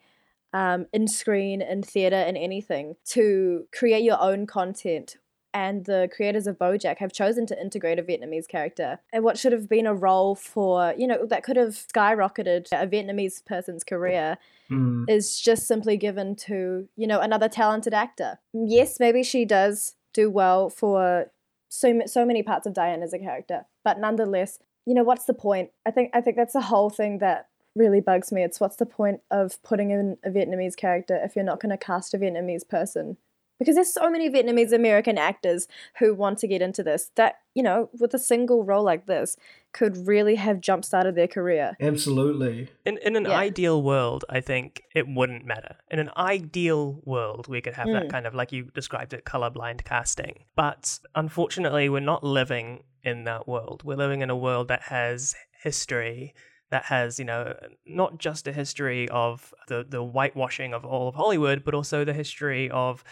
um, 0.53 0.85
in 0.93 1.07
screen, 1.07 1.63
in 1.63 1.81
theatre, 1.81 2.15
in 2.15 2.38
anything 2.38 2.95
to 3.05 3.67
create 3.73 4.03
your 4.03 4.21
own 4.21 4.45
content. 4.45 5.17
And 5.55 5.85
the 5.85 6.09
creators 6.13 6.47
of 6.47 6.57
Bojack 6.57 6.97
have 6.97 7.13
chosen 7.13 7.45
to 7.45 7.59
integrate 7.59 7.97
a 7.97 8.03
Vietnamese 8.03 8.45
character. 8.45 8.99
And 9.13 9.23
what 9.23 9.37
should 9.37 9.53
have 9.53 9.69
been 9.69 9.87
a 9.87 9.95
role 9.95 10.35
for, 10.35 10.93
you 10.97 11.07
know, 11.07 11.25
that 11.25 11.43
could 11.43 11.55
have 11.55 11.69
skyrocketed 11.69 12.67
a 12.73 12.85
Vietnamese 12.85 13.43
person's 13.45 13.85
career 13.85 14.37
Hmm. 14.67 15.05
is 15.07 15.39
just 15.39 15.65
simply 15.67 15.95
given 15.95 16.35
to, 16.35 16.89
you 16.97 17.07
know, 17.07 17.21
another 17.21 17.47
talented 17.47 17.93
actor. 17.93 18.39
Yes, 18.51 18.99
maybe 18.99 19.23
she 19.23 19.45
does 19.45 19.95
do 20.11 20.29
well 20.29 20.69
for 20.69 21.31
so, 21.69 22.01
so 22.05 22.25
many 22.25 22.43
parts 22.43 22.65
of 22.67 22.73
Diane 22.73 23.01
as 23.03 23.13
a 23.13 23.19
character, 23.19 23.65
but 23.83 23.99
nonetheless, 23.99 24.59
you 24.85 24.93
know, 24.93 25.03
what's 25.03 25.25
the 25.25 25.33
point? 25.33 25.69
I 25.85 25.91
think 25.91 26.09
I 26.13 26.21
think 26.21 26.35
that's 26.35 26.53
the 26.53 26.61
whole 26.61 26.89
thing 26.89 27.19
that 27.19 27.47
really 27.75 28.01
bugs 28.01 28.31
me. 28.31 28.43
It's 28.43 28.59
what's 28.59 28.77
the 28.77 28.85
point 28.85 29.21
of 29.29 29.61
putting 29.63 29.91
in 29.91 30.17
a 30.23 30.29
Vietnamese 30.29 30.75
character 30.75 31.19
if 31.23 31.35
you're 31.35 31.45
not 31.45 31.59
going 31.59 31.71
to 31.71 31.77
cast 31.77 32.13
a 32.13 32.17
Vietnamese 32.17 32.67
person? 32.67 33.17
Because 33.59 33.75
there's 33.75 33.93
so 33.93 34.09
many 34.09 34.29
Vietnamese 34.29 34.73
American 34.73 35.17
actors 35.17 35.67
who 35.99 36.13
want 36.13 36.39
to 36.39 36.47
get 36.47 36.61
into 36.61 36.83
this 36.83 37.11
that, 37.15 37.35
you 37.53 37.63
know, 37.63 37.89
with 37.99 38.13
a 38.13 38.19
single 38.19 38.63
role 38.65 38.83
like 38.83 39.05
this 39.05 39.37
could 39.71 40.07
really 40.07 40.35
have 40.35 40.59
jump 40.59 40.83
started 40.83 41.15
their 41.15 41.27
career. 41.27 41.75
Absolutely. 41.79 42.69
In 42.85 42.97
in 42.99 43.15
an 43.15 43.25
Yeah. 43.25 43.37
ideal 43.37 43.81
world, 43.81 44.25
I 44.29 44.41
think 44.41 44.83
it 44.93 45.07
wouldn't 45.07 45.45
matter. 45.45 45.77
In 45.89 45.99
an 45.99 46.11
ideal 46.17 47.01
world, 47.05 47.47
we 47.47 47.61
could 47.61 47.73
have 47.75 47.91
that 47.91 48.05
Mm. 48.07 48.09
kind 48.09 48.27
of 48.27 48.33
like 48.35 48.51
you 48.51 48.65
described 48.73 49.13
it, 49.13 49.23
colorblind 49.25 49.83
casting. 49.85 50.43
But 50.55 50.99
unfortunately, 51.15 51.87
we're 51.89 51.99
not 52.13 52.23
living 52.23 52.83
in 53.03 53.23
that 53.25 53.47
world. 53.47 53.83
We're 53.83 53.97
living 53.97 54.21
in 54.21 54.29
a 54.29 54.35
world 54.37 54.67
that 54.67 54.81
has 54.83 55.35
history 55.63 56.33
that 56.71 56.85
has, 56.85 57.19
you 57.19 57.25
know, 57.25 57.55
not 57.85 58.17
just 58.17 58.47
a 58.47 58.51
history 58.51 59.07
of 59.09 59.53
the 59.67 59.85
the 59.87 60.03
whitewashing 60.03 60.73
of 60.73 60.83
all 60.83 61.07
of 61.07 61.15
Hollywood, 61.15 61.63
but 61.63 61.73
also 61.73 62.03
the 62.03 62.13
history 62.13 62.69
of 62.69 63.03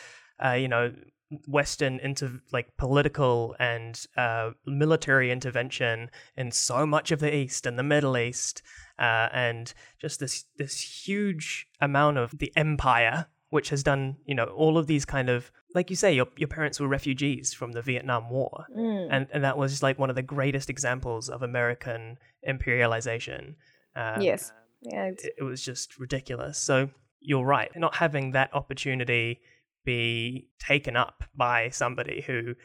uh, 0.44 0.52
you 0.52 0.68
know, 0.68 0.94
Western 1.48 2.00
into 2.00 2.40
like 2.52 2.78
political 2.78 3.56
and 3.60 4.06
uh, 4.18 4.52
military 4.68 5.32
intervention 5.32 6.12
in 6.38 6.52
so 6.52 6.86
much 6.86 7.12
of 7.12 7.20
the 7.20 7.36
East 7.36 7.66
and 7.66 7.78
the 7.78 7.84
Middle 7.84 8.16
East, 8.18 8.62
uh, 9.00 9.30
and 9.34 9.74
just 10.00 10.20
this 10.20 10.46
this 10.58 10.80
huge 11.08 11.68
amount 11.82 12.20
of 12.20 12.38
the 12.38 12.54
empire, 12.56 13.26
which 13.50 13.70
has 13.70 13.82
done 13.84 14.18
you 14.28 14.36
know 14.36 14.46
all 14.46 14.78
of 14.78 14.86
these 14.88 15.06
kind 15.06 15.28
of 15.30 15.52
like 15.74 15.90
you 15.90 15.96
say, 15.96 16.14
your 16.14 16.28
your 16.38 16.48
parents 16.50 16.80
were 16.80 16.88
refugees 16.88 17.52
from 17.52 17.72
the 17.72 17.82
Vietnam 17.82 18.30
War, 18.30 18.68
Mm. 18.78 19.08
and 19.10 19.28
and 19.34 19.44
that 19.44 19.58
was 19.58 19.82
like 19.82 19.98
one 19.98 20.12
of 20.12 20.16
the 20.16 20.22
greatest 20.22 20.70
examples 20.70 21.30
of 21.30 21.42
American 21.42 22.18
imperialization. 22.48 23.56
Um, 23.96 24.22
Yes. 24.22 24.52
Yeah, 24.82 25.06
it, 25.06 25.22
it 25.38 25.44
was 25.44 25.64
just 25.64 25.98
ridiculous. 25.98 26.58
So 26.58 26.90
you're 27.22 27.46
right. 27.46 27.72
Not 27.76 27.96
having 27.96 28.32
that 28.34 28.54
opportunity 28.54 29.40
be 29.84 30.50
taken 30.60 30.96
up 30.96 31.24
by 31.36 31.70
somebody 31.70 32.22
who 32.22 32.56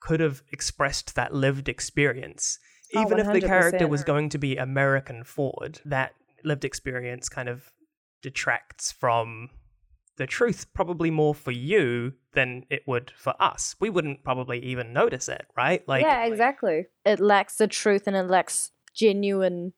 could 0.00 0.20
have 0.20 0.42
expressed 0.52 1.14
that 1.14 1.32
lived 1.34 1.68
experience, 1.68 2.58
Oh, 2.94 3.02
even 3.02 3.18
if 3.18 3.32
the 3.32 3.40
character 3.40 3.88
was 3.88 4.04
going 4.04 4.28
to 4.30 4.38
be 4.38 4.56
American 4.56 5.24
Ford, 5.24 5.80
that 5.84 6.12
lived 6.44 6.64
experience 6.64 7.28
kind 7.28 7.48
of 7.48 7.72
detracts 8.22 8.92
from 8.92 9.50
the 10.16 10.26
truth 10.26 10.66
probably 10.74 11.10
more 11.10 11.34
for 11.34 11.50
you 11.50 12.12
than 12.34 12.64
it 12.70 12.82
would 12.86 13.12
for 13.16 13.34
us. 13.40 13.74
We 13.80 13.90
wouldn't 13.90 14.22
probably 14.22 14.60
even 14.60 14.92
notice 14.92 15.28
it, 15.28 15.46
right? 15.56 15.86
Like 15.88 16.02
yeah, 16.02 16.24
exactly. 16.24 16.86
It 17.04 17.18
lacks 17.18 17.56
the 17.56 17.66
truth 17.66 18.06
and 18.06 18.14
it 18.14 18.24
lacks 18.24 18.70
genuine. 18.94 19.72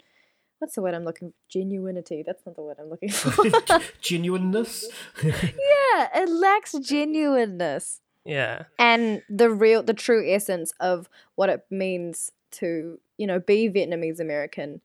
What's 0.59 0.75
the 0.75 0.83
word 0.83 0.95
I'm 0.95 1.05
looking? 1.05 1.33
For? 1.33 1.59
Genuinity. 1.59 2.25
That's 2.25 2.45
not 2.47 2.57
the 2.57 2.63
word 2.63 2.77
I'm 2.81 2.89
looking 2.89 3.11
for. 3.11 3.45
Genuineness. 4.01 4.89
yeah, 5.23 6.09
it 6.15 6.29
lacks 6.29 6.73
genuineness 6.73 8.01
yeah. 8.25 8.65
and 8.79 9.23
the 9.29 9.51
real, 9.51 9.83
the 9.83 9.95
true 9.95 10.25
essence 10.27 10.73
of 10.81 11.09
what 11.35 11.49
it 11.49 11.65
means 11.71 12.33
to 12.53 12.99
you 13.17 13.27
know 13.27 13.41
be 13.41 13.69
Vietnamese 13.69 14.21
American. 14.21 14.81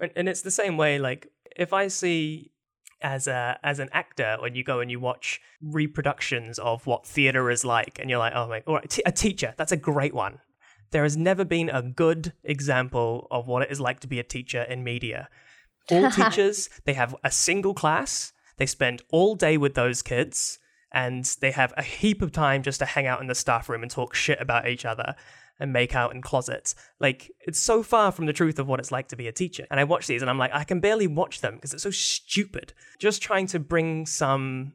and, 0.00 0.10
and 0.16 0.28
it's 0.28 0.42
the 0.42 0.50
same 0.50 0.76
way 0.76 0.98
like 0.98 1.30
if 1.56 1.72
i 1.72 1.86
see 1.86 2.50
as 3.02 3.26
a 3.26 3.58
as 3.62 3.78
an 3.78 3.88
actor 3.92 4.36
when 4.40 4.54
you 4.54 4.64
go 4.64 4.80
and 4.80 4.90
you 4.90 4.98
watch 4.98 5.40
reproductions 5.62 6.58
of 6.58 6.86
what 6.86 7.06
theater 7.06 7.50
is 7.50 7.64
like 7.64 7.98
and 7.98 8.08
you're 8.08 8.18
like 8.18 8.32
oh 8.34 8.48
my 8.48 8.62
all 8.66 8.76
right 8.76 8.88
t- 8.88 9.02
a 9.06 9.12
teacher 9.12 9.54
that's 9.56 9.72
a 9.72 9.76
great 9.76 10.14
one 10.14 10.38
there 10.94 11.02
has 11.02 11.16
never 11.16 11.44
been 11.44 11.68
a 11.68 11.82
good 11.82 12.32
example 12.44 13.26
of 13.30 13.48
what 13.48 13.62
it 13.62 13.70
is 13.70 13.80
like 13.80 13.98
to 13.98 14.06
be 14.06 14.20
a 14.20 14.24
teacher 14.24 14.62
in 14.62 14.84
media 14.84 15.28
all 15.90 16.08
teachers 16.22 16.70
they 16.84 16.94
have 16.94 17.14
a 17.24 17.30
single 17.30 17.74
class 17.74 18.32
they 18.58 18.66
spend 18.66 19.02
all 19.10 19.34
day 19.34 19.56
with 19.56 19.74
those 19.74 20.02
kids 20.02 20.60
and 20.92 21.24
they 21.40 21.50
have 21.50 21.74
a 21.76 21.82
heap 21.82 22.22
of 22.22 22.30
time 22.30 22.62
just 22.62 22.78
to 22.78 22.86
hang 22.86 23.06
out 23.06 23.20
in 23.20 23.26
the 23.26 23.34
staff 23.34 23.68
room 23.68 23.82
and 23.82 23.90
talk 23.90 24.14
shit 24.14 24.40
about 24.40 24.68
each 24.68 24.84
other 24.84 25.16
and 25.58 25.72
make 25.72 25.94
out 25.94 26.14
in 26.14 26.22
closets. 26.22 26.74
Like, 27.00 27.30
it's 27.40 27.58
so 27.58 27.82
far 27.82 28.12
from 28.12 28.26
the 28.26 28.32
truth 28.32 28.58
of 28.58 28.68
what 28.68 28.78
it's 28.80 28.92
like 28.92 29.08
to 29.08 29.16
be 29.16 29.26
a 29.26 29.32
teacher. 29.32 29.66
And 29.70 29.80
I 29.80 29.84
watch 29.84 30.06
these 30.06 30.22
and 30.22 30.30
I'm 30.30 30.38
like, 30.38 30.52
I 30.54 30.64
can 30.64 30.80
barely 30.80 31.06
watch 31.08 31.40
them 31.40 31.56
because 31.56 31.74
it's 31.74 31.82
so 31.82 31.90
stupid. 31.90 32.72
Just 33.00 33.22
trying 33.22 33.48
to 33.48 33.58
bring 33.58 34.06
some 34.06 34.74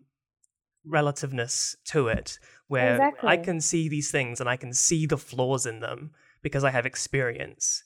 relativeness 0.86 1.76
to 1.86 2.08
it 2.08 2.38
where 2.70 2.94
exactly. 2.96 3.30
I 3.30 3.36
can 3.38 3.60
see 3.60 3.90
these 3.90 4.10
things 4.12 4.40
and 4.40 4.48
I 4.50 4.56
can 4.56 4.74
see 4.74 5.06
the 5.06 5.18
flaws 5.18 5.66
in 5.66 5.82
them 5.82 6.12
because 6.42 6.64
I 6.64 6.70
have 6.72 6.86
experience. 6.86 7.84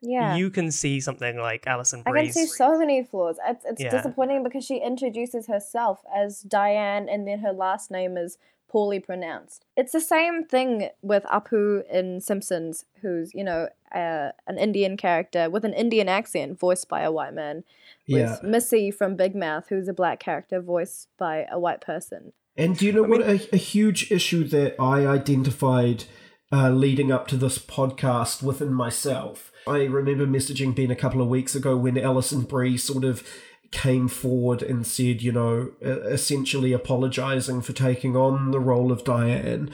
Yeah. 0.00 0.34
You 0.34 0.50
can 0.50 0.72
see 0.72 1.00
something 1.00 1.36
like 1.38 1.64
Alison 1.68 2.02
I 2.04 2.10
Brie's. 2.10 2.34
can 2.34 2.46
see 2.48 2.52
so 2.52 2.76
many 2.76 3.04
flaws. 3.04 3.36
It's, 3.46 3.64
it's 3.64 3.80
Yeah. 3.80 3.90
disappointing 3.90 4.42
because 4.42 4.64
she 4.64 4.78
introduces 4.78 5.46
herself 5.46 6.02
as 6.12 6.40
Diane 6.40 7.08
and 7.08 7.28
then 7.28 7.38
her 7.38 7.52
last 7.52 7.88
name 7.90 8.16
is 8.16 8.36
poorly 8.68 8.98
pronounced. 8.98 9.64
It's 9.76 9.92
the 9.92 10.00
same 10.00 10.44
thing 10.44 10.88
with 11.02 11.22
Apu 11.24 11.88
in 11.88 12.20
Simpsons, 12.20 12.84
who's, 13.02 13.32
you 13.32 13.44
know, 13.44 13.68
uh, 13.94 14.30
an 14.48 14.58
Indian 14.58 14.96
character 14.96 15.48
with 15.48 15.64
an 15.64 15.74
Indian 15.74 16.08
accent 16.08 16.58
voiced 16.58 16.88
by 16.88 17.02
a 17.02 17.12
white 17.12 17.34
man. 17.34 17.62
yeah. 18.06 18.38
Missy 18.42 18.90
from 18.90 19.14
Big 19.14 19.36
Mouth, 19.36 19.68
who's 19.68 19.86
a 19.88 19.92
black 19.92 20.18
character 20.18 20.60
voiced 20.60 21.08
by 21.16 21.46
a 21.50 21.60
white 21.60 21.80
person. 21.82 22.32
And 22.56 22.76
do 22.76 22.86
you 22.86 22.92
know 22.92 23.02
what 23.02 23.22
a, 23.22 23.48
a 23.52 23.56
huge 23.56 24.12
issue 24.12 24.44
that 24.48 24.80
I 24.80 25.06
identified 25.06 26.04
uh, 26.52 26.70
leading 26.70 27.10
up 27.10 27.26
to 27.28 27.36
this 27.36 27.58
podcast 27.58 28.42
within 28.42 28.74
myself. 28.74 29.50
I 29.66 29.84
remember 29.84 30.26
messaging 30.26 30.74
Ben 30.74 30.90
a 30.90 30.96
couple 30.96 31.22
of 31.22 31.28
weeks 31.28 31.54
ago 31.54 31.76
when 31.76 31.96
Alison 31.96 32.42
Brie 32.42 32.76
sort 32.76 33.04
of 33.04 33.26
came 33.70 34.06
forward 34.06 34.62
and 34.62 34.86
said, 34.86 35.22
you 35.22 35.32
know, 35.32 35.70
essentially 35.80 36.74
apologizing 36.74 37.62
for 37.62 37.72
taking 37.72 38.16
on 38.16 38.50
the 38.50 38.60
role 38.60 38.92
of 38.92 39.02
Diane. 39.02 39.70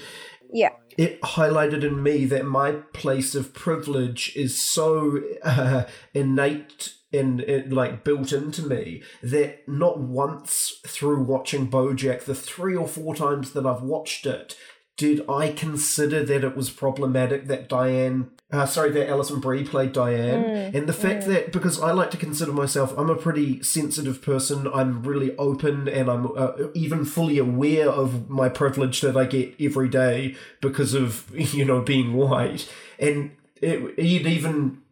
Yeah. 0.53 0.71
It 0.97 1.21
highlighted 1.23 1.83
in 1.83 2.03
me 2.03 2.25
that 2.27 2.45
my 2.45 2.73
place 2.93 3.35
of 3.35 3.55
privilege 3.55 4.33
is 4.37 4.59
so 4.59 5.21
uh, 5.43 5.85
innate 6.15 6.95
and, 7.13 7.41
and 7.41 7.73
like 7.73 8.05
built 8.05 8.33
into 8.33 8.63
me 8.63 9.03
that 9.23 9.67
not 9.69 9.99
once 9.99 10.81
through 10.87 11.23
watching 11.23 11.71
Bojack, 11.71 12.25
the 12.25 12.35
three 12.35 12.77
or 12.77 12.89
four 12.89 13.15
times 13.15 13.53
that 13.53 13.67
I've 13.67 13.83
watched 13.83 14.27
it, 14.27 14.57
did 14.99 15.25
I 15.29 15.53
consider 15.53 16.25
that 16.25 16.43
it 16.43 16.57
was 16.57 16.71
problematic 16.71 17.47
that 17.47 17.69
Diane, 17.69 18.33
uh, 18.51 18.67
sorry, 18.67 18.91
that 18.91 19.09
Alison 19.09 19.39
Brie 19.39 19.63
played 19.63 19.93
Diane, 19.93 20.43
Mm, 20.43 20.75
and 20.75 20.89
the 20.89 20.93
fact 20.93 21.27
that 21.27 21.53
because 21.53 21.81
I 21.81 21.93
like 21.93 22.11
to 22.11 22.17
consider 22.17 22.53
myself, 22.53 22.93
I'm 22.99 23.09
a 23.09 23.15
pretty 23.15 23.63
sensitive 23.63 24.21
person. 24.21 24.69
I'm 24.75 25.05
really 25.05 25.37
open, 25.37 25.89
and 25.89 26.11
I'm 26.11 26.33
uh, 26.37 26.53
even 26.75 27.05
fully 27.05 27.39
aware 27.39 27.89
of 27.89 28.29
my 28.29 28.49
privilege 28.49 29.01
that 29.03 29.17
I 29.17 29.25
get 29.25 29.55
every 29.61 29.89
day 29.89 30.35
because 30.61 30.95
of 30.95 31.31
you 31.55 31.65
know 31.65 31.81
being 31.81 32.15
white, 32.15 32.69
and 32.99 33.31
it, 33.63 33.95
it 33.97 34.27
even 34.27 34.83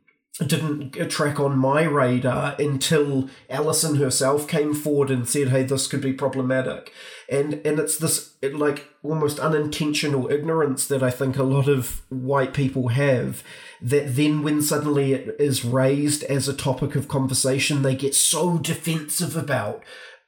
didn't 0.45 0.93
track 1.09 1.41
on 1.41 1.57
my 1.57 1.83
radar 1.85 2.55
until 2.59 3.31
Alison 3.49 3.97
herself 3.97 4.47
came 4.47 4.75
forward 4.75 5.11
and 5.11 5.27
said, 5.27 5.49
"Hey, 5.49 5.63
this 5.63 5.87
could 5.87 6.03
be 6.03 6.13
problematic," 6.13 6.93
and 7.29 7.55
and 7.65 7.79
it's 7.79 7.97
this 7.97 8.35
it, 8.43 8.55
like 8.55 8.89
almost 9.03 9.39
unintentional 9.39 10.31
ignorance 10.31 10.87
that 10.89 11.03
I 11.03 11.11
think 11.11 11.39
a 11.39 11.43
lot 11.43 11.69
of 11.69 12.03
white 12.11 12.53
people 12.53 12.89
have. 12.89 13.43
That 13.81 14.17
then, 14.17 14.43
when 14.43 14.61
suddenly 14.61 15.15
it 15.15 15.37
is 15.39 15.65
raised 15.65 16.23
as 16.25 16.49
a 16.49 16.55
topic 16.55 16.97
of 16.97 17.09
conversation, 17.09 17.83
they 17.83 17.95
get 17.95 18.15
so 18.15 18.59
defensive 18.59 19.37
about. 19.37 19.83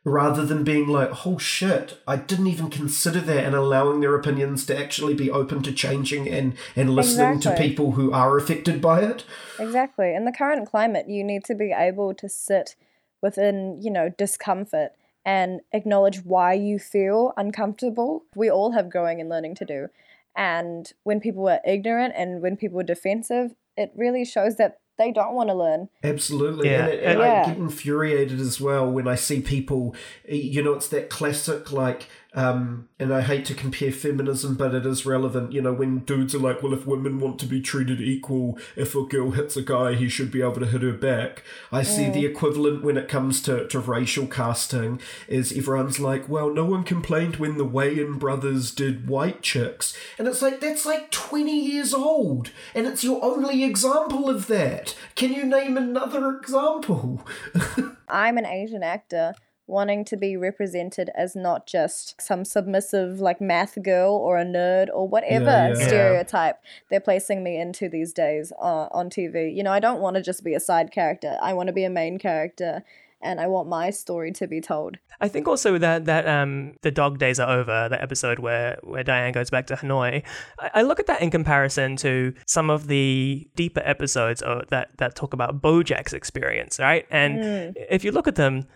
Rather 0.08 0.44
than 0.44 0.64
being 0.64 0.88
like, 0.88 1.26
oh 1.26 1.38
shit, 1.38 2.00
I 2.06 2.16
didn't 2.16 2.46
even 2.46 2.70
consider 2.70 3.20
that, 3.20 3.44
and 3.44 3.54
allowing 3.54 4.00
their 4.00 4.14
opinions 4.14 4.64
to 4.66 4.78
actually 4.78 5.14
be 5.14 5.30
open 5.30 5.62
to 5.62 5.72
changing 5.72 6.28
and, 6.28 6.56
and 6.74 6.94
listening 6.94 7.40
to 7.40 7.54
people 7.54 7.92
who 7.92 8.12
are 8.12 8.36
affected 8.36 8.80
by 8.80 9.00
it. 9.02 9.24
Exactly. 9.58 10.14
In 10.14 10.24
the 10.24 10.32
current 10.32 10.68
climate, 10.68 11.08
you 11.08 11.22
need 11.22 11.44
to 11.44 11.54
be 11.54 11.72
able 11.76 12.14
to 12.14 12.28
sit 12.28 12.74
within, 13.20 13.80
you 13.82 13.90
know, 13.90 14.08
discomfort 14.08 14.92
and 15.24 15.60
acknowledge 15.72 16.24
why 16.24 16.54
you 16.54 16.78
feel 16.78 17.34
uncomfortable. 17.36 18.24
We 18.34 18.50
all 18.50 18.72
have 18.72 18.90
growing 18.90 19.20
and 19.20 19.28
learning 19.28 19.56
to 19.56 19.64
do. 19.64 19.88
And 20.34 20.90
when 21.02 21.20
people 21.20 21.48
are 21.48 21.60
ignorant 21.66 22.14
and 22.16 22.40
when 22.40 22.56
people 22.56 22.80
are 22.80 22.84
defensive, 22.84 23.54
it 23.76 23.92
really 23.94 24.24
shows 24.24 24.56
that 24.56 24.78
they 24.98 25.12
don't 25.12 25.34
want 25.34 25.48
to 25.48 25.54
learn. 25.54 25.88
Absolutely. 26.02 26.68
Yeah, 26.68 26.84
And, 26.84 26.92
it, 26.92 27.04
and 27.04 27.18
Yeah. 27.18 27.42
I 27.42 27.46
get 27.48 27.56
infuriated 27.58 28.40
as 28.40 28.60
well 28.60 28.90
when 28.90 29.08
I 29.08 29.14
see 29.14 29.40
people, 29.40 29.94
you 30.28 30.62
know, 30.62 30.72
it's 30.74 30.88
that 30.88 31.08
classic, 31.08 31.72
like, 31.72 32.08
um, 32.34 32.88
and 32.98 33.12
I 33.12 33.22
hate 33.22 33.46
to 33.46 33.54
compare 33.54 33.90
feminism, 33.90 34.54
but 34.54 34.74
it 34.74 34.84
is 34.84 35.06
relevant. 35.06 35.52
You 35.52 35.62
know, 35.62 35.72
when 35.72 36.00
dudes 36.00 36.34
are 36.34 36.38
like, 36.38 36.62
well, 36.62 36.74
if 36.74 36.86
women 36.86 37.18
want 37.18 37.38
to 37.40 37.46
be 37.46 37.60
treated 37.60 38.00
equal, 38.00 38.58
if 38.76 38.94
a 38.94 39.02
girl 39.02 39.30
hits 39.30 39.56
a 39.56 39.62
guy, 39.62 39.94
he 39.94 40.08
should 40.10 40.30
be 40.30 40.42
able 40.42 40.60
to 40.60 40.66
hit 40.66 40.82
her 40.82 40.92
back. 40.92 41.42
I 41.72 41.82
see 41.82 42.10
the 42.10 42.26
equivalent 42.26 42.84
when 42.84 42.98
it 42.98 43.08
comes 43.08 43.40
to, 43.42 43.66
to 43.68 43.78
racial 43.78 44.26
casting 44.26 45.00
is 45.26 45.56
everyone's 45.56 45.98
like, 45.98 46.28
well, 46.28 46.50
no 46.50 46.64
one 46.64 46.84
complained 46.84 47.36
when 47.36 47.56
the 47.56 47.66
Wayan 47.66 48.18
brothers 48.18 48.72
did 48.72 49.08
white 49.08 49.40
chicks. 49.40 49.96
And 50.18 50.28
it's 50.28 50.42
like, 50.42 50.60
that's 50.60 50.84
like 50.84 51.10
20 51.10 51.50
years 51.58 51.94
old. 51.94 52.50
And 52.74 52.86
it's 52.86 53.02
your 53.02 53.24
only 53.24 53.64
example 53.64 54.28
of 54.28 54.48
that. 54.48 54.94
Can 55.14 55.32
you 55.32 55.44
name 55.44 55.78
another 55.78 56.36
example? 56.36 57.26
I'm 58.08 58.36
an 58.36 58.46
Asian 58.46 58.82
actor 58.82 59.34
wanting 59.68 60.04
to 60.06 60.16
be 60.16 60.36
represented 60.36 61.10
as 61.14 61.36
not 61.36 61.66
just 61.66 62.20
some 62.20 62.44
submissive 62.44 63.20
like 63.20 63.40
math 63.40 63.80
girl 63.82 64.14
or 64.14 64.38
a 64.38 64.44
nerd 64.44 64.88
or 64.92 65.06
whatever 65.06 65.44
Yeah, 65.44 65.68
yeah. 65.68 65.86
stereotype 65.86 66.58
they're 66.90 67.00
placing 67.00 67.44
me 67.44 67.60
into 67.60 67.88
these 67.88 68.12
days 68.12 68.52
uh, 68.60 68.88
on 68.90 69.10
TV. 69.10 69.54
You 69.54 69.62
know, 69.62 69.72
I 69.72 69.80
don't 69.80 70.00
want 70.00 70.16
to 70.16 70.22
just 70.22 70.42
be 70.42 70.54
a 70.54 70.60
side 70.60 70.90
character. 70.90 71.36
I 71.42 71.52
want 71.52 71.66
to 71.68 71.72
be 71.72 71.84
a 71.84 71.90
main 71.90 72.18
character 72.18 72.82
and 73.20 73.40
I 73.40 73.48
want 73.48 73.68
my 73.68 73.90
story 73.90 74.30
to 74.32 74.46
be 74.46 74.60
told. 74.60 74.96
I 75.20 75.28
think 75.28 75.48
also 75.48 75.76
that 75.78 76.04
that 76.04 76.28
um 76.28 76.74
the 76.82 76.90
dog 76.90 77.18
days 77.18 77.40
are 77.40 77.50
over, 77.58 77.88
the 77.88 78.00
episode 78.00 78.38
where 78.38 78.78
where 78.82 79.02
Diane 79.02 79.32
goes 79.32 79.50
back 79.50 79.66
to 79.66 79.74
Hanoi. 79.74 80.22
I, 80.60 80.70
I 80.74 80.82
look 80.82 81.00
at 81.00 81.06
that 81.06 81.20
in 81.20 81.30
comparison 81.30 81.96
to 81.96 82.32
some 82.46 82.70
of 82.70 82.86
the 82.86 83.48
deeper 83.56 83.82
episodes 83.84 84.40
uh, 84.42 84.62
that 84.68 84.96
that 84.98 85.16
talk 85.16 85.34
about 85.34 85.60
BoJack's 85.60 86.12
experience, 86.12 86.78
right? 86.78 87.06
And 87.10 87.74
if 87.90 88.04
you 88.04 88.12
look 88.12 88.28
at 88.28 88.36
them, 88.36 88.66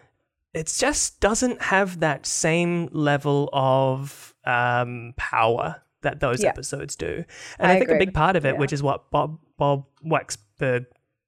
it 0.54 0.66
just 0.78 1.20
doesn't 1.20 1.62
have 1.62 2.00
that 2.00 2.26
same 2.26 2.88
level 2.92 3.48
of 3.52 4.34
um 4.44 5.14
power 5.16 5.82
that 6.02 6.20
those 6.20 6.42
Yeah. 6.42 6.48
episodes 6.50 6.96
do. 6.96 7.24
And 7.58 7.70
I 7.70 7.76
I, 7.76 7.78
think 7.78 7.90
a 7.90 7.98
big 7.98 8.12
part 8.12 8.34
of 8.36 8.44
it, 8.44 8.54
Yeah. 8.54 8.58
which 8.60 8.72
is 8.72 8.82
what 8.82 9.10
Bob 9.10 9.38
Bob 9.56 9.84
Waksberg 10.04 10.86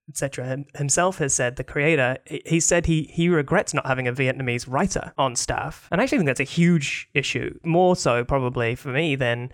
etc. 0.09 0.59
himself 0.77 1.16
has 1.16 1.33
said, 1.33 1.57
the 1.57 1.64
creator, 1.64 2.18
he- 2.27 2.43
he 2.45 2.61
said 2.61 2.85
he 2.87 3.05
he 3.05 3.29
regrets 3.31 3.72
not 3.72 3.87
having 3.87 4.07
a 4.07 4.12
Vietnamese 4.12 4.66
writer 4.68 5.12
on 5.16 5.35
staff, 5.35 5.89
and 5.91 5.99
I 6.01 6.05
actually 6.05 6.18
think 6.18 6.27
that's 6.27 6.41
a 6.41 6.45
huge 6.45 7.09
issue. 7.14 7.59
More 7.64 7.97
so 7.97 8.22
probably 8.25 8.75
for 8.75 8.89
me 8.91 9.16
than 9.16 9.51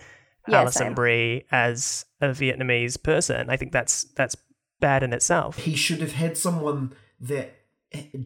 Yeah, 0.48 0.60
Alison 0.62 0.86
same. 0.86 0.94
Brie 0.94 1.44
as 1.52 2.06
a 2.20 2.28
Vietnamese 2.30 3.00
person. 3.00 3.48
I 3.50 3.56
think 3.56 3.70
that's 3.72 4.04
that's 4.16 4.36
bad 4.80 5.02
in 5.04 5.12
itself. 5.12 5.58
he 5.58 5.76
should 5.76 6.00
have 6.00 6.12
had 6.14 6.36
someone 6.36 6.94
that 7.20 7.59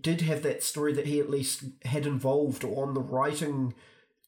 did 0.03 0.23
have 0.23 0.43
that 0.43 0.63
story 0.63 0.93
that 0.93 1.07
he 1.07 1.21
at 1.21 1.31
least 1.31 1.65
had 1.85 2.07
involved 2.07 2.65
or 2.65 2.87
on 2.87 2.95
the 2.95 3.01
writing 3.01 3.75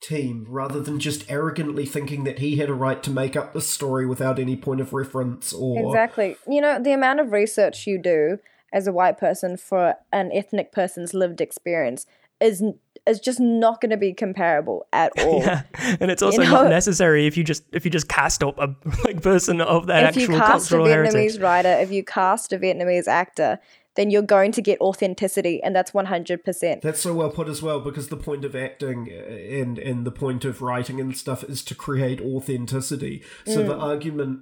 team 0.01 0.47
rather 0.49 0.81
than 0.81 0.99
just 0.99 1.31
arrogantly 1.31 1.87
thinking 1.87 2.25
that 2.25 2.39
he 2.39 2.57
had 2.57 2.69
a 2.69 2.75
right 2.75 3.03
to 3.03 3.11
make 3.11 3.35
up 3.35 3.53
the 3.53 3.61
story 3.61 4.07
without 4.07 4.39
any 4.39 4.57
point 4.57 4.81
of 4.81 4.93
reference 4.93 5.53
or 5.53 5.87
Exactly. 5.87 6.37
You 6.47 6.61
know, 6.61 6.81
the 6.81 6.93
amount 6.93 7.21
of 7.21 7.33
research 7.33 7.87
you 7.87 7.99
do 7.99 8.39
as 8.73 8.87
a 8.87 8.93
white 8.93 9.19
person 9.19 9.57
for 9.57 9.97
an 10.13 10.31
ethnic 10.33 10.73
person's 10.73 11.15
lived 11.15 11.41
experience 11.41 12.07
is 12.41 12.63
is 13.07 13.21
just 13.21 13.39
not 13.39 13.81
going 13.81 13.91
to 13.91 13.97
be 13.97 14.13
comparable 14.13 14.87
at 14.93 15.13
all. 15.21 15.41
Yeah, 15.41 15.63
and 16.01 16.11
it's 16.11 16.23
also 16.23 16.43
know- 16.43 16.51
not 16.51 16.69
necessary 16.71 17.27
if 17.27 17.37
you 17.37 17.45
just 17.45 17.65
if 17.73 17.85
you 17.85 17.91
just 17.91 18.09
cast 18.09 18.43
up 18.43 18.59
a 18.59 18.75
like 19.05 19.23
person 19.23 19.61
of 19.61 19.87
that 19.87 20.17
if 20.17 20.17
you 20.17 20.25
actual 20.25 20.39
cast 20.39 20.73
a 20.73 20.77
Vietnamese 20.77 20.89
heritage. 21.13 21.39
writer, 21.39 21.73
if 21.81 21.91
you 21.91 22.05
cast 22.05 22.53
a 22.53 22.59
Vietnamese 22.59 23.07
actor, 23.07 23.59
then 23.97 24.11
you're 24.11 24.23
going 24.23 24.53
to 24.53 24.63
get 24.63 24.81
authenticity, 24.81 25.63
and 25.63 25.75
that's 25.75 25.91
100%. 25.91 26.81
That's 26.81 27.01
so 27.01 27.15
well 27.15 27.31
put 27.31 27.49
as 27.49 27.63
well, 27.63 27.81
because 27.81 28.09
the 28.09 28.17
point 28.17 28.45
of 28.45 28.55
acting 28.55 29.11
and 29.11 29.79
and 29.79 30.07
the 30.07 30.11
point 30.11 30.45
of 30.45 30.63
writing 30.63 31.01
and 31.01 31.17
stuff 31.17 31.43
is 31.45 31.65
to 31.65 31.75
create 31.75 32.21
authenticity. 32.21 33.23
So 33.47 33.63
the 33.63 33.75
mm. 33.75 33.83
argument 33.83 34.41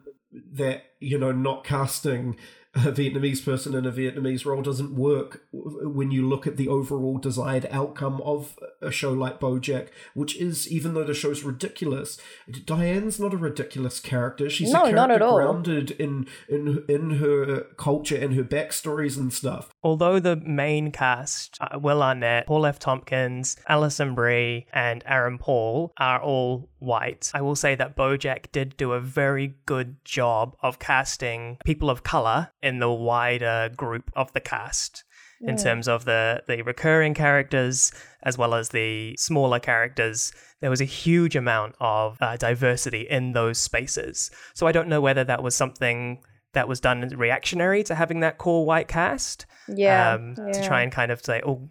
that 0.53 0.85
you 1.01 1.19
know 1.19 1.33
not 1.33 1.65
casting 1.65 2.37
a 2.77 2.91
Vietnamese 2.93 3.45
person 3.45 3.75
in 3.75 3.87
a 3.87 3.93
Vietnamese 3.93 4.45
role 4.45 4.63
doesn't 4.63 4.95
work 4.95 5.43
when 5.53 6.11
you 6.11 6.29
look 6.29 6.47
at 6.47 6.57
the 6.57 6.69
overall 6.69 7.19
desired 7.19 7.67
outcome 7.71 8.21
of 8.23 8.59
a 8.83 8.91
show 8.91 9.13
like 9.13 9.39
BoJack, 9.41 9.89
which 10.15 10.37
is 10.37 10.71
even 10.71 10.95
though 10.95 11.05
the 11.05 11.15
show's 11.15 11.43
ridiculous, 11.43 12.19
Diane's 12.65 13.21
not 13.21 13.33
a 13.35 13.37
ridiculous 13.37 14.01
character. 14.01 14.51
She's 14.51 14.73
No, 14.73 14.85
a 14.85 14.93
not 14.93 15.09
character 15.09 15.15
at 15.15 15.23
all. 15.23 15.37
grounded 15.37 15.91
in 15.93 16.27
in 16.49 16.85
in 16.89 17.11
her 17.19 17.63
culture 17.77 18.17
and 18.17 18.35
her 18.35 18.45
backstories 18.45 19.17
and 19.17 19.33
stuff. 19.33 19.71
Although 19.85 20.19
the 20.19 20.37
main 20.37 20.91
cast, 20.91 21.59
uh, 21.61 21.79
Will 21.79 22.03
Arnett, 22.03 22.47
Paul 22.47 22.65
F. 22.65 22.79
Tompkins, 22.79 23.57
Alison 23.69 24.15
Brie, 24.15 24.67
and 24.73 25.05
Aaron 25.07 25.37
Paul, 25.37 25.93
are 25.99 26.23
all 26.23 26.71
white, 26.79 27.31
I 27.35 27.43
will 27.43 27.55
say 27.55 27.75
that 27.75 27.95
Bojack 27.95 28.51
did 28.51 28.79
do 28.79 28.93
a 28.93 29.01
very 29.01 29.57
good 29.67 30.03
job 30.03 30.57
of 30.63 30.79
casting 30.79 31.59
people 31.67 31.91
of 31.91 32.03
color 32.03 32.51
in 32.63 32.79
the 32.79 32.91
wider 32.91 33.71
group 33.77 34.11
of 34.17 34.33
the 34.33 34.41
cast. 34.41 35.05
In 35.47 35.59
terms 35.59 35.89
of 35.89 36.07
the, 36.07 36.43
the 36.49 36.63
recurring 36.63 37.13
characters 37.13 37.93
as 38.23 38.39
well 38.39 38.55
as 38.55 38.71
the 38.71 39.15
smaller 39.19 39.61
characters, 39.61 40.33
there 40.63 40.71
was 40.71 40.81
a 40.81 40.87
huge 40.87 41.37
amount 41.37 41.75
of 41.81 42.17
uh, 42.23 42.39
diversity 42.39 43.03
in 43.03 43.33
those 43.33 43.59
spaces. 43.59 44.31
So 44.55 44.67
I 44.67 44.73
don't 44.73 44.89
know 44.89 45.03
whether 45.03 45.23
that 45.25 45.43
was 45.43 45.55
something 45.55 46.23
that 46.55 46.69
was 46.69 46.81
done 46.81 47.01
reactionary 47.17 47.83
to 47.85 47.95
having 47.95 48.21
that 48.21 48.39
core 48.39 48.65
white 48.65 48.89
cast 48.89 49.47
Yeah. 49.69 50.13
um, 50.15 50.35
to 50.37 50.65
try 50.65 50.83
and 50.83 50.91
kind 50.93 51.11
of 51.13 51.25
say, 51.25 51.41
oh, 51.47 51.69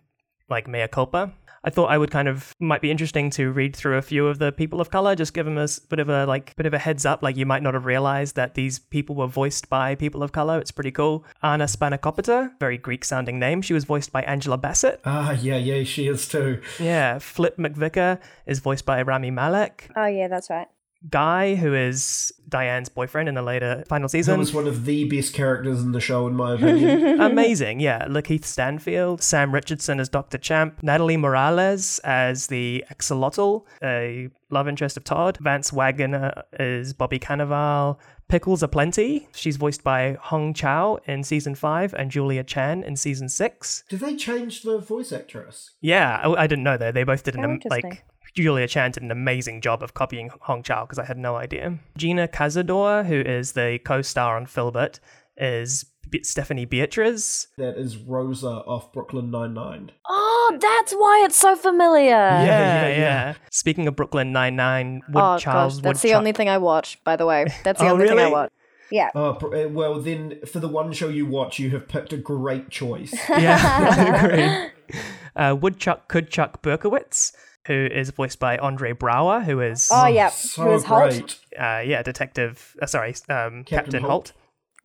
like 0.49 0.67
mea 0.67 0.87
culpa. 0.87 1.33
I 1.65 1.69
thought 1.69 1.89
I 1.89 1.97
would 1.97 2.11
kind 2.11 2.27
of 2.27 2.53
might 2.59 2.81
be 2.81 2.91
interesting 2.91 3.29
to 3.31 3.49
read 3.49 3.73
through 3.73 3.95
a 3.95 4.01
few 4.01 4.27
of 4.27 4.37
the 4.37 4.51
people 4.51 4.81
of 4.81 4.89
color, 4.89 5.15
just 5.15 5.33
give 5.33 5.45
them 5.45 5.57
a 5.57 5.65
bit 5.89 5.99
of 6.01 6.09
a 6.09 6.25
like 6.25 6.53
bit 6.57 6.65
of 6.65 6.73
a 6.73 6.77
heads 6.77 7.05
up. 7.05 7.23
Like 7.23 7.37
you 7.37 7.45
might 7.45 7.63
not 7.63 7.73
have 7.73 7.85
realized 7.85 8.35
that 8.35 8.55
these 8.55 8.79
people 8.79 9.15
were 9.15 9.27
voiced 9.27 9.69
by 9.69 9.95
people 9.95 10.23
of 10.23 10.33
color. 10.33 10.59
It's 10.59 10.71
pretty 10.71 10.91
cool. 10.91 11.23
Anna 11.41 11.63
Spanakopita, 11.63 12.59
very 12.59 12.77
Greek 12.77 13.05
sounding 13.05 13.39
name. 13.39 13.61
She 13.61 13.73
was 13.73 13.85
voiced 13.85 14.11
by 14.11 14.23
Angela 14.23 14.57
Bassett. 14.57 14.99
Ah, 15.05 15.31
yeah, 15.31 15.55
yeah, 15.55 15.85
she 15.85 16.07
is 16.07 16.27
too. 16.27 16.61
Yeah, 16.81 17.19
Flip 17.19 17.55
McVicker 17.55 18.19
is 18.45 18.59
voiced 18.59 18.85
by 18.85 19.01
Rami 19.01 19.31
Malek. 19.31 19.89
Oh, 19.95 20.05
yeah, 20.07 20.27
that's 20.27 20.49
right. 20.49 20.67
Guy, 21.09 21.55
who 21.55 21.73
is 21.73 22.31
Diane's 22.47 22.87
boyfriend 22.87 23.27
in 23.27 23.35
the 23.35 23.41
later 23.41 23.83
final 23.89 24.07
He 24.07 24.11
season. 24.19 24.39
was 24.39 24.53
one 24.53 24.67
of 24.67 24.85
the 24.85 25.03
best 25.09 25.33
characters 25.33 25.81
in 25.81 25.91
the 25.91 25.99
show, 25.99 26.27
in 26.27 26.35
my 26.35 26.53
opinion. 26.53 27.19
Amazing, 27.21 27.79
yeah. 27.81 28.05
LaKeith 28.07 28.45
Stanfield, 28.45 29.21
Sam 29.21 29.53
Richardson 29.53 29.99
as 29.99 30.07
Dr. 30.07 30.37
Champ, 30.37 30.81
Natalie 30.81 31.17
Morales 31.17 31.99
as 31.99 32.47
the 32.47 32.85
Axolotl, 32.93 33.65
a 33.83 34.29
love 34.49 34.67
interest 34.67 34.95
of 34.95 35.03
Todd, 35.03 35.37
Vance 35.41 35.73
Waggoner 35.73 36.43
is 36.59 36.93
Bobby 36.93 37.19
Cannavale, 37.19 37.97
Pickles 38.29 38.63
Aplenty, 38.63 39.27
she's 39.33 39.57
voiced 39.57 39.83
by 39.83 40.15
Hong 40.21 40.53
Chau 40.53 40.97
in 41.05 41.23
season 41.23 41.53
5 41.55 41.93
and 41.95 42.09
Julia 42.09 42.43
Chan 42.43 42.83
in 42.83 42.95
season 42.95 43.27
6. 43.29 43.83
Did 43.89 43.99
they 43.99 44.15
change 44.15 44.61
the 44.61 44.77
voice 44.77 45.11
actress? 45.11 45.71
Yeah, 45.81 46.19
I, 46.23 46.43
I 46.43 46.47
didn't 46.47 46.63
know 46.63 46.77
that. 46.77 46.93
They 46.93 47.03
both 47.03 47.23
did 47.23 47.35
an 47.35 47.43
Oh, 47.45 47.51
interesting. 47.51 47.89
like 47.91 48.05
Julia 48.35 48.67
Chan 48.67 48.91
did 48.91 49.03
an 49.03 49.11
amazing 49.11 49.61
job 49.61 49.83
of 49.83 49.93
copying 49.93 50.29
Hong 50.41 50.63
Chau 50.63 50.85
because 50.85 50.99
I 50.99 51.05
had 51.05 51.17
no 51.17 51.35
idea. 51.35 51.77
Gina 51.97 52.27
Cazador, 52.27 53.05
who 53.05 53.19
is 53.21 53.51
the 53.53 53.79
co-star 53.85 54.35
on 54.35 54.45
Filbert, 54.47 54.99
is 55.37 55.85
Stephanie 56.23 56.65
Beatriz. 56.65 57.47
That 57.57 57.77
is 57.77 57.97
Rosa 57.97 58.47
off 58.47 58.91
Brooklyn 58.91 59.31
Nine 59.31 59.53
Nine. 59.53 59.91
Oh, 60.07 60.57
that's 60.59 60.93
why 60.93 61.23
it's 61.25 61.37
so 61.37 61.55
familiar. 61.55 62.09
yeah, 62.09 62.43
yeah, 62.45 62.87
yeah, 62.87 62.97
yeah. 62.97 63.33
Speaking 63.51 63.87
of 63.87 63.95
Brooklyn 63.95 64.31
Nine 64.31 64.55
Nine, 64.55 65.01
Wood 65.09 65.21
oh 65.21 65.37
Charles 65.37 65.75
gosh, 65.75 65.81
that's 65.83 66.03
Woodchuck- 66.03 66.11
the 66.11 66.13
only 66.17 66.31
thing 66.31 66.49
I 66.49 66.57
watch. 66.57 67.03
By 67.03 67.15
the 67.15 67.25
way, 67.25 67.45
that's 67.63 67.79
the 67.79 67.87
Oh, 67.87 67.93
only 67.93 68.07
thing 68.07 68.17
I 68.19 68.21
really? 68.23 68.31
watch. 68.33 68.51
Yeah. 68.91 69.09
Oh, 69.15 69.29
uh, 69.41 69.69
well, 69.69 69.99
then 69.99 70.39
for 70.45 70.59
the 70.59 70.67
one 70.67 70.91
show 70.93 71.07
you 71.09 71.25
watch, 71.25 71.57
you 71.57 71.71
have 71.71 71.87
picked 71.87 72.13
a 72.13 72.17
great 72.17 72.69
choice. 72.69 73.13
Yeah, 73.29 73.59
I 73.63 74.69
agree. 74.85 74.99
Uh, 75.35 75.55
Woodchuck 75.55 76.07
Coodchuck 76.07 76.61
Berkowitz, 76.61 77.31
who 77.67 77.87
is 77.91 78.09
voiced 78.11 78.39
by 78.39 78.57
Andre 78.57 78.93
Braugher, 78.93 79.43
who 79.43 79.59
is 79.61 79.89
Oh 79.91 80.07
yeah, 80.07 80.29
so 80.29 80.63
who 80.63 80.71
is 80.73 80.83
Holt? 80.85 81.09
great. 81.09 81.39
uh, 81.59 81.81
yeah, 81.85 82.01
Detective. 82.03 82.75
Uh, 82.81 82.85
sorry, 82.85 83.09
um, 83.29 83.63
Captain, 83.63 83.65
Captain 83.65 84.01
Holt. 84.03 84.09
Holt. 84.09 84.33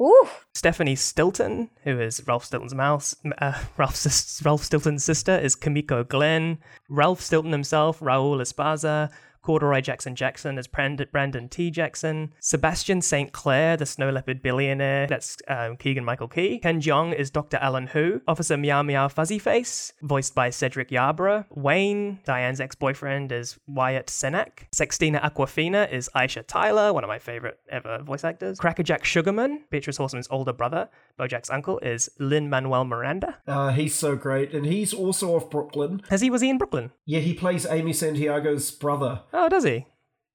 Ooh, 0.01 0.29
Stephanie 0.55 0.95
Stilton, 0.95 1.71
who 1.83 1.99
is 2.01 2.23
Ralph 2.27 2.45
Stilton's 2.45 2.75
mouse, 2.75 3.17
uh, 3.39 3.61
Ralph, 3.77 4.45
Ralph 4.45 4.63
Stilton's 4.63 5.03
sister, 5.03 5.37
is 5.37 5.57
Kimiko 5.57 6.05
Glenn. 6.05 6.59
Ralph 6.89 7.21
Stilton 7.21 7.51
himself, 7.53 7.99
Raul 7.99 8.41
Esparza. 8.41 9.11
Corduroy 9.49 9.81
Jackson 9.81 10.15
Jackson 10.15 10.59
is 10.59 10.67
Brand- 10.67 11.07
Brandon 11.11 11.49
T. 11.49 11.71
Jackson. 11.71 12.35
Sebastian 12.39 13.01
St. 13.01 13.33
Clair, 13.33 13.79
the 13.79 13.87
snow 13.87 14.11
leopard 14.11 14.43
billionaire, 14.43 15.07
that's 15.07 15.39
um, 15.49 15.79
Keegan 15.79 16.05
Michael 16.05 16.29
Key. 16.29 16.59
Ken 16.59 16.83
Jeong 16.83 17.15
is 17.15 17.31
Dr. 17.31 17.57
Alan 17.57 17.87
Hu. 17.87 18.21
Officer 18.29 18.59
Meow 18.59 18.83
Meow 18.83 19.09
Fuzzy 19.09 19.39
Face, 19.39 19.95
voiced 20.03 20.35
by 20.35 20.51
Cedric 20.51 20.91
Yarbrough. 20.91 21.47
Wayne, 21.49 22.19
Diane's 22.27 22.61
ex 22.61 22.75
boyfriend, 22.75 23.33
is 23.33 23.59
Wyatt 23.67 24.09
Cenac. 24.09 24.67
Sextina 24.71 25.19
Aquafina 25.23 25.91
is 25.91 26.11
Aisha 26.15 26.47
Tyler, 26.47 26.93
one 26.93 27.03
of 27.03 27.09
my 27.09 27.19
favorite 27.19 27.59
ever 27.71 28.03
voice 28.03 28.25
actors. 28.25 28.59
Crackerjack 28.59 29.03
Sugarman, 29.07 29.65
Beatrice 29.71 29.97
Horseman's 29.97 30.29
older 30.31 30.53
brother, 30.53 30.91
Bojack's 31.19 31.49
uncle, 31.49 31.79
is 31.79 32.11
Lin 32.19 32.51
Manuel 32.51 32.85
Miranda. 32.85 33.39
Uh, 33.47 33.71
he's 33.71 33.95
so 33.95 34.15
great, 34.15 34.53
and 34.53 34.67
he's 34.67 34.93
also 34.93 35.35
off 35.35 35.49
Brooklyn. 35.49 36.03
Has 36.11 36.21
he 36.21 36.29
was 36.29 36.43
he 36.43 36.51
in 36.51 36.59
Brooklyn? 36.59 36.93
Yeah, 37.07 37.21
he 37.21 37.33
plays 37.33 37.65
Amy 37.65 37.95
Santiago's 37.95 38.71
brother. 38.71 39.23
Oh, 39.33 39.38
does 39.49 39.63
he? 39.63 39.87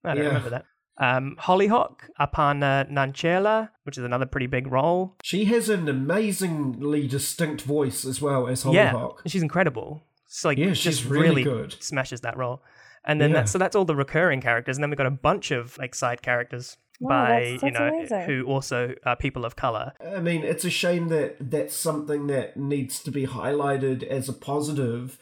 I 0.05 0.13
don't 0.13 0.17
Yeah. 0.23 0.27
remember 0.29 0.49
that. 0.51 0.65
Um, 0.99 1.35
Hollyhock, 1.39 2.07
Aparna 2.19 2.87
Nancherla, 2.89 3.69
which 3.83 3.97
is 3.97 4.03
another 4.03 4.27
pretty 4.27 4.45
big 4.47 4.67
role. 4.71 5.15
She 5.23 5.45
has 5.45 5.67
an 5.67 5.89
amazingly 5.89 7.07
distinct 7.07 7.61
voice 7.63 8.05
as 8.05 8.21
well 8.21 8.47
as 8.47 8.63
Hollyhock. 8.63 8.83
Yeah, 8.85 8.91
Hollyhock. 8.91 9.21
she's 9.27 9.41
incredible. 9.41 10.03
It's 10.27 10.45
like 10.45 10.57
Yeah, 10.57 10.67
just 10.67 10.81
she's 10.83 11.05
really 11.05 11.29
really 11.29 11.43
good. 11.43 11.75
smashes 11.81 12.21
that 12.21 12.37
role. 12.37 12.61
And 13.05 13.19
then 13.19 13.31
Yeah. 13.31 13.37
that's 13.37 13.51
so 13.51 13.57
that's 13.57 13.75
all 13.75 13.85
the 13.85 13.95
recurring 13.95 14.39
characters, 14.41 14.77
and 14.77 14.83
then 14.83 14.89
we've 14.89 14.97
got 14.97 15.07
a 15.07 15.11
bunch 15.11 15.51
of 15.51 15.77
like 15.77 15.93
side 15.95 16.21
characters 16.21 16.77
Wow, 17.01 17.09
by 17.09 17.29
that's- 17.29 17.51
you 17.51 17.57
that's 17.59 17.79
know 17.79 17.87
amazing. 17.87 18.21
who 18.21 18.43
also 18.45 18.93
are 19.05 19.15
people 19.15 19.45
of 19.45 19.55
color. 19.55 19.93
I 19.99 20.19
mean, 20.21 20.43
it's 20.43 20.63
a 20.63 20.69
shame 20.69 21.07
that 21.09 21.35
that's 21.39 21.75
something 21.75 22.27
that 22.27 22.55
needs 22.55 23.01
to 23.03 23.11
be 23.11 23.25
highlighted 23.27 24.03
as 24.03 24.29
a 24.29 24.33
positive, 24.33 25.17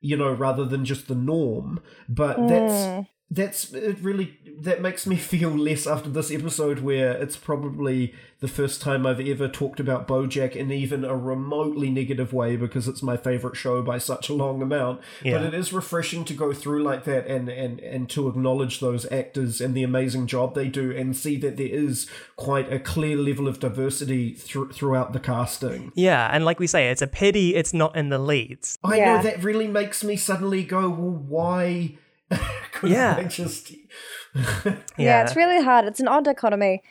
you 0.00 0.16
know, 0.16 0.32
rather 0.32 0.64
than 0.64 0.84
just 0.84 1.06
the 1.08 1.14
norm. 1.14 1.80
But 2.08 2.36
Mm. 2.38 2.48
that's 2.48 3.08
that's 3.34 3.72
it 3.72 3.98
really 4.00 4.38
that 4.60 4.82
makes 4.82 5.06
me 5.06 5.16
feel 5.32 5.48
less 5.50 5.86
after 5.86 6.10
this 6.10 6.30
episode 6.30 6.80
where 6.80 7.12
it's 7.12 7.36
probably 7.36 8.14
the 8.40 8.48
first 8.48 8.82
time 8.82 9.06
I've 9.06 9.20
ever 9.20 9.46
talked 9.48 9.78
about 9.78 10.08
BoJack 10.08 10.56
in 10.56 10.72
even 10.72 11.04
a 11.04 11.16
remotely 11.16 11.90
negative 11.90 12.32
way 12.32 12.56
because 12.56 12.88
it's 12.88 13.00
my 13.02 13.16
favorite 13.16 13.54
show 13.56 13.82
by 13.82 13.98
such 13.98 14.28
a 14.28 14.34
long 14.34 14.60
amount. 14.60 15.00
Yeah. 15.22 15.38
But 15.38 15.46
it 15.46 15.54
is 15.54 15.72
refreshing 15.72 16.24
to 16.24 16.34
go 16.34 16.52
through 16.52 16.82
like 16.82 17.04
that 17.04 17.26
and 17.28 17.48
and 17.48 17.80
and 17.80 18.10
to 18.10 18.28
acknowledge 18.28 18.80
those 18.80 19.10
actors 19.12 19.60
and 19.60 19.74
the 19.74 19.84
amazing 19.84 20.26
job 20.26 20.54
they 20.54 20.68
do 20.68 20.90
and 20.90 21.16
see 21.16 21.36
that 21.38 21.56
there 21.56 21.68
is 21.68 22.08
quite 22.36 22.70
a 22.72 22.78
clear 22.80 23.16
level 23.16 23.46
of 23.48 23.60
diversity 23.60 24.34
thr 24.34 24.64
throughout 24.72 25.12
the 25.12 25.20
casting. 25.20 25.92
Yeah, 25.94 26.28
and 26.32 26.44
like 26.44 26.58
we 26.60 26.66
say, 26.66 26.90
it's 26.90 27.02
a 27.02 27.06
pity 27.06 27.54
it's 27.54 27.72
not 27.72 27.96
in 27.96 28.08
the 28.10 28.18
leads. 28.18 28.78
I 28.84 28.96
Yeah. 28.98 29.16
know 29.16 29.22
that 29.22 29.42
really 29.42 29.68
makes 29.68 30.02
me 30.04 30.16
suddenly 30.16 30.64
go, 30.64 30.88
well, 30.90 31.10
why? 31.28 31.96
couldn't 32.72 32.94
Yeah. 32.96 33.22
Just 33.24 33.72
yeah. 34.96 35.22
it's 35.22 35.36
really 35.36 35.62
hard. 35.62 35.84
It's 35.84 36.00
an 36.00 36.08
odd 36.08 36.24
dichotomy 36.24 36.82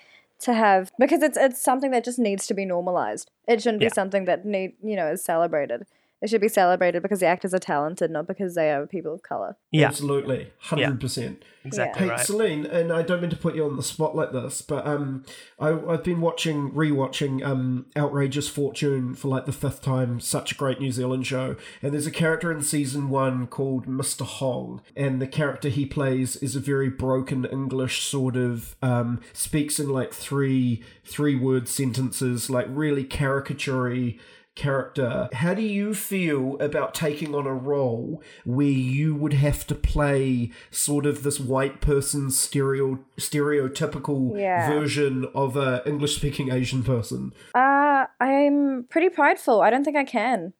to 0.41 0.53
have 0.53 0.91
because 0.99 1.21
it's 1.21 1.37
it's 1.37 1.61
something 1.61 1.91
that 1.91 2.03
just 2.03 2.19
needs 2.19 2.47
to 2.47 2.53
be 2.53 2.65
normalized. 2.65 3.29
It 3.47 3.61
shouldn't 3.61 3.81
Yeah. 3.81 3.89
be 3.89 3.93
something 3.93 4.25
that 4.25 4.45
need 4.45 4.73
you 4.83 4.95
know 4.95 5.07
is 5.11 5.23
celebrated. 5.23 5.85
It 6.21 6.29
should 6.29 6.41
be 6.41 6.49
celebrated 6.49 7.01
because 7.01 7.19
the 7.19 7.25
actors 7.25 7.53
are 7.53 7.59
talented, 7.59 8.11
not 8.11 8.27
because 8.27 8.53
they 8.53 8.71
are 8.71 8.85
people 8.85 9.13
of 9.13 9.23
color. 9.23 9.57
yeah, 9.71 9.87
absolutely, 9.87 10.51
hundred 10.59 11.01
percent. 11.01 11.43
exactly 11.63 12.05
Hey, 12.05 12.09
right. 12.11 12.19
Celine, 12.19 12.65
and 12.67 12.93
I 12.93 13.01
don't 13.01 13.21
mean 13.21 13.31
to 13.31 13.35
put 13.35 13.55
you 13.55 13.65
on 13.65 13.75
the 13.75 13.81
spot 13.83 14.15
like 14.15 14.31
this, 14.31 14.61
but 14.61 14.85
um, 14.85 15.23
I, 15.59 15.69
I've 15.69 16.03
been 16.03 16.21
watching, 16.21 16.71
rewatching 16.71 17.43
um, 17.43 17.87
Outrageous 17.97 18.47
Fortune 18.47 19.15
for 19.15 19.29
like 19.29 19.45
the 19.45 19.51
fifth 19.51 19.81
time. 19.81 20.19
Such 20.19 20.51
a 20.51 20.55
great 20.55 20.79
New 20.79 20.91
Zealand 20.91 21.25
show, 21.25 21.55
and 21.81 21.93
there's 21.93 22.07
a 22.07 22.11
character 22.11 22.51
in 22.51 22.61
season 22.61 23.09
one 23.09 23.47
called 23.47 23.87
Mr. 23.87 24.23
Hong, 24.23 24.81
and 24.95 25.19
the 25.19 25.27
character 25.27 25.69
he 25.69 25.87
plays 25.87 26.35
is 26.35 26.55
a 26.55 26.59
very 26.59 26.89
broken 26.89 27.45
English 27.45 28.03
sort 28.03 28.35
of 28.35 28.75
um, 28.83 29.21
speaks 29.33 29.79
in 29.79 29.89
like 29.89 30.13
three 30.13 30.83
three 31.03 31.35
word 31.35 31.67
sentences, 31.67 32.49
like 32.49 32.67
really 32.69 33.03
caricaturey 33.03 34.19
character. 34.61 35.27
How 35.33 35.53
do 35.53 35.61
you 35.61 35.93
feel 35.93 36.57
about 36.61 36.93
taking 36.93 37.33
on 37.35 37.45
a 37.47 37.53
role 37.53 38.21
where 38.45 38.67
you 38.67 39.15
would 39.15 39.33
have 39.33 39.65
to 39.67 39.75
play 39.75 40.51
sort 40.69 41.05
of 41.05 41.23
this 41.23 41.39
white 41.39 41.81
person 41.81 42.29
stereo 42.31 42.99
stereotypical 43.19 44.37
Yeah. 44.39 44.69
version 44.69 45.25
of 45.33 45.57
a 45.57 45.81
English 45.85 46.15
speaking 46.15 46.51
Asian 46.51 46.83
person? 46.83 47.33
Uh, 47.55 48.05
I'm 48.19 48.85
pretty 48.89 49.09
prideful. 49.09 49.61
I 49.61 49.69
don't 49.69 49.83
think 49.83 49.97
I 49.97 50.03
can. 50.05 50.53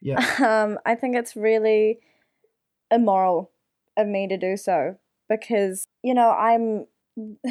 Yeah. 0.00 0.20
Um, 0.44 0.78
I 0.86 0.94
think 0.94 1.16
it's 1.16 1.34
really 1.36 1.98
immoral 2.90 3.50
of 3.96 4.06
me 4.06 4.28
to 4.28 4.36
do 4.36 4.56
so 4.56 4.96
because 5.28 5.86
you 6.02 6.14
know 6.14 6.30
I'm. 6.30 6.86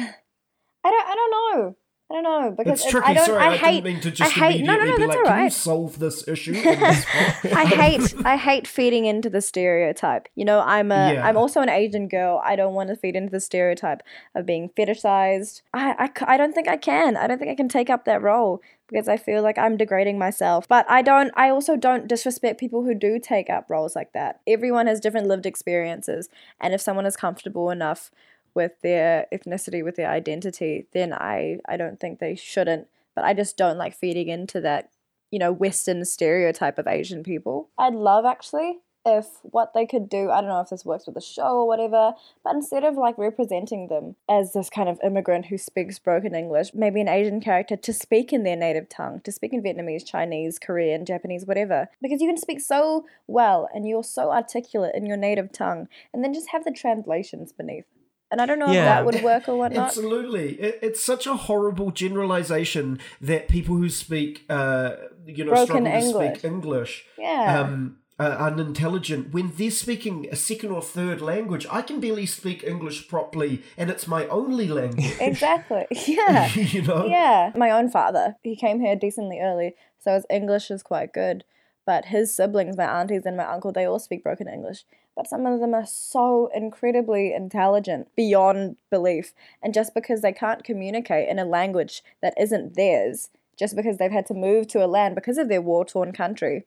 I 0.86 0.90
don't. 0.90 1.06
I 1.08 1.14
don't 1.14 1.30
know. 1.58 1.76
I 2.14 2.22
don't 2.22 2.22
know 2.22 2.50
because 2.56 2.78
It's 2.80 2.86
it- 2.86 2.90
tricky. 2.90 3.06
I 3.08 3.14
don't. 3.14 3.26
Sorry, 3.26 3.42
I, 3.42 3.48
I, 3.48 3.56
hate. 3.56 3.70
didn't 3.82 3.84
mean 3.94 4.00
to 4.02 4.10
just 4.12 4.32
hate- 4.32 4.62
no, 4.62 4.76
no, 4.76 4.84
no, 4.84 4.96
be 4.96 5.02
that's 5.06 5.08
like, 5.08 5.24
"Can 5.24 5.24
you 5.26 5.32
alright." 5.32 5.52
solve 5.52 5.98
this 5.98 6.28
issue?" 6.28 6.52
this? 6.62 7.06
I 7.52 7.64
hate 7.66 8.14
I 8.24 8.36
hate 8.36 8.66
feeding 8.68 9.04
into 9.06 9.28
the 9.28 9.40
stereotype. 9.40 10.28
You 10.36 10.44
know, 10.44 10.60
I'm 10.60 10.92
a 10.92 11.14
Yeah. 11.14 11.28
am 11.28 11.36
also 11.36 11.60
an 11.60 11.68
Asian 11.68 12.06
girl. 12.06 12.40
I 12.44 12.54
don't 12.54 12.74
want 12.74 12.90
to 12.90 12.96
feed 12.96 13.16
into 13.16 13.30
the 13.30 13.40
stereotype 13.40 14.02
of 14.34 14.46
being 14.46 14.68
fetishized. 14.70 15.62
I, 15.72 16.10
I. 16.26 16.34
I 16.34 16.36
don't 16.36 16.52
think 16.54 16.68
I 16.68 16.76
can. 16.76 17.16
I 17.16 17.26
don't 17.26 17.38
think 17.38 17.50
I 17.50 17.56
can 17.56 17.68
take 17.68 17.90
up 17.90 18.04
that 18.04 18.22
role 18.22 18.62
because 18.88 19.08
I 19.08 19.16
feel 19.16 19.42
like 19.42 19.58
I'm 19.58 19.76
degrading 19.76 20.16
myself. 20.18 20.68
But 20.68 20.88
I 20.88 21.02
don't 21.02 21.32
I 21.34 21.48
also 21.50 21.74
don't 21.76 22.06
disrespect 22.06 22.60
people 22.60 22.84
who 22.84 22.94
do 22.94 23.18
take 23.18 23.50
up 23.50 23.68
roles 23.68 23.96
like 23.96 24.12
that. 24.12 24.40
Everyone 24.46 24.86
has 24.86 25.00
different 25.00 25.26
lived 25.26 25.46
experiences, 25.46 26.28
and 26.60 26.72
if 26.74 26.80
someone 26.80 27.06
is 27.06 27.16
comfortable 27.16 27.70
enough 27.70 28.10
with 28.54 28.80
their 28.82 29.26
ethnicity, 29.32 29.84
with 29.84 29.96
their 29.96 30.10
identity, 30.10 30.86
then 30.92 31.12
I 31.12 31.58
I 31.68 31.76
don't 31.76 32.00
think 32.00 32.18
they 32.18 32.34
shouldn't. 32.34 32.88
But 33.14 33.24
I 33.24 33.34
just 33.34 33.56
don't 33.56 33.78
like 33.78 33.94
feeding 33.94 34.28
into 34.28 34.60
that 34.62 34.90
you 35.30 35.40
know, 35.40 35.50
Western 35.50 36.04
stereotype 36.04 36.78
of 36.78 36.86
Asian 36.86 37.24
people. 37.24 37.68
I'd 37.76 37.94
love 37.94 38.24
actually 38.24 38.78
if 39.06 39.26
what 39.42 39.74
they 39.74 39.84
could 39.84 40.08
do, 40.08 40.30
I 40.30 40.40
don't 40.40 40.48
know 40.48 40.60
if 40.60 40.70
this 40.70 40.84
works 40.84 41.06
with 41.06 41.14
the 41.14 41.20
show 41.20 41.58
or 41.58 41.66
whatever, 41.66 42.14
but 42.42 42.54
instead 42.54 42.84
of 42.84 42.96
like 42.96 43.18
representing 43.18 43.88
them 43.88 44.16
as 44.28 44.52
this 44.52 44.70
kind 44.70 44.88
of 44.88 44.98
immigrant 45.04 45.46
who 45.46 45.58
speaks 45.58 45.98
broken 45.98 46.34
English, 46.34 46.72
maybe 46.72 47.00
an 47.00 47.08
Asian 47.08 47.40
character 47.40 47.76
to 47.76 47.92
speak 47.92 48.32
in 48.32 48.44
their 48.44 48.56
native 48.56 48.88
tongue, 48.88 49.20
to 49.24 49.32
speak 49.32 49.52
in 49.52 49.62
Vietnamese, 49.62 50.06
Chinese, 50.06 50.58
Korean, 50.58 51.04
Japanese, 51.04 51.44
whatever. 51.44 51.88
Because 52.00 52.20
you 52.20 52.28
can 52.28 52.38
speak 52.38 52.60
so 52.60 53.04
well 53.26 53.68
and 53.74 53.86
you're 53.86 54.04
so 54.04 54.30
articulate 54.30 54.94
in 54.94 55.04
your 55.04 55.18
native 55.18 55.52
tongue, 55.52 55.88
and 56.12 56.24
then 56.24 56.32
just 56.32 56.50
have 56.50 56.64
the 56.64 56.70
translations 56.70 57.52
beneath. 57.52 57.86
And 58.30 58.40
I 58.40 58.46
don't 58.46 58.58
know 58.58 58.66
Yeah. 58.72 58.80
if 58.80 58.84
that 58.86 59.04
would 59.06 59.22
work 59.22 59.48
or 59.48 59.56
whatnot. 59.62 59.86
Absolutely, 59.86 60.54
it, 60.60 60.78
it's 60.82 61.04
such 61.04 61.26
a 61.26 61.34
horrible 61.34 61.90
generalization 61.90 62.98
that 63.20 63.48
people 63.48 63.76
who 63.76 63.88
speak, 63.88 64.44
uh, 64.48 64.92
you 65.26 65.44
know, 65.44 65.50
Broken 65.52 65.66
struggle 65.66 65.84
to 65.90 65.98
English. 65.98 66.38
speak 66.38 66.44
English 66.52 67.04
Yeah. 67.18 67.60
um, 67.60 67.98
uh, 68.18 68.36
unintelligent 68.38 69.32
when 69.34 69.52
they're 69.56 69.70
speaking 69.70 70.26
a 70.30 70.36
second 70.36 70.70
or 70.70 70.80
third 70.82 71.20
language. 71.20 71.66
I 71.70 71.82
can 71.82 72.00
barely 72.00 72.26
speak 72.26 72.62
English 72.64 73.08
properly, 73.08 73.62
and 73.76 73.90
it's 73.90 74.06
my 74.06 74.26
only 74.28 74.68
language. 74.68 75.14
Exactly. 75.20 75.84
Yeah. 76.06 76.48
you 76.54 76.82
know? 76.82 77.06
Yeah. 77.06 77.52
My 77.56 77.70
own 77.70 77.90
father, 77.90 78.36
he 78.42 78.56
came 78.56 78.80
here 78.80 78.96
decently 78.96 79.38
early, 79.40 79.74
so 79.98 80.14
his 80.14 80.26
English 80.30 80.70
is 80.70 80.82
quite 80.82 81.12
good. 81.12 81.44
But 81.86 82.06
his 82.06 82.34
siblings, 82.34 82.76
my 82.78 82.84
aunties 83.00 83.26
and 83.26 83.36
my 83.36 83.44
uncle, 83.44 83.70
they 83.70 83.84
all 83.84 83.98
speak 83.98 84.22
broken 84.22 84.48
English. 84.48 84.84
But 85.16 85.28
some 85.28 85.46
of 85.46 85.60
them 85.60 85.74
are 85.74 85.86
so 85.86 86.50
incredibly 86.54 87.32
intelligent 87.32 88.08
beyond 88.16 88.76
belief. 88.90 89.32
And 89.62 89.72
just 89.72 89.94
because 89.94 90.22
they 90.22 90.32
can't 90.32 90.64
communicate 90.64 91.28
in 91.28 91.38
a 91.38 91.44
language 91.44 92.02
that 92.20 92.34
isn't 92.38 92.74
theirs, 92.74 93.30
just 93.56 93.76
because 93.76 93.98
they've 93.98 94.10
had 94.10 94.26
to 94.26 94.34
move 94.34 94.66
to 94.68 94.84
a 94.84 94.88
land 94.88 95.14
because 95.14 95.38
of 95.38 95.48
their 95.48 95.62
war 95.62 95.84
torn 95.84 96.12
country, 96.12 96.64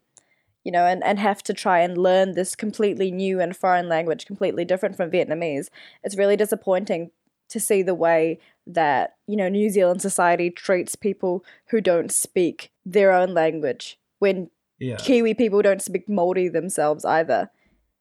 you 0.64 0.72
know, 0.72 0.86
and, 0.86 1.04
and 1.04 1.20
have 1.20 1.43
to 1.43 1.54
try 1.54 1.80
and 1.80 1.98
learn 1.98 2.34
this 2.34 2.56
completely 2.56 3.12
new 3.12 3.39
and 3.41 3.56
foreign 3.56 3.89
language, 3.89 4.26
completely 4.26 4.66
different 4.66 4.95
from 4.95 5.12
Vietnamese, 5.12 5.70
it's 6.04 6.18
really 6.18 6.38
disappointing 6.38 7.12
to 7.50 7.60
see 7.60 7.82
the 7.82 7.95
way 7.95 8.39
that, 8.66 9.16
you 9.28 9.36
know, 9.38 9.48
New 9.48 9.70
Zealand 9.70 10.02
society 10.02 10.50
treats 10.50 10.95
people 10.95 11.43
who 11.68 11.80
don't 11.80 12.12
speak 12.12 12.72
their 12.86 13.12
own 13.12 13.34
language 13.34 13.98
when 14.20 14.50
Yeah. 14.80 14.98
Kiwi 14.98 15.34
people 15.34 15.62
don't 15.62 15.82
speak 15.82 16.08
Māori 16.08 16.52
themselves 16.52 17.04
either. 17.04 17.50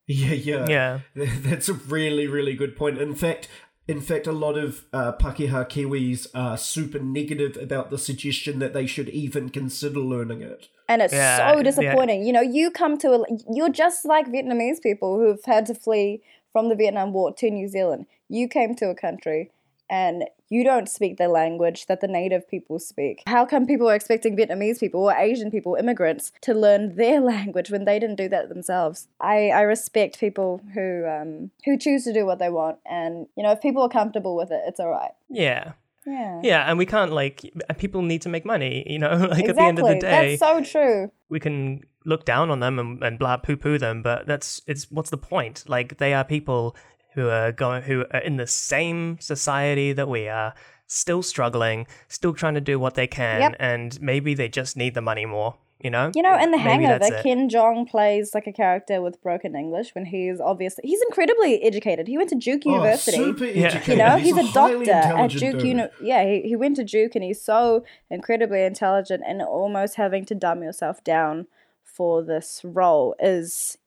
Yeah, 0.07 0.33
yeah. 0.33 0.67
Yeah. 0.67 0.99
That's 1.15 1.69
a 1.69 1.73
really, 1.73 2.27
really 2.27 2.55
good 2.55 2.75
point. 2.75 2.97
In 2.97 3.13
fact, 3.13 3.49
in 3.87 4.01
fact, 4.01 4.27
a 4.27 4.31
lot 4.31 4.57
of 4.57 4.85
uh, 4.91 5.13
Pakeha 5.13 5.69
Kiwis 5.69 6.27
are 6.33 6.57
super 6.57 6.99
negative 6.99 7.57
about 7.61 7.89
the 7.89 7.97
suggestion 7.97 8.59
that 8.59 8.73
they 8.73 8.85
should 8.85 9.09
even 9.09 9.49
consider 9.49 9.99
learning 9.99 10.41
it. 10.41 10.67
And 10.89 11.01
it's 11.01 11.13
Yeah, 11.13 11.37
so 11.37 11.57
yeah. 11.57 11.63
disappointing. 11.63 12.25
You 12.25 12.33
know, 12.33 12.41
you 12.41 12.71
come 12.71 12.97
to 12.99 13.11
a, 13.13 13.23
you're 13.53 13.69
just 13.69 14.05
like 14.05 14.27
Vietnamese 14.27 14.81
people 14.81 15.19
who've 15.19 15.43
had 15.45 15.65
to 15.67 15.75
flee 15.75 16.21
from 16.51 16.69
the 16.69 16.75
Vietnam 16.75 17.13
War 17.13 17.33
to 17.35 17.49
New 17.51 17.67
Zealand. 17.67 18.07
You 18.29 18.47
came 18.47 18.75
to 18.75 18.89
a 18.89 18.95
country 18.95 19.51
and 19.89 20.25
you 20.49 20.63
don't 20.63 20.87
speak 20.89 21.17
the 21.17 21.27
language 21.27 21.87
that 21.87 22.01
the 22.01 22.07
native 22.07 22.47
people 22.49 22.79
speak. 22.79 23.23
How 23.27 23.45
come 23.45 23.65
people 23.65 23.89
are 23.89 23.95
expecting 23.95 24.35
Vietnamese 24.37 24.79
people 24.79 25.03
or 25.03 25.13
Asian 25.13 25.51
people, 25.51 25.75
immigrants, 25.75 26.31
to 26.41 26.53
learn 26.53 26.95
their 26.95 27.19
language 27.19 27.69
when 27.69 27.85
they 27.85 27.99
didn't 27.99 28.15
do 28.15 28.29
that 28.29 28.49
themselves? 28.49 29.07
I, 29.19 29.49
I 29.49 29.61
respect 29.61 30.19
people 30.19 30.61
who 30.73 31.05
um, 31.05 31.51
who 31.65 31.77
choose 31.77 32.03
to 32.05 32.13
do 32.13 32.25
what 32.25 32.39
they 32.39 32.49
want, 32.49 32.77
and 32.85 33.27
you 33.35 33.43
know, 33.43 33.51
if 33.51 33.61
people 33.61 33.81
are 33.83 33.89
comfortable 33.89 34.35
with 34.35 34.51
it, 34.51 34.61
it's 34.67 34.79
all 34.79 34.89
right. 34.89 35.11
Yeah. 35.29 35.73
Yeah. 36.05 36.39
Yeah, 36.41 36.63
and 36.69 36.77
we 36.77 36.85
can't 36.85 37.11
like 37.11 37.51
people 37.77 38.01
need 38.01 38.21
to 38.21 38.29
make 38.29 38.45
money, 38.45 38.85
you 38.89 38.97
know. 38.97 39.27
Like 39.29 39.49
at 39.49 39.55
the 39.55 39.61
end 39.61 39.79
of 39.79 39.87
the 39.87 39.99
day, 39.99 40.37
That's 40.37 40.39
so 40.39 40.61
true. 40.61 41.11
we 41.27 41.39
can 41.39 41.81
look 42.05 42.23
down 42.23 42.49
on 42.49 42.61
them 42.61 42.79
and, 42.79 43.03
and 43.03 43.19
blah 43.19 43.35
poo 43.35 43.57
poo 43.57 43.77
them, 43.77 44.01
but 44.01 44.25
that's 44.25 44.61
it's 44.65 44.89
what's 44.89 45.09
the 45.09 45.17
point? 45.17 45.65
Like 45.67 45.97
they 45.97 46.13
are 46.13 46.23
people 46.23 46.75
who 47.17 47.29
are 47.29 47.51
going 47.51 47.81
who 47.81 48.05
are 48.13 48.19
in 48.19 48.37
the 48.37 48.45
same 48.45 49.17
society 49.19 49.91
that 49.91 50.07
we 50.07 50.27
are, 50.27 50.53
still 50.85 51.23
struggling, 51.23 51.87
still 52.07 52.33
trying 52.33 52.53
to 52.53 52.61
do 52.61 52.77
what 52.79 52.93
they 52.93 53.07
can, 53.07 53.41
Yep. 53.41 53.55
and 53.59 53.99
maybe 54.01 54.35
they 54.35 54.47
just 54.47 54.77
need 54.77 54.93
the 54.93 55.01
money 55.01 55.25
more. 55.25 55.55
You 55.79 55.91
know, 55.91 56.11
You 56.15 56.23
know, 56.23 56.35
in 56.35 56.49
The 56.51 56.57
Maybe 56.57 56.85
that's 56.85 57.03
Hangover, 57.05 57.19
it. 57.19 57.23
Ken 57.23 57.49
Jeong 57.49 57.87
plays 57.87 58.33
like 58.33 58.47
a 58.47 58.51
character 58.51 58.99
with 58.99 59.21
broken 59.21 59.55
English 59.55 59.93
when 59.93 60.05
he's 60.05 60.39
obviously 60.39 60.83
he's 60.87 61.01
incredibly 61.03 61.61
educated. 61.63 62.07
He 62.07 62.17
went 62.17 62.29
to 62.29 62.35
Duke 62.35 62.63
oh, 62.65 62.71
University. 62.75 63.17
Oh, 63.19 63.25
super 63.25 63.45
Yeah. 63.45 63.67
educated. 63.67 63.87
you 63.89 63.95
know, 64.03 64.17
he's, 64.17 64.37
a, 64.37 64.43
highly 64.43 64.85
doctor 64.85 65.17
at 65.17 65.29
Duke. 65.31 65.39
dude. 65.59 65.61
Uni- 65.63 65.89
yeah, 66.01 66.23
he, 66.25 66.41
he 66.49 66.55
went 66.55 66.75
to 66.77 66.83
Duke 66.83 67.13
and 67.15 67.23
he's 67.23 67.41
so 67.41 67.83
incredibly 68.09 68.63
intelligent 68.63 69.21
and 69.27 69.39
almost 69.41 69.95
having 69.95 70.25
to 70.25 70.35
dumb 70.35 70.61
yourself 70.63 71.03
down 71.03 71.45
for 71.83 72.23
this 72.23 72.61
role 72.63 73.15
is 73.19 73.77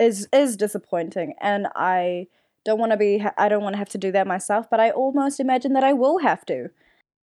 is 0.00 0.26
is 0.32 0.56
disappointing. 0.56 1.34
And 1.42 1.66
I 1.74 2.28
don't 2.64 2.78
want 2.78 2.92
to 2.92 2.96
be 2.96 3.24
I 3.36 3.48
don't 3.48 3.62
want 3.62 3.74
to 3.74 3.78
have 3.78 3.90
to 3.90 3.98
do 3.98 4.12
that 4.12 4.26
myself, 4.26 4.68
but 4.70 4.80
I 4.80 4.90
almost 4.90 5.40
imagine 5.40 5.72
that 5.74 5.84
I 5.84 5.92
will 5.92 6.18
have 6.18 6.44
to. 6.46 6.70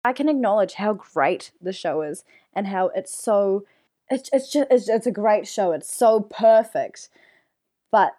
I 0.04 0.12
can 0.12 0.28
acknowledge 0.28 0.74
how 0.74 0.94
great 0.94 1.52
the 1.60 1.72
show 1.72 2.02
is 2.02 2.24
and 2.54 2.66
how 2.68 2.88
it's 2.94 3.16
so 3.16 3.64
it's 4.10 4.30
it's 4.32 4.50
just 4.52 4.68
it's, 4.70 4.88
it's 4.88 5.06
a 5.06 5.12
great 5.12 5.46
show. 5.46 5.72
It's 5.72 5.92
so 5.94 6.20
perfect. 6.20 7.08
But 7.90 8.12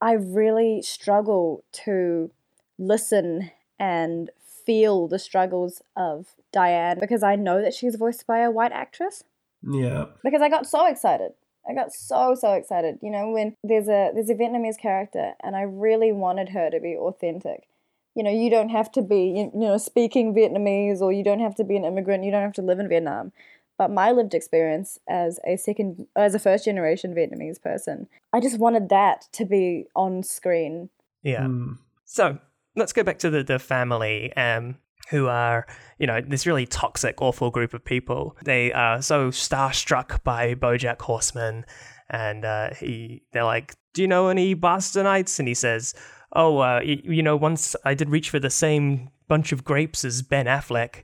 I 0.00 0.12
really 0.12 0.82
struggle 0.82 1.64
to 1.84 2.30
listen 2.78 3.50
and 3.78 4.30
feel 4.64 5.08
the 5.08 5.18
struggles 5.18 5.82
of 5.96 6.26
Diane 6.52 6.98
because 7.00 7.22
I 7.22 7.36
know 7.36 7.62
that 7.62 7.74
she's 7.74 7.96
voiced 7.96 8.26
by 8.26 8.38
a 8.40 8.50
white 8.50 8.72
actress 8.72 9.24
Yeah. 9.62 10.06
because 10.22 10.42
I 10.42 10.48
got 10.48 10.66
so 10.66 10.86
excited. 10.86 11.32
I 11.68 11.74
got 11.74 11.92
so 11.92 12.34
so 12.34 12.52
excited. 12.52 12.98
You 13.02 13.10
know, 13.10 13.30
when 13.30 13.54
there's 13.62 13.88
a 13.88 14.10
there's 14.14 14.30
a 14.30 14.34
Vietnamese 14.34 14.78
character 14.78 15.32
and 15.42 15.56
I 15.56 15.62
really 15.62 16.12
wanted 16.12 16.50
her 16.50 16.70
to 16.70 16.80
be 16.80 16.96
authentic. 16.96 17.68
You 18.14 18.22
know, 18.22 18.30
you 18.30 18.48
don't 18.50 18.70
have 18.70 18.90
to 18.92 19.02
be 19.02 19.28
you 19.28 19.50
you 19.52 19.68
know 19.68 19.78
speaking 19.78 20.34
Vietnamese 20.34 21.00
or 21.00 21.12
you 21.12 21.24
don't 21.24 21.40
have 21.40 21.54
to 21.56 21.64
be 21.64 21.76
an 21.76 21.84
immigrant. 21.84 22.24
You 22.24 22.30
don't 22.30 22.42
have 22.42 22.54
to 22.54 22.62
live 22.62 22.78
in 22.78 22.88
Vietnam. 22.88 23.32
But 23.78 23.90
my 23.90 24.10
lived 24.10 24.32
experience 24.32 24.98
as 25.08 25.38
a 25.46 25.56
second 25.56 26.06
as 26.16 26.34
a 26.34 26.38
first 26.38 26.64
generation 26.64 27.14
Vietnamese 27.14 27.60
person, 27.60 28.08
I 28.32 28.40
just 28.40 28.58
wanted 28.58 28.88
that 28.88 29.26
to 29.32 29.44
be 29.44 29.86
on 29.94 30.22
screen. 30.22 30.88
yeah. 31.22 31.42
Mm. 31.42 31.78
So 32.06 32.38
let's 32.76 32.92
go 32.92 33.02
back 33.02 33.18
to 33.18 33.30
the, 33.30 33.42
the 33.42 33.58
family, 33.58 34.34
um, 34.36 34.76
who 35.10 35.26
are, 35.28 35.66
you 35.98 36.06
know, 36.06 36.20
this 36.20 36.46
really 36.46 36.66
toxic, 36.66 37.20
awful 37.22 37.50
group 37.50 37.74
of 37.74 37.84
people. 37.84 38.36
They 38.44 38.72
are 38.72 39.00
so 39.02 39.30
starstruck 39.30 40.22
by 40.24 40.54
Bojack 40.54 41.00
Horseman, 41.02 41.64
and 42.10 42.44
uh, 42.44 42.74
he, 42.74 43.22
they're 43.32 43.44
like, 43.44 43.74
"Do 43.94 44.02
you 44.02 44.08
know 44.08 44.28
any 44.28 44.54
Bostonites?" 44.54 45.38
And 45.38 45.48
he 45.48 45.54
says, 45.54 45.94
"Oh, 46.32 46.58
uh, 46.58 46.80
y- 46.84 47.02
you 47.04 47.22
know, 47.22 47.36
once 47.36 47.76
I 47.84 47.94
did 47.94 48.10
reach 48.10 48.30
for 48.30 48.38
the 48.40 48.50
same 48.50 49.10
bunch 49.28 49.52
of 49.52 49.64
grapes 49.64 50.04
as 50.04 50.22
Ben 50.22 50.46
Affleck." 50.46 51.02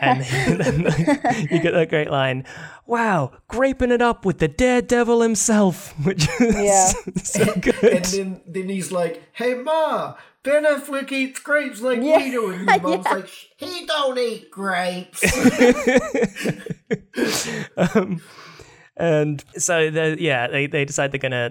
And 0.00 0.20
you 1.50 1.58
get 1.60 1.72
that 1.72 1.86
great 1.88 2.10
line, 2.10 2.44
"Wow, 2.86 3.32
graping 3.48 3.90
it 3.90 4.02
up 4.02 4.24
with 4.24 4.38
the 4.38 4.48
daredevil 4.48 5.20
himself," 5.20 5.94
which 6.04 6.28
is 6.40 6.54
Yeah. 6.56 6.92
so 7.22 7.44
good. 7.60 7.82
And 7.84 8.04
then, 8.04 8.40
then 8.46 8.68
he's 8.68 8.90
like, 8.92 9.22
"Hey 9.32 9.54
ma, 9.54 10.14
Ben 10.42 10.64
Affleck 10.64 11.10
eats 11.12 11.40
grapes 11.40 11.80
like 11.80 12.00
Yeah. 12.02 12.18
we 12.18 12.30
do," 12.30 12.50
and 12.50 12.70
his 12.70 12.82
mom's 12.82 13.04
like, 13.06 13.28
"He 13.56 13.86
don't 13.86 14.18
eat 14.18 14.50
grapes." 14.50 15.22
um, 17.76 18.20
and 18.96 19.44
so 19.56 19.90
they 19.90 20.16
yeah 20.18 20.46
they, 20.48 20.66
they 20.66 20.84
decide 20.84 21.12
they're 21.12 21.18
gonna 21.18 21.50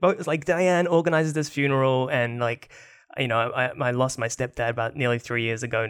both 0.00 0.26
like 0.26 0.44
diane 0.44 0.86
organizes 0.86 1.32
this 1.32 1.48
funeral 1.48 2.08
and 2.08 2.40
like 2.40 2.70
you 3.18 3.28
know 3.28 3.38
I, 3.38 3.66
I 3.80 3.90
lost 3.92 4.18
my 4.18 4.28
stepdad 4.28 4.70
about 4.70 4.96
nearly 4.96 5.18
three 5.18 5.42
years 5.44 5.62
ago 5.62 5.88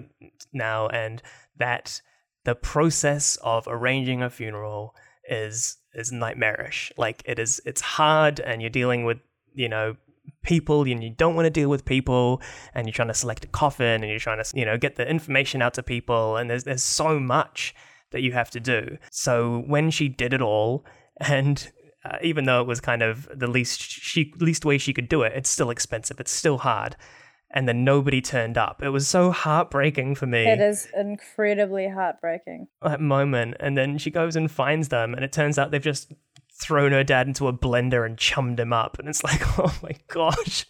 now 0.53 0.89
and 0.89 1.23
that 1.61 2.03
the 2.45 2.55
process 2.55 3.37
of 3.43 3.65
arranging 3.69 4.23
a 4.23 4.31
funeral 4.31 4.95
is 5.29 5.79
is 5.95 6.11
nightmarish 6.11 6.93
like 6.97 7.23
it 7.25 7.39
is 7.39 7.61
it's 7.65 7.81
hard 7.81 8.41
and 8.41 8.61
you're 8.61 8.71
dealing 8.71 9.05
with 9.05 9.19
you 9.55 9.69
know 9.69 9.97
people 10.43 10.83
and 10.83 11.05
you 11.05 11.11
don't 11.11 11.35
want 11.35 11.47
to 11.47 11.51
deal 11.51 11.69
with 11.69 11.85
people 11.85 12.41
and 12.75 12.87
you're 12.87 12.93
trying 12.93 13.09
to 13.09 13.15
select 13.15 13.45
a 13.45 13.49
coffin 13.49 14.03
and 14.03 14.11
you're 14.11 14.19
trying 14.19 14.43
to 14.43 14.59
you 14.59 14.65
know 14.65 14.77
get 14.77 14.97
the 14.97 15.09
information 15.09 15.63
out 15.63 15.75
to 15.75 15.83
people 15.83 16.37
and 16.37 16.51
there's 16.51 16.65
there's 16.65 16.83
so 16.83 17.21
much 17.21 17.75
that 18.11 18.23
you 18.23 18.33
have 18.33 18.51
to 18.51 18.61
do. 18.61 18.99
So 19.11 19.63
when 19.67 19.91
she 19.91 20.09
did 20.09 20.33
it 20.33 20.43
all, 20.43 20.85
and 21.21 21.71
uh, 22.05 22.17
even 22.23 22.47
though 22.47 22.61
it 22.61 22.67
was 22.67 22.81
kind 22.81 23.03
of 23.03 23.29
the 23.35 23.47
least 23.47 23.81
she 23.81 24.33
least 24.39 24.65
way 24.65 24.79
she 24.79 24.93
could 24.93 25.09
do 25.09 25.23
it, 25.23 25.33
it's 25.35 25.51
still 25.51 25.71
expensive. 25.71 26.19
It's 26.19 26.31
still 26.31 26.59
hard. 26.59 26.97
And 27.53 27.67
then 27.69 27.83
nobody 27.85 28.21
turned 28.21 28.57
up. 28.57 28.81
It 28.83 28.91
was 28.91 29.09
so 29.09 29.33
heartbreaking 29.33 30.15
for 30.15 30.27
me 30.27 30.47
It 30.47 30.61
is 30.61 30.87
incredibly 30.97 31.89
heartbreaking. 31.89 32.69
that 32.83 33.01
moment. 33.01 33.57
And 33.59 33.77
then 33.77 33.99
she 33.99 34.11
goes 34.11 34.37
and 34.37 34.49
finds 34.51 34.89
them, 34.89 35.15
and 35.15 35.25
it 35.25 35.33
turns 35.33 35.59
out 35.59 35.71
they've 35.73 35.83
just 35.83 36.13
thrown 36.53 36.93
her 36.93 37.03
dad 37.03 37.27
into 37.27 37.49
a 37.49 37.53
blender 37.53 38.07
and 38.07 38.17
chummed 38.19 38.61
him 38.61 38.73
up. 38.73 38.99
And 38.99 39.09
it's 39.09 39.25
like, 39.31 39.41
oh 39.59 39.77
my 39.83 39.93
gosh. 40.09 40.65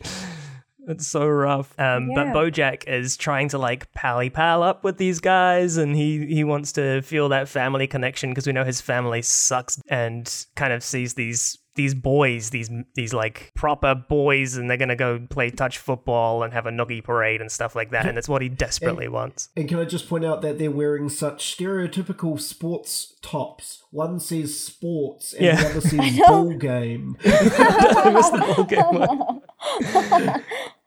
It's 0.89 1.07
so 1.07 1.29
rough. 1.29 1.79
Um, 1.79 2.11
But 2.15 2.29
Bojack 2.29 2.85
is 2.89 3.17
trying 3.19 3.49
to 3.51 3.59
like 3.59 3.93
pally 3.93 4.31
pal 4.31 4.63
up 4.63 4.83
with 4.83 4.97
these 4.97 5.21
guys, 5.21 5.77
and 5.77 5.95
he 5.95 6.27
he 6.27 6.43
wants 6.43 6.73
to 6.73 7.03
feel 7.03 7.29
that 7.29 7.49
family 7.49 7.87
connection 7.87 8.31
because 8.31 8.47
we 8.47 8.55
know 8.55 8.65
his 8.65 8.81
family 8.81 9.21
sucks, 9.23 9.79
and 9.89 10.47
kind 10.57 10.73
of 10.73 10.83
sees 10.83 11.15
these 11.15 11.59
these 11.77 11.95
boys, 11.95 12.51
these 12.51 12.71
these 12.95 13.15
like 13.15 13.53
proper 13.55 13.95
boys, 13.95 14.57
and 14.57 14.69
they're 14.69 14.77
gonna 14.77 14.97
go 14.97 15.21
play 15.31 15.51
touch 15.51 15.79
football 15.79 16.43
and 16.43 16.53
have 16.53 16.67
a 16.67 16.71
noogie 16.71 17.03
parade 17.03 17.41
and 17.41 17.51
stuff 17.51 17.75
like 17.77 17.91
that, 17.93 18.07
and 18.07 18.19
it's 18.19 18.29
what 18.29 18.43
he 18.43 18.49
desperately 18.49 19.09
wants. 19.09 19.49
And 19.57 19.69
can 19.69 19.79
I 19.79 19.85
just 19.85 20.09
point 20.09 20.25
out 20.25 20.43
that 20.43 20.59
they're 20.59 20.71
wearing 20.71 21.09
such 21.09 21.57
stereotypical 21.57 22.41
sports 22.41 23.15
tops? 23.23 23.83
One 23.91 24.19
says 24.21 24.59
sports, 24.59 25.33
and 25.33 25.45
Yeah. 25.47 25.63
the 25.63 25.69
other 25.71 25.81
says 25.81 26.17
know. 26.19 26.27
ball 26.27 26.55
game. 26.55 27.17
I 27.25 28.11
missed 28.11 28.33
the 28.33 28.55
ball 28.57 28.65
game 28.65 30.21
one. 30.31 30.45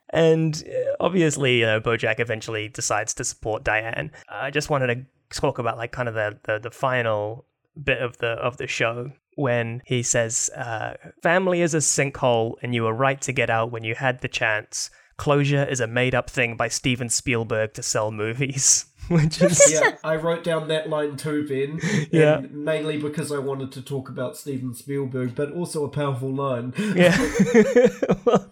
And 0.09 0.63
uh, 0.67 0.95
obviously, 0.99 1.59
you 1.59 1.65
know, 1.65 1.81
Bojack 1.81 2.19
eventually 2.19 2.67
decides 2.69 3.15
to 3.15 3.23
support 3.23 3.63
Diane. 3.63 4.11
I 4.29 4.51
just 4.51 4.69
wanted 4.69 4.87
to 5.31 5.39
talk 5.41 5.57
about 5.57 5.77
like 5.77 5.91
kind 5.91 6.07
of 6.07 6.13
the, 6.13 6.37
the, 6.43 6.59
the 6.59 6.69
final 6.71 7.45
bit 7.83 7.99
of 7.99 8.17
the 8.19 8.27
of 8.33 8.57
the 8.57 8.67
show 8.67 9.11
when 9.35 9.81
he 9.85 10.03
says, 10.03 10.49
uh, 10.55 10.93
Family 11.21 11.61
is 11.61 11.73
a 11.73 11.79
sinkhole, 11.79 12.55
and 12.61 12.73
you 12.73 12.83
were 12.83 12.93
right 12.93 13.21
to 13.21 13.31
get 13.31 13.49
out 13.49 13.71
when 13.71 13.83
you 13.83 13.95
had 13.95 14.21
the 14.21 14.27
chance. 14.27 14.89
Closure 15.17 15.63
is 15.63 15.79
a 15.79 15.87
made 15.87 16.15
up 16.15 16.29
thing 16.29 16.55
by 16.57 16.67
Steven 16.67 17.09
Spielberg 17.09 17.73
to 17.73 17.83
sell 17.83 18.11
movies. 18.11 18.85
Which 19.09 19.41
is. 19.41 19.71
yeah, 19.71 19.97
I 20.03 20.15
wrote 20.15 20.43
down 20.43 20.69
that 20.69 20.89
line 20.89 21.17
too, 21.17 21.45
Ben. 21.47 21.79
Yeah. 22.11 22.41
Mainly 22.49 22.97
because 22.97 23.31
I 23.31 23.37
wanted 23.37 23.71
to 23.73 23.81
talk 23.81 24.07
about 24.09 24.37
Steven 24.37 24.73
Spielberg, 24.73 25.35
but 25.35 25.51
also 25.51 25.83
a 25.83 25.89
powerful 25.89 26.33
line. 26.33 26.73
Yeah. 26.95 27.17
well, 28.25 28.49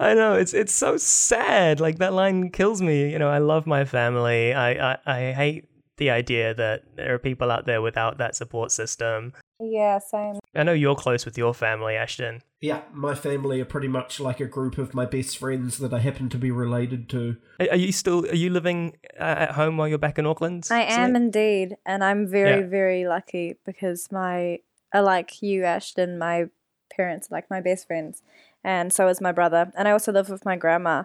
I 0.00 0.14
know 0.14 0.34
it's 0.34 0.54
it's 0.54 0.72
so 0.72 0.96
sad. 0.96 1.78
Like 1.78 1.98
that 1.98 2.12
line 2.14 2.50
kills 2.50 2.80
me. 2.82 3.12
You 3.12 3.18
know, 3.18 3.28
I 3.28 3.38
love 3.38 3.66
my 3.66 3.84
family. 3.84 4.52
I, 4.54 4.92
I 4.92 4.98
I 5.06 5.32
hate 5.32 5.68
the 5.98 6.10
idea 6.10 6.54
that 6.54 6.82
there 6.96 7.14
are 7.14 7.18
people 7.18 7.50
out 7.50 7.66
there 7.66 7.80
without 7.82 8.18
that 8.18 8.34
support 8.34 8.72
system. 8.72 9.32
Yeah, 9.60 9.98
same. 9.98 10.38
I 10.54 10.62
know 10.62 10.72
you're 10.72 10.94
close 10.94 11.24
with 11.24 11.36
your 11.38 11.54
family, 11.54 11.96
Ashton. 11.96 12.42
Yeah, 12.60 12.82
my 12.92 13.14
family 13.14 13.60
are 13.60 13.66
pretty 13.66 13.88
much 13.88 14.20
like 14.20 14.40
a 14.40 14.46
group 14.46 14.78
of 14.78 14.94
my 14.94 15.04
best 15.06 15.38
friends 15.38 15.78
that 15.78 15.92
I 15.92 15.98
happen 15.98 16.28
to 16.30 16.38
be 16.38 16.50
related 16.50 17.08
to. 17.10 17.36
Are 17.60 17.70
are 17.70 17.76
you 17.76 17.92
still 17.92 18.26
are 18.26 18.34
you 18.34 18.50
living 18.50 18.96
uh, 19.18 19.22
at 19.22 19.50
home 19.52 19.76
while 19.76 19.88
you're 19.88 19.98
back 19.98 20.18
in 20.18 20.26
Auckland? 20.26 20.66
I 20.70 20.82
am 20.82 21.10
Celine? 21.10 21.16
indeed, 21.16 21.76
and 21.84 22.02
I'm 22.02 22.26
very, 22.26 22.62
Yeah. 22.62 22.66
very 22.66 23.06
lucky 23.06 23.56
because 23.64 24.10
my, 24.10 24.60
uh, 24.94 25.02
like 25.02 25.42
you, 25.42 25.64
Ashton, 25.64 26.18
my 26.18 26.46
parents 26.94 27.30
are 27.30 27.34
like 27.34 27.50
my 27.50 27.60
best 27.60 27.86
friends, 27.86 28.22
and 28.64 28.92
so 28.92 29.08
is 29.08 29.20
my 29.20 29.32
brother, 29.32 29.70
and 29.76 29.86
I 29.88 29.92
also 29.92 30.12
live 30.12 30.28
with 30.28 30.44
my 30.44 30.56
grandma. 30.56 31.04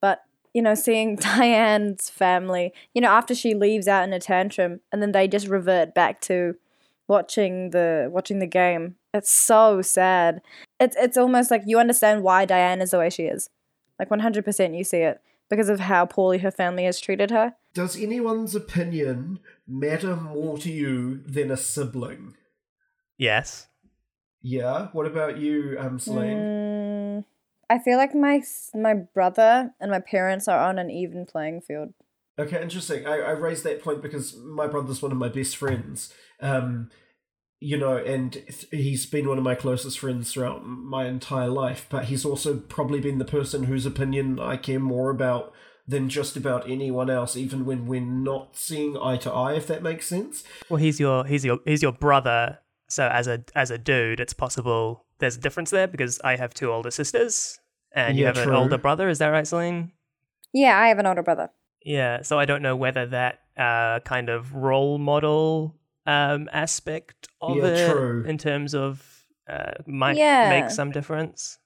But 0.00 0.22
you 0.52 0.62
know, 0.62 0.74
seeing 0.74 1.16
Diane's 1.16 2.10
family, 2.10 2.72
you 2.94 3.00
know, 3.00 3.10
after 3.10 3.34
she 3.34 3.54
leaves 3.54 3.88
out 3.88 4.04
in 4.04 4.12
a 4.12 4.20
tantrum, 4.20 4.80
and 4.92 5.02
then 5.02 5.12
they 5.12 5.26
just 5.26 5.48
revert 5.48 5.94
back 5.94 6.20
to 6.22 6.56
watching 7.08 7.70
the 7.70 8.08
watching 8.10 8.38
the 8.38 8.46
game. 8.46 8.96
It's 9.12 9.30
so 9.30 9.82
sad. 9.82 10.40
It's 10.80 10.96
it's 10.98 11.16
almost 11.16 11.50
like 11.50 11.62
you 11.66 11.78
understand 11.78 12.22
why 12.22 12.44
Diane 12.44 12.80
is 12.80 12.90
the 12.90 12.98
way 12.98 13.10
she 13.10 13.24
is. 13.24 13.50
Like 13.98 14.10
one 14.10 14.20
hundred 14.20 14.44
percent, 14.44 14.74
you 14.74 14.84
see 14.84 14.98
it 14.98 15.20
because 15.48 15.68
of 15.68 15.80
how 15.80 16.06
poorly 16.06 16.38
her 16.38 16.50
family 16.50 16.84
has 16.84 17.00
treated 17.00 17.30
her. 17.30 17.54
Does 17.74 18.00
anyone's 18.00 18.54
opinion 18.54 19.40
matter 19.66 20.16
more 20.16 20.58
to 20.58 20.70
you 20.70 21.22
than 21.26 21.50
a 21.50 21.56
sibling? 21.56 22.34
Yes. 23.18 23.68
Yeah. 24.42 24.88
What 24.92 25.06
about 25.06 25.38
you, 25.38 25.76
um, 25.78 25.98
Celine? 25.98 26.36
Mm, 26.36 27.24
I 27.70 27.78
feel 27.78 27.98
like 27.98 28.14
my 28.14 28.42
my 28.74 28.94
brother 28.94 29.72
and 29.80 29.90
my 29.90 30.00
parents 30.00 30.48
are 30.48 30.60
on 30.60 30.78
an 30.78 30.90
even 30.90 31.24
playing 31.24 31.60
field. 31.62 31.94
Okay, 32.36 32.60
interesting. 32.60 33.06
I, 33.06 33.18
I 33.18 33.30
raised 33.30 33.62
that 33.62 33.80
point 33.80 34.02
because 34.02 34.36
my 34.36 34.66
brother's 34.66 35.00
one 35.00 35.12
of 35.12 35.18
my 35.18 35.28
best 35.28 35.56
friends. 35.56 36.12
Um, 36.44 36.90
you 37.60 37.78
know, 37.78 37.96
and 37.96 38.42
he's 38.70 39.06
been 39.06 39.26
one 39.26 39.38
of 39.38 39.44
my 39.44 39.54
closest 39.54 39.98
friends 39.98 40.32
throughout 40.32 40.66
my 40.66 41.06
entire 41.06 41.48
life. 41.48 41.86
But 41.88 42.04
he's 42.06 42.24
also 42.24 42.58
probably 42.58 43.00
been 43.00 43.18
the 43.18 43.24
person 43.24 43.64
whose 43.64 43.86
opinion 43.86 44.38
I 44.38 44.56
care 44.58 44.78
more 44.78 45.10
about 45.10 45.52
than 45.86 46.08
just 46.08 46.36
about 46.36 46.68
anyone 46.70 47.08
else, 47.10 47.36
even 47.36 47.64
when 47.64 47.86
we're 47.86 48.00
not 48.00 48.56
seeing 48.56 48.96
eye 48.98 49.16
to 49.18 49.30
eye. 49.32 49.54
If 49.54 49.66
that 49.68 49.82
makes 49.82 50.06
sense. 50.06 50.44
Well, 50.68 50.76
he's 50.78 51.00
your 51.00 51.24
he's 51.24 51.44
your 51.44 51.58
he's 51.64 51.82
your 51.82 51.92
brother. 51.92 52.58
So 52.88 53.08
as 53.08 53.26
a 53.26 53.42
as 53.54 53.70
a 53.70 53.78
dude, 53.78 54.20
it's 54.20 54.34
possible 54.34 55.06
there's 55.18 55.36
a 55.36 55.40
difference 55.40 55.70
there 55.70 55.86
because 55.86 56.20
I 56.22 56.36
have 56.36 56.52
two 56.52 56.70
older 56.70 56.90
sisters 56.90 57.58
and 57.92 58.16
you 58.18 58.24
Yeah, 58.24 58.34
have 58.36 58.46
an 58.46 58.54
older 58.54 58.78
brother. 58.78 59.08
Is 59.08 59.18
that 59.18 59.28
right, 59.28 59.46
Celine? 59.46 59.92
Yeah, 60.52 60.78
I 60.78 60.88
have 60.88 60.98
an 60.98 61.06
older 61.06 61.22
brother. 61.22 61.50
Yeah. 61.82 62.22
So 62.22 62.38
I 62.38 62.44
don't 62.44 62.62
know 62.62 62.76
whether 62.76 63.06
that 63.06 63.40
uh, 63.56 64.00
kind 64.00 64.28
of 64.28 64.54
role 64.54 64.98
model 64.98 65.76
um, 66.06 66.48
aspect 66.52 67.28
of 67.40 67.56
Yeah, 67.56 67.64
it 67.66 67.92
true. 67.92 68.24
in 68.26 68.38
terms 68.38 68.74
of 68.74 69.24
uh, 69.48 69.72
might 69.86 70.16
Yeah. 70.16 70.48
make 70.48 70.70
some 70.70 70.90
difference. 70.90 71.58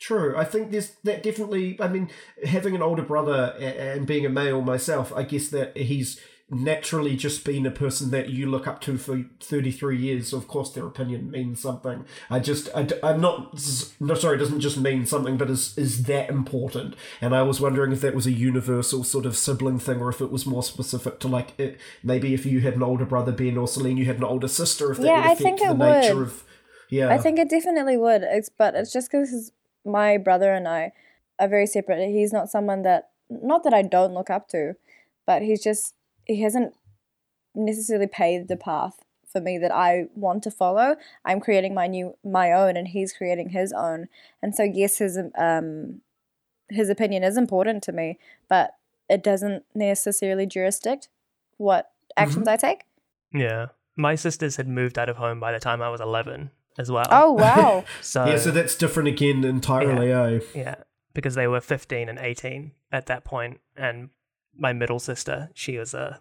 True. 0.00 0.36
I 0.36 0.44
think 0.44 0.72
there's 0.72 0.90
that 1.04 1.22
definitely. 1.22 1.80
I 1.80 1.86
mean, 1.86 2.10
having 2.44 2.74
an 2.74 2.82
older 2.82 3.02
brother 3.02 3.54
and 3.60 4.04
being 4.06 4.26
a 4.26 4.28
male 4.28 4.60
myself, 4.60 5.12
I 5.14 5.22
guess 5.22 5.48
that 5.50 5.76
he's 5.76 6.20
naturally 6.52 7.16
just 7.16 7.44
been 7.44 7.64
a 7.64 7.70
person 7.70 8.10
that 8.10 8.28
you 8.28 8.46
look 8.46 8.66
up 8.66 8.80
to 8.82 8.98
for 8.98 9.24
33 9.40 9.96
years. 9.96 10.28
So 10.28 10.36
of 10.36 10.46
course, 10.46 10.70
their 10.70 10.86
opinion 10.86 11.30
means 11.30 11.60
something. 11.60 12.04
I 12.28 12.40
just, 12.40 12.68
I, 12.74 12.86
am 13.02 13.20
not, 13.20 13.54
no, 13.98 14.14
sorry, 14.14 14.36
it 14.36 14.40
doesn't 14.40 14.60
just 14.60 14.76
mean 14.76 15.06
something, 15.06 15.36
but 15.38 15.48
is 15.50 15.76
is 15.78 16.04
that 16.04 16.28
important? 16.28 16.94
And 17.20 17.34
I 17.34 17.42
was 17.42 17.60
wondering 17.60 17.90
if 17.92 18.02
that 18.02 18.14
was 18.14 18.26
a 18.26 18.32
universal 18.32 19.02
sort 19.02 19.24
of 19.26 19.36
sibling 19.36 19.78
thing, 19.78 20.00
or 20.00 20.10
if 20.10 20.20
it 20.20 20.30
was 20.30 20.44
more 20.46 20.62
specific 20.62 21.18
to 21.20 21.28
like 21.28 21.58
it, 21.58 21.80
maybe 22.02 22.34
if 22.34 22.44
you 22.44 22.60
had 22.60 22.74
an 22.74 22.82
older 22.82 23.06
brother, 23.06 23.32
Ben 23.32 23.56
or 23.56 23.66
Celine, 23.66 23.96
you 23.96 24.04
had 24.04 24.18
an 24.18 24.24
older 24.24 24.48
sister. 24.48 24.92
If 24.92 24.98
that 24.98 25.06
Yeah, 25.06 25.16
would 25.16 25.26
I 25.26 25.32
affect 25.32 25.42
think 25.42 25.60
the 25.60 25.70
it 25.70 25.78
nature 25.78 26.16
would. 26.16 26.26
of. 26.26 26.44
Yeah. 26.90 27.08
I 27.08 27.16
think 27.16 27.38
it 27.38 27.48
definitely 27.48 27.96
would. 27.96 28.22
It's 28.22 28.50
but 28.50 28.74
it's 28.74 28.92
just 28.92 29.10
because 29.10 29.52
my 29.84 30.18
brother 30.18 30.52
and 30.52 30.68
I 30.68 30.92
are 31.38 31.48
very 31.48 31.66
separate. 31.66 32.06
He's 32.10 32.32
not 32.32 32.50
someone 32.50 32.82
that 32.82 33.08
not 33.30 33.64
that 33.64 33.72
I 33.72 33.80
don't 33.80 34.12
look 34.12 34.28
up 34.28 34.48
to, 34.48 34.74
but 35.26 35.40
he's 35.40 35.62
just 35.62 35.94
he 36.26 36.42
hasn't 36.42 36.74
necessarily 37.54 38.06
paved 38.06 38.48
the 38.48 38.56
path 38.56 39.02
for 39.26 39.40
me 39.40 39.58
that 39.58 39.72
I 39.72 40.06
want 40.14 40.42
to 40.44 40.50
follow. 40.50 40.96
I'm 41.24 41.40
creating 41.40 41.74
my 41.74 41.86
new 41.86 42.16
my 42.24 42.52
own, 42.52 42.76
and 42.76 42.88
he's 42.88 43.12
creating 43.12 43.50
his 43.50 43.72
own. 43.72 44.08
And 44.42 44.54
so 44.54 44.62
yes, 44.62 44.98
his 44.98 45.18
um 45.36 46.00
his 46.68 46.88
opinion 46.88 47.24
is 47.24 47.36
important 47.36 47.82
to 47.84 47.92
me, 47.92 48.18
but 48.48 48.76
it 49.08 49.22
doesn't 49.22 49.64
necessarily 49.74 50.46
jurisdict 50.46 51.08
what 51.58 51.90
actions 52.16 52.48
I 52.48 52.56
take. 52.56 52.84
Yeah. 53.32 53.68
My 53.94 54.14
sisters 54.14 54.56
had 54.56 54.68
moved 54.68 54.98
out 54.98 55.10
of 55.10 55.16
home 55.16 55.38
by 55.38 55.52
the 55.52 55.60
time 55.60 55.82
I 55.82 55.90
was 55.90 56.00
11 56.00 56.50
as 56.78 56.90
well. 56.90 57.06
Oh 57.10 57.32
wow! 57.32 57.84
So 58.00 58.24
yeah, 58.24 58.38
so 58.38 58.50
that's 58.50 58.74
different 58.74 59.08
again 59.08 59.44
entirely, 59.44 60.10
eh? 60.10 60.40
Yeah, 60.54 60.76
because 61.14 61.34
they 61.34 61.46
were 61.46 61.60
15 61.60 62.08
and 62.08 62.18
18 62.18 62.72
at 62.90 63.06
that 63.06 63.24
point, 63.24 63.60
and 63.76 64.10
my 64.56 64.72
middle 64.72 64.98
sister, 64.98 65.50
she 65.54 65.78
was 65.78 65.94
a 65.94 66.20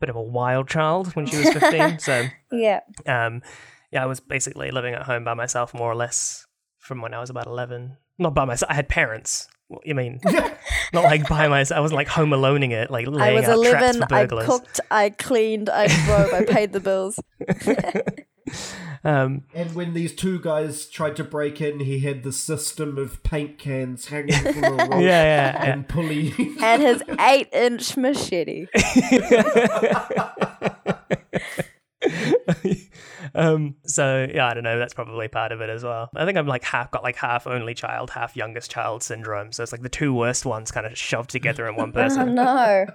bit 0.00 0.08
of 0.08 0.16
a 0.16 0.22
wild 0.22 0.68
child 0.68 1.14
when 1.14 1.26
she 1.26 1.38
was 1.38 1.50
15. 1.52 1.98
so, 1.98 2.26
yeah. 2.50 2.80
um, 3.06 3.42
yeah, 3.90 4.02
I 4.02 4.06
was 4.06 4.20
basically 4.20 4.70
living 4.70 4.94
at 4.94 5.02
home 5.02 5.24
by 5.24 5.34
myself 5.34 5.74
more 5.74 5.90
or 5.90 5.94
less 5.94 6.46
from 6.78 7.02
when 7.02 7.14
I 7.14 7.20
was 7.20 7.30
about 7.30 7.46
11. 7.46 7.96
Not 8.18 8.34
by 8.34 8.44
myself. 8.44 8.70
I 8.70 8.74
had 8.74 8.88
parents. 8.88 9.48
You 9.84 9.94
mean? 9.94 10.20
Not 10.92 11.04
like 11.04 11.28
by 11.28 11.46
myself. 11.48 11.78
I 11.78 11.80
wasn't 11.80 11.96
like 11.96 12.08
home 12.08 12.30
aloneing 12.30 12.72
it, 12.72 12.90
like 12.90 13.06
I 13.06 13.32
was 13.32 13.44
out 13.44 13.64
traps 13.64 13.96
11. 13.96 14.08
for 14.08 14.14
I 14.14 14.44
cooked. 14.44 14.80
I 14.90 15.10
cleaned. 15.10 15.70
I 15.70 15.86
drove. 15.86 16.32
I 16.32 16.44
paid 16.44 16.72
the 16.72 16.80
bills. 16.80 17.20
um, 19.04 19.42
And 19.54 19.74
when 19.74 19.94
these 19.94 20.14
two 20.14 20.38
guys 20.40 20.86
tried 20.86 21.16
to 21.16 21.24
break 21.24 21.60
in, 21.60 21.80
he 21.80 22.00
had 22.00 22.22
the 22.22 22.32
system 22.32 22.98
of 22.98 23.22
paint 23.22 23.58
cans 23.58 24.06
hanging 24.08 24.34
from 24.52 24.64
a 24.64 24.70
rope 24.76 24.90
yeah, 24.92 24.98
yeah, 25.00 25.64
yeah. 25.64 25.72
and 25.72 25.88
pulley. 25.88 26.34
and 26.62 26.82
his 26.82 27.02
eight-inch 27.18 27.96
machete. 27.96 28.66
um, 33.34 33.74
so 33.84 34.26
yeah, 34.32 34.46
I 34.46 34.54
don't 34.54 34.64
know. 34.64 34.78
That's 34.78 34.94
probably 34.94 35.28
part 35.28 35.52
of 35.52 35.60
it 35.60 35.68
as 35.70 35.84
well. 35.84 36.10
I 36.16 36.24
think 36.24 36.38
I'm 36.38 36.46
like 36.46 36.64
half 36.64 36.90
got 36.90 37.02
like 37.02 37.16
half 37.16 37.46
only 37.46 37.74
child, 37.74 38.10
half 38.10 38.36
youngest 38.36 38.70
child 38.70 39.02
syndrome. 39.02 39.52
So 39.52 39.62
it's 39.62 39.72
like 39.72 39.82
the 39.82 39.88
two 39.88 40.12
worst 40.14 40.44
ones 40.46 40.70
kind 40.70 40.86
of 40.86 40.96
shoved 40.96 41.30
together 41.30 41.68
in 41.68 41.76
one 41.76 41.92
person. 42.00 42.34
no! 42.34 42.86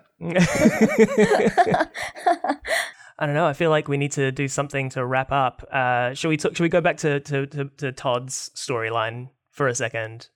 I 3.18 3.26
don't 3.26 3.36
know. 3.36 3.46
I 3.46 3.54
feel 3.54 3.70
like 3.70 3.88
we 3.88 3.98
need 3.98 4.12
to 4.14 4.32
do 4.32 4.48
something 4.48 4.90
to 4.90 5.06
wrap 5.06 5.32
up. 5.32 5.66
Uh, 5.72 6.14
should 6.14 6.30
we? 6.30 6.38
T- 6.38 6.50
should 6.50 6.60
we 6.60 6.70
go 6.70 6.82
back 6.82 6.98
to 6.98 7.20
to, 7.22 7.46
to, 7.48 7.66
to 7.78 7.92
Todd's 7.92 8.52
storyline 8.56 9.30
for 9.52 9.68
a 9.68 9.76
second 9.76 10.28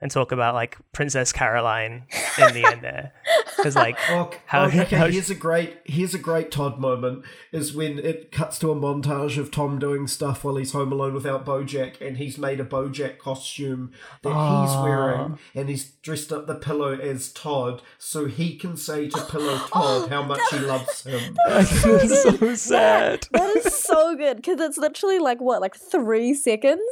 and 0.00 0.10
talk 0.10 0.30
about 0.32 0.54
like 0.54 0.76
Princess 0.92 1.32
Carolyn 1.32 2.04
in 2.38 2.54
the 2.54 2.64
end 2.64 2.82
there? 2.82 3.12
Because 3.56 3.74
like, 3.74 3.96
Oh, 4.10 4.30
How- 4.46 4.62
oh, 4.62 4.66
okay, 4.66 4.96
how- 4.96 5.06
here's 5.08 5.30
a 5.30 5.34
great 5.34 5.78
here's 5.84 6.14
a 6.14 6.18
great 6.18 6.50
Todd 6.50 6.78
moment 6.78 7.24
is 7.52 7.74
when 7.74 7.98
it 7.98 8.30
cuts 8.30 8.58
to 8.60 8.70
a 8.70 8.76
montage 8.76 9.36
of 9.38 9.50
Tom 9.50 9.78
doing 9.78 10.06
stuff 10.06 10.44
while 10.44 10.56
he's 10.56 10.72
home 10.72 10.92
alone 10.92 11.14
without 11.14 11.44
Bojack, 11.44 12.00
and 12.00 12.16
he's 12.18 12.38
made 12.38 12.60
a 12.60 12.64
Bojack 12.64 13.18
costume 13.18 13.90
that 14.22 14.28
he's 14.30 14.36
Ah. 14.36 14.82
wearing, 14.84 15.38
and 15.54 15.68
he's 15.68 15.90
dressed 16.02 16.32
up 16.32 16.46
the 16.46 16.54
pillow 16.54 16.94
as 16.96 17.32
Todd, 17.32 17.82
so 17.98 18.26
he 18.26 18.56
can 18.56 18.76
say 18.76 19.08
to 19.08 19.20
Pillow 19.24 19.58
Todd 19.72 20.10
how 20.10 20.22
much 20.22 20.40
he 20.50 20.58
loves 20.60 21.02
him. 21.04 21.36
it's 21.48 22.22
so 22.22 22.54
sad. 22.54 23.26
That 23.32 23.56
is 23.56 23.74
so 23.74 24.14
good 24.16 24.36
because 24.36 24.60
it's 24.60 24.78
literally 24.78 25.18
like 25.18 25.40
what, 25.40 25.60
like 25.60 25.74
three 25.74 26.34
seconds. 26.34 26.82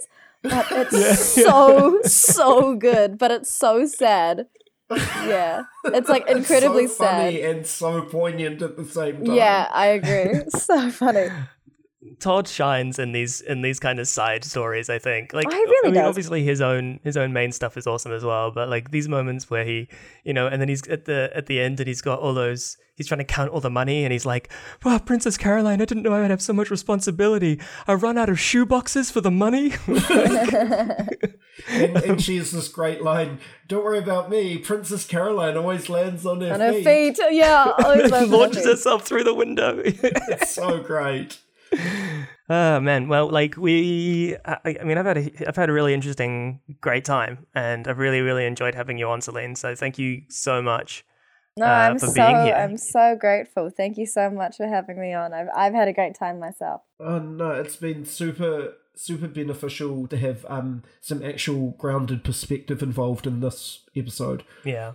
But 0.49 0.67
it's 0.71 1.19
so 1.45 2.01
so 2.05 2.75
good, 2.77 3.19
but 3.19 3.31
it's 3.31 3.53
so 3.53 3.87
sad. 3.87 4.47
Yeah, 4.91 5.65
it's 5.87 6.09
like 6.09 6.25
It's 6.29 6.39
incredibly 6.39 6.87
so 6.87 7.05
funny 7.05 7.43
and 7.43 7.67
so 7.67 8.03
poignant 8.03 8.63
at 8.63 8.77
the 8.77 8.85
same 8.85 9.25
time. 9.25 9.35
Yeah, 9.35 9.69
I 9.73 9.87
agree. 9.87 10.43
so 10.51 10.91
funny. 10.91 11.29
Todd 12.19 12.49
shines 12.49 12.99
in 12.99 13.13
these 13.13 13.41
in 13.41 13.63
these 13.63 13.79
kind 13.81 13.99
of 14.01 14.09
side 14.09 14.45
stories. 14.45 14.89
I 14.91 14.99
think, 14.99 15.33
like, 15.33 15.47
Oh, 15.47 15.51
really 15.51 15.89
I 15.89 15.91
mean, 15.91 15.95
does. 15.95 16.09
obviously 16.09 16.45
his 16.45 16.61
own 16.61 17.01
his 17.05 17.17
own 17.17 17.33
main 17.33 17.53
stuff 17.53 17.77
is 17.77 17.87
awesome 17.87 18.13
as 18.13 18.25
well. 18.25 18.51
But 18.51 18.69
like 18.69 18.91
these 18.91 19.09
moments 19.09 19.51
where 19.51 19.65
he, 19.65 19.89
you 20.25 20.33
know, 20.33 20.47
and 20.47 20.61
then 20.61 20.69
he's 20.69 20.87
at 20.89 21.05
the 21.05 21.31
at 21.35 21.47
the 21.47 21.61
end 21.61 21.81
and 21.81 21.87
he's 21.87 22.03
got 22.03 22.21
all 22.21 22.35
those. 22.35 22.77
He's 22.97 23.09
trying 23.09 23.19
to 23.19 23.25
count 23.25 23.51
all 23.51 23.61
the 23.61 23.69
money 23.69 24.05
and 24.05 24.13
he's 24.13 24.25
like, 24.25 24.51
"Wow, 24.83 24.99
Princess 24.99 25.37
Carolyn, 25.37 25.83
I 25.83 25.85
didn't 25.85 26.03
know 26.03 26.15
I 26.15 26.23
would 26.23 26.31
have 26.31 26.41
so 26.41 26.55
much 26.55 26.71
responsibility. 26.71 27.61
I 27.87 27.93
run 27.93 28.17
out 28.17 28.31
of 28.31 28.41
shoe 28.41 28.65
boxes 28.65 29.11
for 29.11 29.21
the 29.21 29.31
money." 29.31 29.75
And, 31.71 31.97
and 31.97 32.23
she 32.23 32.37
has 32.37 32.53
this 32.53 32.69
great 32.69 33.03
line 33.03 33.39
Don't 33.67 33.83
worry 33.83 33.99
about 33.99 34.29
me. 34.31 34.59
Princess 34.59 35.07
Carolyn 35.07 35.57
always 35.57 35.89
lands 35.89 36.27
on 36.27 36.41
her 36.43 36.53
On 36.53 36.61
her 36.61 36.75
feet. 36.75 37.17
feet. 37.17 37.19
Yeah. 37.31 37.73
always 37.83 38.11
lands 38.13 38.31
on 38.33 38.39
launches 38.39 38.67
herself 38.67 39.05
through 39.07 39.25
the 39.25 39.35
window. 39.35 39.83
It's 39.85 40.51
so 40.51 40.81
great. 40.81 41.39
Oh 42.49 42.79
man, 42.79 43.09
well, 43.09 43.29
like 43.29 43.57
we, 43.57 44.37
I, 44.45 44.77
I 44.81 44.85
mean, 44.85 44.99
I've 44.99 45.07
had 45.07 45.19
a, 45.19 45.49
I've 45.49 45.57
had 45.57 45.69
a 45.69 45.73
really 45.73 45.95
interesting, 45.95 46.61
great 46.81 47.05
time, 47.05 47.45
and 47.57 47.89
I've 47.89 47.99
really, 47.99 48.21
really 48.21 48.47
enjoyed 48.47 48.77
having 48.77 48.99
you 48.99 49.09
on, 49.09 49.21
Celine. 49.21 49.57
So 49.57 49.75
thank 49.75 49.99
you 49.99 50.23
so 50.29 50.63
much. 50.63 51.05
No, 51.57 51.67
uh, 51.67 51.71
I'm 51.71 51.99
for 51.99 52.07
so 52.07 52.15
being 52.15 52.45
here. 52.45 52.55
I'm 52.55 52.77
so 52.77 53.17
grateful. 53.19 53.71
Thank 53.71 53.99
you 53.99 54.07
so 54.07 54.31
much 54.31 54.59
for 54.59 54.69
having 54.69 55.01
me 55.01 55.13
on. 55.13 55.33
I've 55.33 55.49
I've 55.57 55.75
had 55.75 55.89
a 55.89 55.93
great 55.93 56.15
time 56.15 56.39
myself. 56.39 56.83
Oh 57.01 57.19
no, 57.19 57.51
it's 57.51 57.77
been 57.77 58.05
super 58.05 58.75
super 58.95 59.29
beneficial 59.29 60.07
to 60.07 60.17
have 60.17 60.47
um 60.49 60.83
some 61.01 61.23
actual 61.25 61.73
grounded 61.73 62.23
perspective 62.25 62.83
involved 62.83 63.27
in 63.27 63.41
this 63.41 63.81
episode. 63.97 64.45
Yeah. 64.65 64.93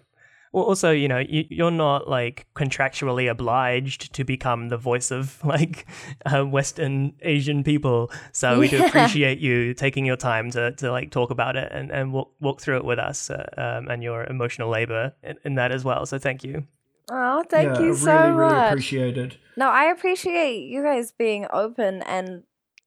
Well, 0.51 0.65
also, 0.65 0.91
you 0.91 1.07
know, 1.07 1.19
you, 1.19 1.45
you're 1.49 1.71
not 1.71 2.09
like 2.09 2.45
contractually 2.55 3.29
obliged 3.31 4.13
to 4.13 4.23
become 4.25 4.67
the 4.67 4.77
voice 4.77 5.09
of 5.09 5.41
like 5.45 5.85
uh, 6.25 6.43
Western 6.43 7.13
Asian 7.21 7.63
people. 7.63 8.11
So 8.33 8.59
we 8.59 8.67
do 8.67 8.85
appreciate 8.85 9.39
you 9.39 9.73
taking 9.73 10.05
your 10.05 10.17
time 10.17 10.51
to, 10.51 10.71
to 10.73 10.91
like 10.91 11.11
talk 11.11 11.29
about 11.31 11.55
it 11.55 11.71
and, 11.71 11.89
and 11.91 12.11
walk, 12.11 12.33
walk 12.41 12.59
through 12.61 12.77
it 12.77 12.85
with 12.85 12.99
us 12.99 13.29
uh, 13.29 13.47
um, 13.57 13.87
and 13.87 14.03
your 14.03 14.25
emotional 14.25 14.69
labor 14.69 15.13
in, 15.23 15.37
in 15.45 15.55
that 15.55 15.71
as 15.71 15.85
well. 15.85 16.05
So 16.05 16.19
thank 16.19 16.43
you. 16.43 16.67
Oh, 17.09 17.43
thank 17.49 17.77
yeah, 17.77 17.79
you 17.79 17.87
really, 17.87 17.97
so 17.97 18.29
really 18.31 18.53
much. 18.53 18.71
appreciated. 18.71 19.37
No, 19.57 19.69
I 19.69 19.85
appreciate 19.85 20.63
you 20.69 20.81
guys 20.81 21.11
being 21.11 21.45
open 21.51 22.01
and 22.03 22.43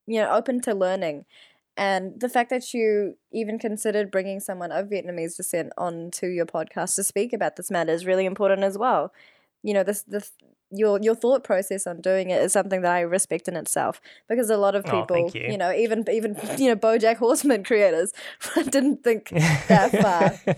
you 0.07 0.21
know 0.21 0.31
open 0.31 0.61
to 0.63 0.75
learning, 0.75 1.25
and 1.77 2.21
the 2.21 2.29
fact 2.29 2.51
that 2.51 2.73
you 2.73 3.17
even 3.33 3.59
considered 3.59 4.11
bringing 4.11 4.41
someone 4.41 4.71
of 4.73 4.87
Vietnamese 4.89 5.37
descent 5.37 5.73
onto 5.77 6.27
your 6.27 6.47
podcast 6.47 6.95
to 6.97 7.05
speak 7.05 7.33
about 7.33 7.57
this 7.57 7.71
matter 7.71 7.93
is 7.93 8.07
really 8.07 8.27
important 8.27 8.63
as 8.63 8.79
well. 8.79 9.13
You 9.63 9.75
know, 9.75 9.83
this 9.83 10.03
this 10.03 10.33
your 10.71 10.99
your 11.01 11.15
thought 11.15 11.45
process 11.45 11.87
on 11.87 12.01
doing 12.01 12.31
it 12.31 12.43
is 12.43 12.53
something 12.53 12.83
that 12.83 12.93
I 12.93 13.01
respect 13.01 13.47
in 13.49 13.57
itself 13.57 14.01
because 14.29 14.51
a 14.51 14.57
lot 14.57 14.75
of 14.75 14.85
Oh, 14.87 14.91
people, 15.03 15.31
you. 15.35 15.57
know, 15.57 15.73
even 15.73 16.05
even 16.11 16.37
you 16.59 16.69
know 16.69 16.77
BoJack 16.77 17.17
Horseman 17.17 17.65
creators 17.71 18.13
didn't 18.71 19.03
think 19.05 19.29
that 19.69 19.91
far. 20.03 20.55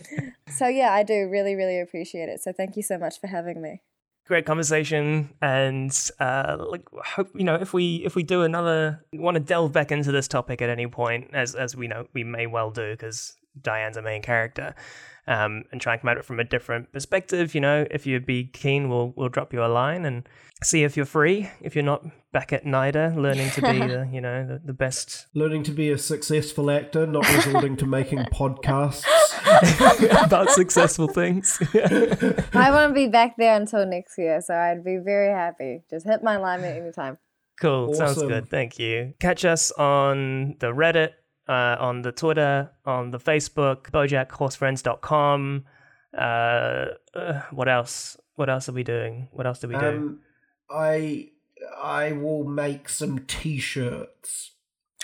So 0.51 0.67
yeah, 0.69 0.93
I 0.93 1.03
do 1.03 1.29
really 1.29 1.55
really 1.55 1.81
appreciate 1.81 2.29
it. 2.29 2.41
So 2.43 2.53
thank 2.53 2.77
you 2.77 2.83
so 2.83 2.99
much 2.99 3.21
for 3.21 3.27
having 3.27 3.61
me. 3.63 3.83
Great 4.27 4.45
conversation 4.45 5.31
and 5.41 6.11
uh 6.19 6.57
like 6.69 6.83
hope 6.93 7.31
you 7.35 7.45
know 7.45 7.55
if 7.55 7.73
we 7.73 8.03
if 8.05 8.17
we 8.17 8.25
do 8.25 8.43
another 8.43 9.05
want 9.13 9.37
to 9.37 9.41
delve 9.41 9.73
back 9.73 9.93
into 9.93 10.11
this 10.11 10.27
topic 10.27 10.61
at 10.61 10.69
any 10.69 10.89
point 10.89 11.31
as 11.33 11.55
as 11.55 11.77
we 11.77 11.87
know 11.87 12.07
we 12.13 12.25
may 12.25 12.47
well 12.49 12.73
do 12.73 12.91
because 12.91 13.37
diane's 13.63 13.97
a 13.97 14.03
main 14.03 14.21
character 14.23 14.75
um 15.29 15.63
and 15.71 15.81
try 15.81 15.93
and 15.93 16.03
come 16.03 16.09
at 16.09 16.17
it 16.17 16.25
from 16.25 16.41
a 16.41 16.45
different 16.45 16.91
perspective 16.93 17.55
you 17.55 17.61
know 17.61 17.87
if 17.91 18.05
you'd 18.05 18.27
be 18.27 18.45
keen 18.45 18.89
we'll 18.89 19.13
we'll 19.17 19.29
drop 19.29 19.53
you 19.53 19.65
a 19.65 19.67
line 19.67 20.05
and 20.05 20.29
see 20.63 20.83
if 20.83 20.97
you're 20.97 21.07
free 21.07 21.49
if 21.61 21.77
you're 21.77 21.85
not 21.85 22.05
back 22.33 22.53
at 22.53 22.65
NIDA 22.65 23.15
learning 23.17 23.51
to 23.51 23.63
be 23.63 23.79
the 23.93 24.09
you 24.13 24.21
know 24.21 24.47
the, 24.47 24.61
the 24.65 24.73
best 24.73 25.27
Learning 25.35 25.63
to 25.63 25.71
be 25.71 25.91
a 25.91 25.99
successful 25.99 26.71
actor, 26.71 27.07
not 27.07 27.27
resorting 27.35 27.77
to 27.77 27.87
making 27.87 28.19
podcasts. 28.33 29.05
about 30.25 30.51
successful 30.51 31.09
things 31.09 31.59
I 32.53 32.71
won't 32.71 32.95
be 32.95 33.07
back 33.07 33.37
there 33.37 33.57
until 33.57 33.87
next 33.87 34.19
year, 34.19 34.41
so 34.41 34.55
I'd 34.55 34.85
be 34.85 34.99
very 35.05 35.33
happy. 35.33 35.83
Just 35.91 36.07
hit 36.07 36.23
my 36.23 36.37
line 36.37 36.61
at 36.65 36.77
any 36.77 36.93
time. 36.93 37.19
Cool. 37.61 37.95
Sounds 37.95 38.23
good. 38.23 38.49
Thank 38.49 38.79
you. 38.79 39.15
Catch 39.19 39.45
us 39.45 39.71
on 39.73 40.57
the 40.59 40.69
Reddit, 40.69 41.11
uh, 41.49 41.77
on 41.79 42.03
the 42.03 42.13
Twitter, 42.13 42.71
on 42.85 43.11
the 43.11 43.19
Facebook, 43.19 43.91
bojackhorsefriends.com. 43.91 45.65
Uh, 46.17 46.21
uh, 47.15 47.41
what 47.51 47.69
else? 47.69 48.17
What 48.35 48.51
else 48.51 48.69
are 48.69 48.73
we 48.73 48.83
doing? 48.83 49.29
What 49.33 49.47
else 49.47 49.61
do 49.61 49.69
we 49.69 49.79
do? 49.79 49.87
Um, 49.87 50.21
I 50.71 51.31
I 51.81 52.13
will 52.13 52.45
make 52.45 52.89
some 52.89 53.21
t-shirts. 53.27 54.53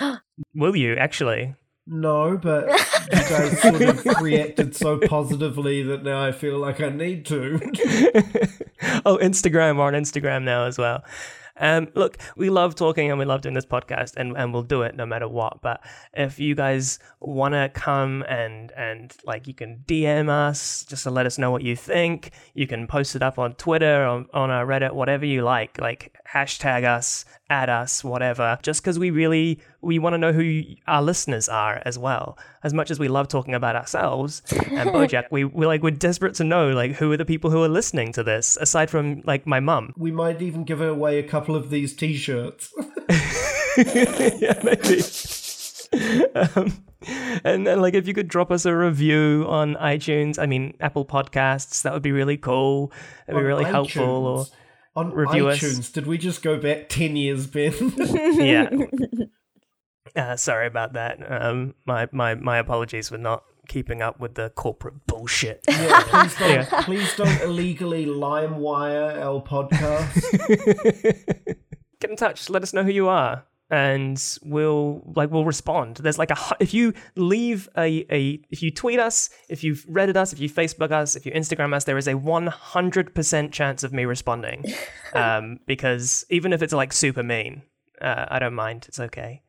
Will 0.55 0.77
you 0.77 0.97
actually? 0.97 1.55
No, 1.95 2.39
but 2.39 2.69
you 3.13 3.19
guys 3.29 3.61
sort 3.61 3.83
of 3.83 4.07
reacted 4.23 4.75
so 4.75 4.99
positively 4.99 5.83
that 5.83 6.03
now 6.03 6.25
I 6.25 6.33
feel 6.33 6.59
like 6.59 6.81
I 6.81 6.89
need 6.89 7.27
to. 7.27 7.61
oh, 9.05 9.19
Instagram. 9.19 9.77
We're 9.77 9.85
on 9.85 9.93
Instagram 9.93 10.45
now 10.45 10.65
as 10.65 10.79
well. 10.79 11.05
Um, 11.59 11.89
look, 11.95 12.17
we 12.35 12.49
love 12.49 12.77
talking 12.77 13.11
and 13.11 13.19
we 13.19 13.27
love 13.27 13.43
doing 13.43 13.55
this 13.55 13.67
podcast, 13.67 14.17
and, 14.17 14.35
and 14.39 14.55
we'll 14.55 14.63
do 14.63 14.81
it 14.81 14.97
no 14.97 15.05
matter 15.05 15.29
what. 15.29 15.61
But 15.61 15.83
if 16.15 16.41
you 16.41 16.55
guys 16.55 16.99
want 17.21 17.53
to 17.53 17.71
come 17.75 18.23
and 18.27 18.73
and 18.73 19.15
like, 19.27 19.47
you 19.47 19.53
can 19.53 19.85
DM 19.87 20.31
us 20.31 20.87
just 20.89 21.03
to 21.03 21.11
let 21.11 21.27
us 21.27 21.37
know 21.37 21.51
what 21.51 21.63
you 21.63 21.77
think. 21.77 22.31
You 22.55 22.67
can 22.67 22.87
post 22.87 23.15
it 23.15 23.23
up 23.23 23.39
on 23.39 23.53
Twitter, 23.57 24.03
on 24.03 24.29
on 24.33 24.49
our 24.49 24.65
Reddit, 24.65 24.93
whatever 24.93 25.27
you 25.27 25.43
like. 25.43 25.79
Like 25.79 26.17
hashtag 26.33 26.85
us, 26.85 27.27
add 27.51 27.69
us, 27.69 28.03
whatever. 28.03 28.59
Just 28.63 28.83
because 28.83 28.99
we 28.99 29.11
really 29.11 29.61
we 29.83 29.99
want 29.99 30.15
to 30.15 30.19
know 30.19 30.33
who 30.33 30.63
our 30.87 31.03
listeners 31.03 31.49
are 31.49 31.83
as 31.85 31.99
well. 31.99 32.39
As 32.63 32.73
much 32.73 32.91
as 32.91 32.99
we 32.99 33.09
love 33.09 33.29
talking 33.29 33.55
about 33.55 33.77
ourselves 33.77 34.43
and 34.53 34.91
BoJack, 34.91 35.27
we 35.31 35.45
we 35.45 35.67
like 35.67 35.83
we're 35.83 35.91
desperate 35.91 36.35
to 36.37 36.45
know 36.45 36.71
like 36.71 36.93
who 36.93 37.13
are 37.13 37.17
the 37.17 37.25
people 37.25 37.51
who 37.51 37.63
are 37.63 37.69
listening 37.69 38.13
to 38.13 38.23
this 38.23 38.57
aside 38.61 38.89
from 38.91 39.23
like 39.25 39.47
my 39.47 39.61
mum. 39.61 39.93
we 39.97 40.11
might 40.11 40.41
even 40.41 40.65
give 40.65 40.81
away 40.81 41.19
a 41.19 41.23
couple 41.23 41.57
of 41.57 41.71
these 41.71 41.95
t-shirts. 41.95 42.73
yeah, 43.79 44.61
maybe. 44.63 45.03
um, 46.35 46.85
and 47.45 47.67
then, 47.67 47.81
like, 47.81 47.95
if 47.95 48.07
you 48.07 48.15
could 48.15 48.29
drop 48.29 48.51
us 48.51 48.67
a 48.67 48.75
review 48.75 49.47
on 49.49 49.75
iTunes, 49.77 50.39
I 50.39 50.47
mean, 50.47 50.75
Apple 50.81 51.05
Podcasts, 51.05 51.83
that 51.83 51.93
would 51.93 52.03
be 52.03 52.13
really 52.13 52.37
cool. 52.37 52.93
It'd 53.27 53.35
be 53.35 53.41
On 53.41 53.45
really 53.45 53.65
helpful. 53.65 54.03
Or 54.05 54.47
on 54.95 55.13
review 55.13 55.49
us. 55.49 55.59
iTunes. 55.59 55.93
Did 55.93 56.07
we 56.07 56.19
just 56.19 56.43
go 56.43 56.59
back 56.59 56.89
ten 56.89 57.17
years, 57.17 57.47
Ben? 57.47 57.73
yeah. 57.97 58.69
Uh, 60.15 60.37
sorry 60.37 60.67
about 60.67 60.93
that. 60.95 61.19
Um, 61.31 61.75
my 61.87 62.09
my 62.13 62.35
my 62.35 62.59
apologies 62.59 63.09
for 63.09 63.19
not 63.19 63.45
keeping 63.69 64.03
up 64.03 64.19
with 64.21 64.35
the 64.35 64.51
corporate 64.51 65.07
bullshit. 65.07 65.63
yeah, 65.69 66.03
please 66.07 66.35
don't, 66.37 66.51
Yeah. 66.73 66.83
please 66.83 67.17
don't 67.17 67.41
illegally 67.43 68.07
LimeWire 68.07 69.19
our 69.23 69.41
podcast. 69.41 70.13
Get 72.01 72.11
in 72.11 72.17
touch. 72.17 72.51
Let 72.51 72.63
us 72.63 72.73
know 72.75 72.83
who 72.83 72.91
you 72.91 73.09
are, 73.09 73.45
and 73.71 74.21
we'll 74.43 75.03
like 75.15 75.31
we'll 75.31 75.45
respond. 75.45 75.97
There's 75.99 76.19
like 76.19 76.31
a 76.33 76.37
if 76.61 76.75
you 76.75 76.93
leave 77.17 77.69
a 77.79 78.05
a 78.11 78.41
if 78.51 78.63
you 78.63 78.71
tweet 78.73 78.99
us, 78.99 79.31
if 79.49 79.63
you've 79.65 79.87
Reddit 79.87 80.17
us, 80.17 80.33
if 80.33 80.41
you 80.41 80.51
Facebook 80.51 80.91
us, 80.91 81.15
if 81.17 81.25
you 81.25 81.33
Instagram 81.33 81.73
us, 81.73 81.85
there 81.85 81.97
is 81.97 82.09
a 82.09 82.15
100% 82.15 83.53
chance 83.53 83.83
of 83.85 83.93
me 83.93 84.05
responding. 84.05 84.65
um, 85.15 85.61
because 85.67 86.27
even 86.29 86.53
if 86.53 86.61
it's 86.63 86.73
like 86.73 86.93
super 86.93 87.23
mean, 87.23 87.63
uh, 88.01 88.27
I 88.29 88.39
don't 88.41 88.55
mind. 88.55 88.87
It's 88.89 88.99
okay. 89.01 89.43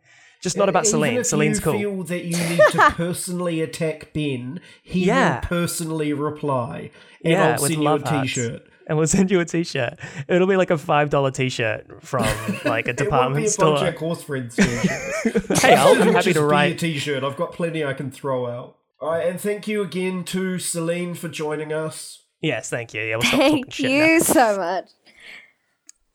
Just 0.44 0.58
not 0.58 0.70
about 0.70 0.86
Celine. 0.86 1.14
Even 1.14 1.24
Celine. 1.24 1.52
if 1.52 1.58
Celine's 1.58 1.82
you 1.82 1.90
cool. 1.90 1.96
feel 1.98 2.04
that 2.04 2.26
you 2.26 2.38
need 2.50 2.60
to 2.72 2.92
personally 2.96 3.62
attack 3.62 4.14
Ben, 4.14 4.60
he 4.84 5.06
Yeah. 5.06 5.36
will 5.36 5.42
personally 5.48 6.14
reply, 6.14 6.92
and 7.24 7.32
Yeah, 7.34 7.44
I'll 7.46 7.52
with 7.54 7.62
send 7.62 7.74
you 7.76 7.82
a 7.82 7.84
love 7.84 8.02
hearts. 8.04 8.34
T-shirt. 8.34 8.62
and 8.86 8.98
we'll 8.98 9.08
send 9.08 9.32
you 9.32 9.40
a 9.40 9.46
t-shirt. 9.46 9.98
It'll 10.28 10.46
be 10.48 10.58
like 10.58 10.70
a 10.70 10.78
five 10.78 11.10
dollar 11.10 11.32
t-shirt 11.32 12.04
from 12.04 12.24
like 12.66 12.88
a 12.88 12.92
It 12.92 12.96
won't 12.96 12.98
be 12.98 13.04
department 13.06 13.46
a 13.46 13.50
store. 13.50 13.78
BoJack 13.78 13.96
Horse 13.98 14.22
Friends 14.24 14.56
T-shirt. 14.58 15.46
hey, 15.62 15.74
I'll 15.76 15.96
be 15.96 16.02
It'll 16.02 16.14
happy 16.14 16.26
just 16.26 16.28
to 16.28 16.34
be 16.34 16.40
a 16.40 16.46
write. 16.46 16.78
T-shirt. 16.80 17.24
I've 17.24 17.38
got 17.38 17.54
plenty 17.54 17.86
I 17.86 17.94
can 17.94 18.12
throw 18.12 18.46
out. 18.48 18.76
All 19.00 19.12
right, 19.12 19.26
and 19.28 19.40
thank 19.40 19.68
you 19.68 19.82
again 19.82 20.24
to 20.26 20.60
Celine 20.60 21.14
for 21.16 21.30
joining 21.30 21.72
us. 21.74 22.24
yes, 22.42 22.70
thank 22.70 22.94
you. 22.94 23.02
Yeah, 23.02 23.16
we'll 23.16 23.24
stop 23.24 23.40
talking 23.40 23.52
Thank 23.64 23.74
shit 23.74 23.90
you 23.92 24.20
so 24.20 24.58
much. 24.58 24.90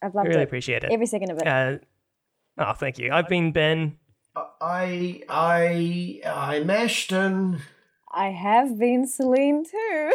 I've 0.03 0.13
now. 0.15 0.19
loved 0.21 0.29
Really 0.29 0.41
it. 0.43 0.45
appreciate 0.45 0.85
it. 0.85 0.93
Every 0.93 1.07
second 1.07 1.31
of 1.31 1.39
it. 1.39 1.47
Uh, 1.47 1.79
oh, 2.59 2.73
thank 2.75 2.99
you. 2.99 3.11
I've 3.13 3.29
been 3.29 3.53
Ben. 3.53 3.97
I, 4.61 5.23
I, 5.29 6.21
I'm 6.27 6.71
Ashton. 6.71 7.61
I 8.11 8.29
have 8.31 8.79
been 8.79 9.07
Celine 9.07 9.65
too. 9.65 10.13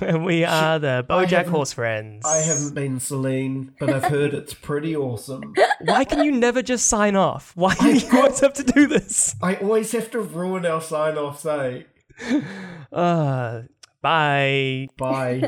we 0.24 0.44
are 0.44 0.78
the 0.78 1.04
BoJack 1.08 1.28
haven't- 1.30 1.52
Horse 1.52 1.72
Friends. 1.72 2.24
I 2.26 2.38
haven't 2.38 2.74
been 2.74 3.00
Celine, 3.00 3.72
but 3.78 3.90
I've 3.90 4.04
heard 4.04 4.34
it's 4.34 4.54
pretty 4.54 4.94
awesome. 4.96 5.54
Why 5.80 6.04
can 6.04 6.24
you 6.24 6.32
never 6.32 6.62
just 6.62 6.86
sign 6.86 7.16
off? 7.16 7.52
Why 7.56 7.74
do 7.74 7.92
you 7.92 8.08
always 8.18 8.40
have 8.40 8.54
to 8.54 8.64
do 8.64 8.86
this? 8.86 9.34
I 9.42 9.56
always 9.56 9.92
have 9.92 10.10
to 10.12 10.20
ruin 10.20 10.64
our 10.66 10.80
sign 10.80 11.16
off 11.18 11.44
eh? 11.46 11.82
Uh, 12.92 13.62
bye. 14.00 14.88
Bye. 14.96 15.40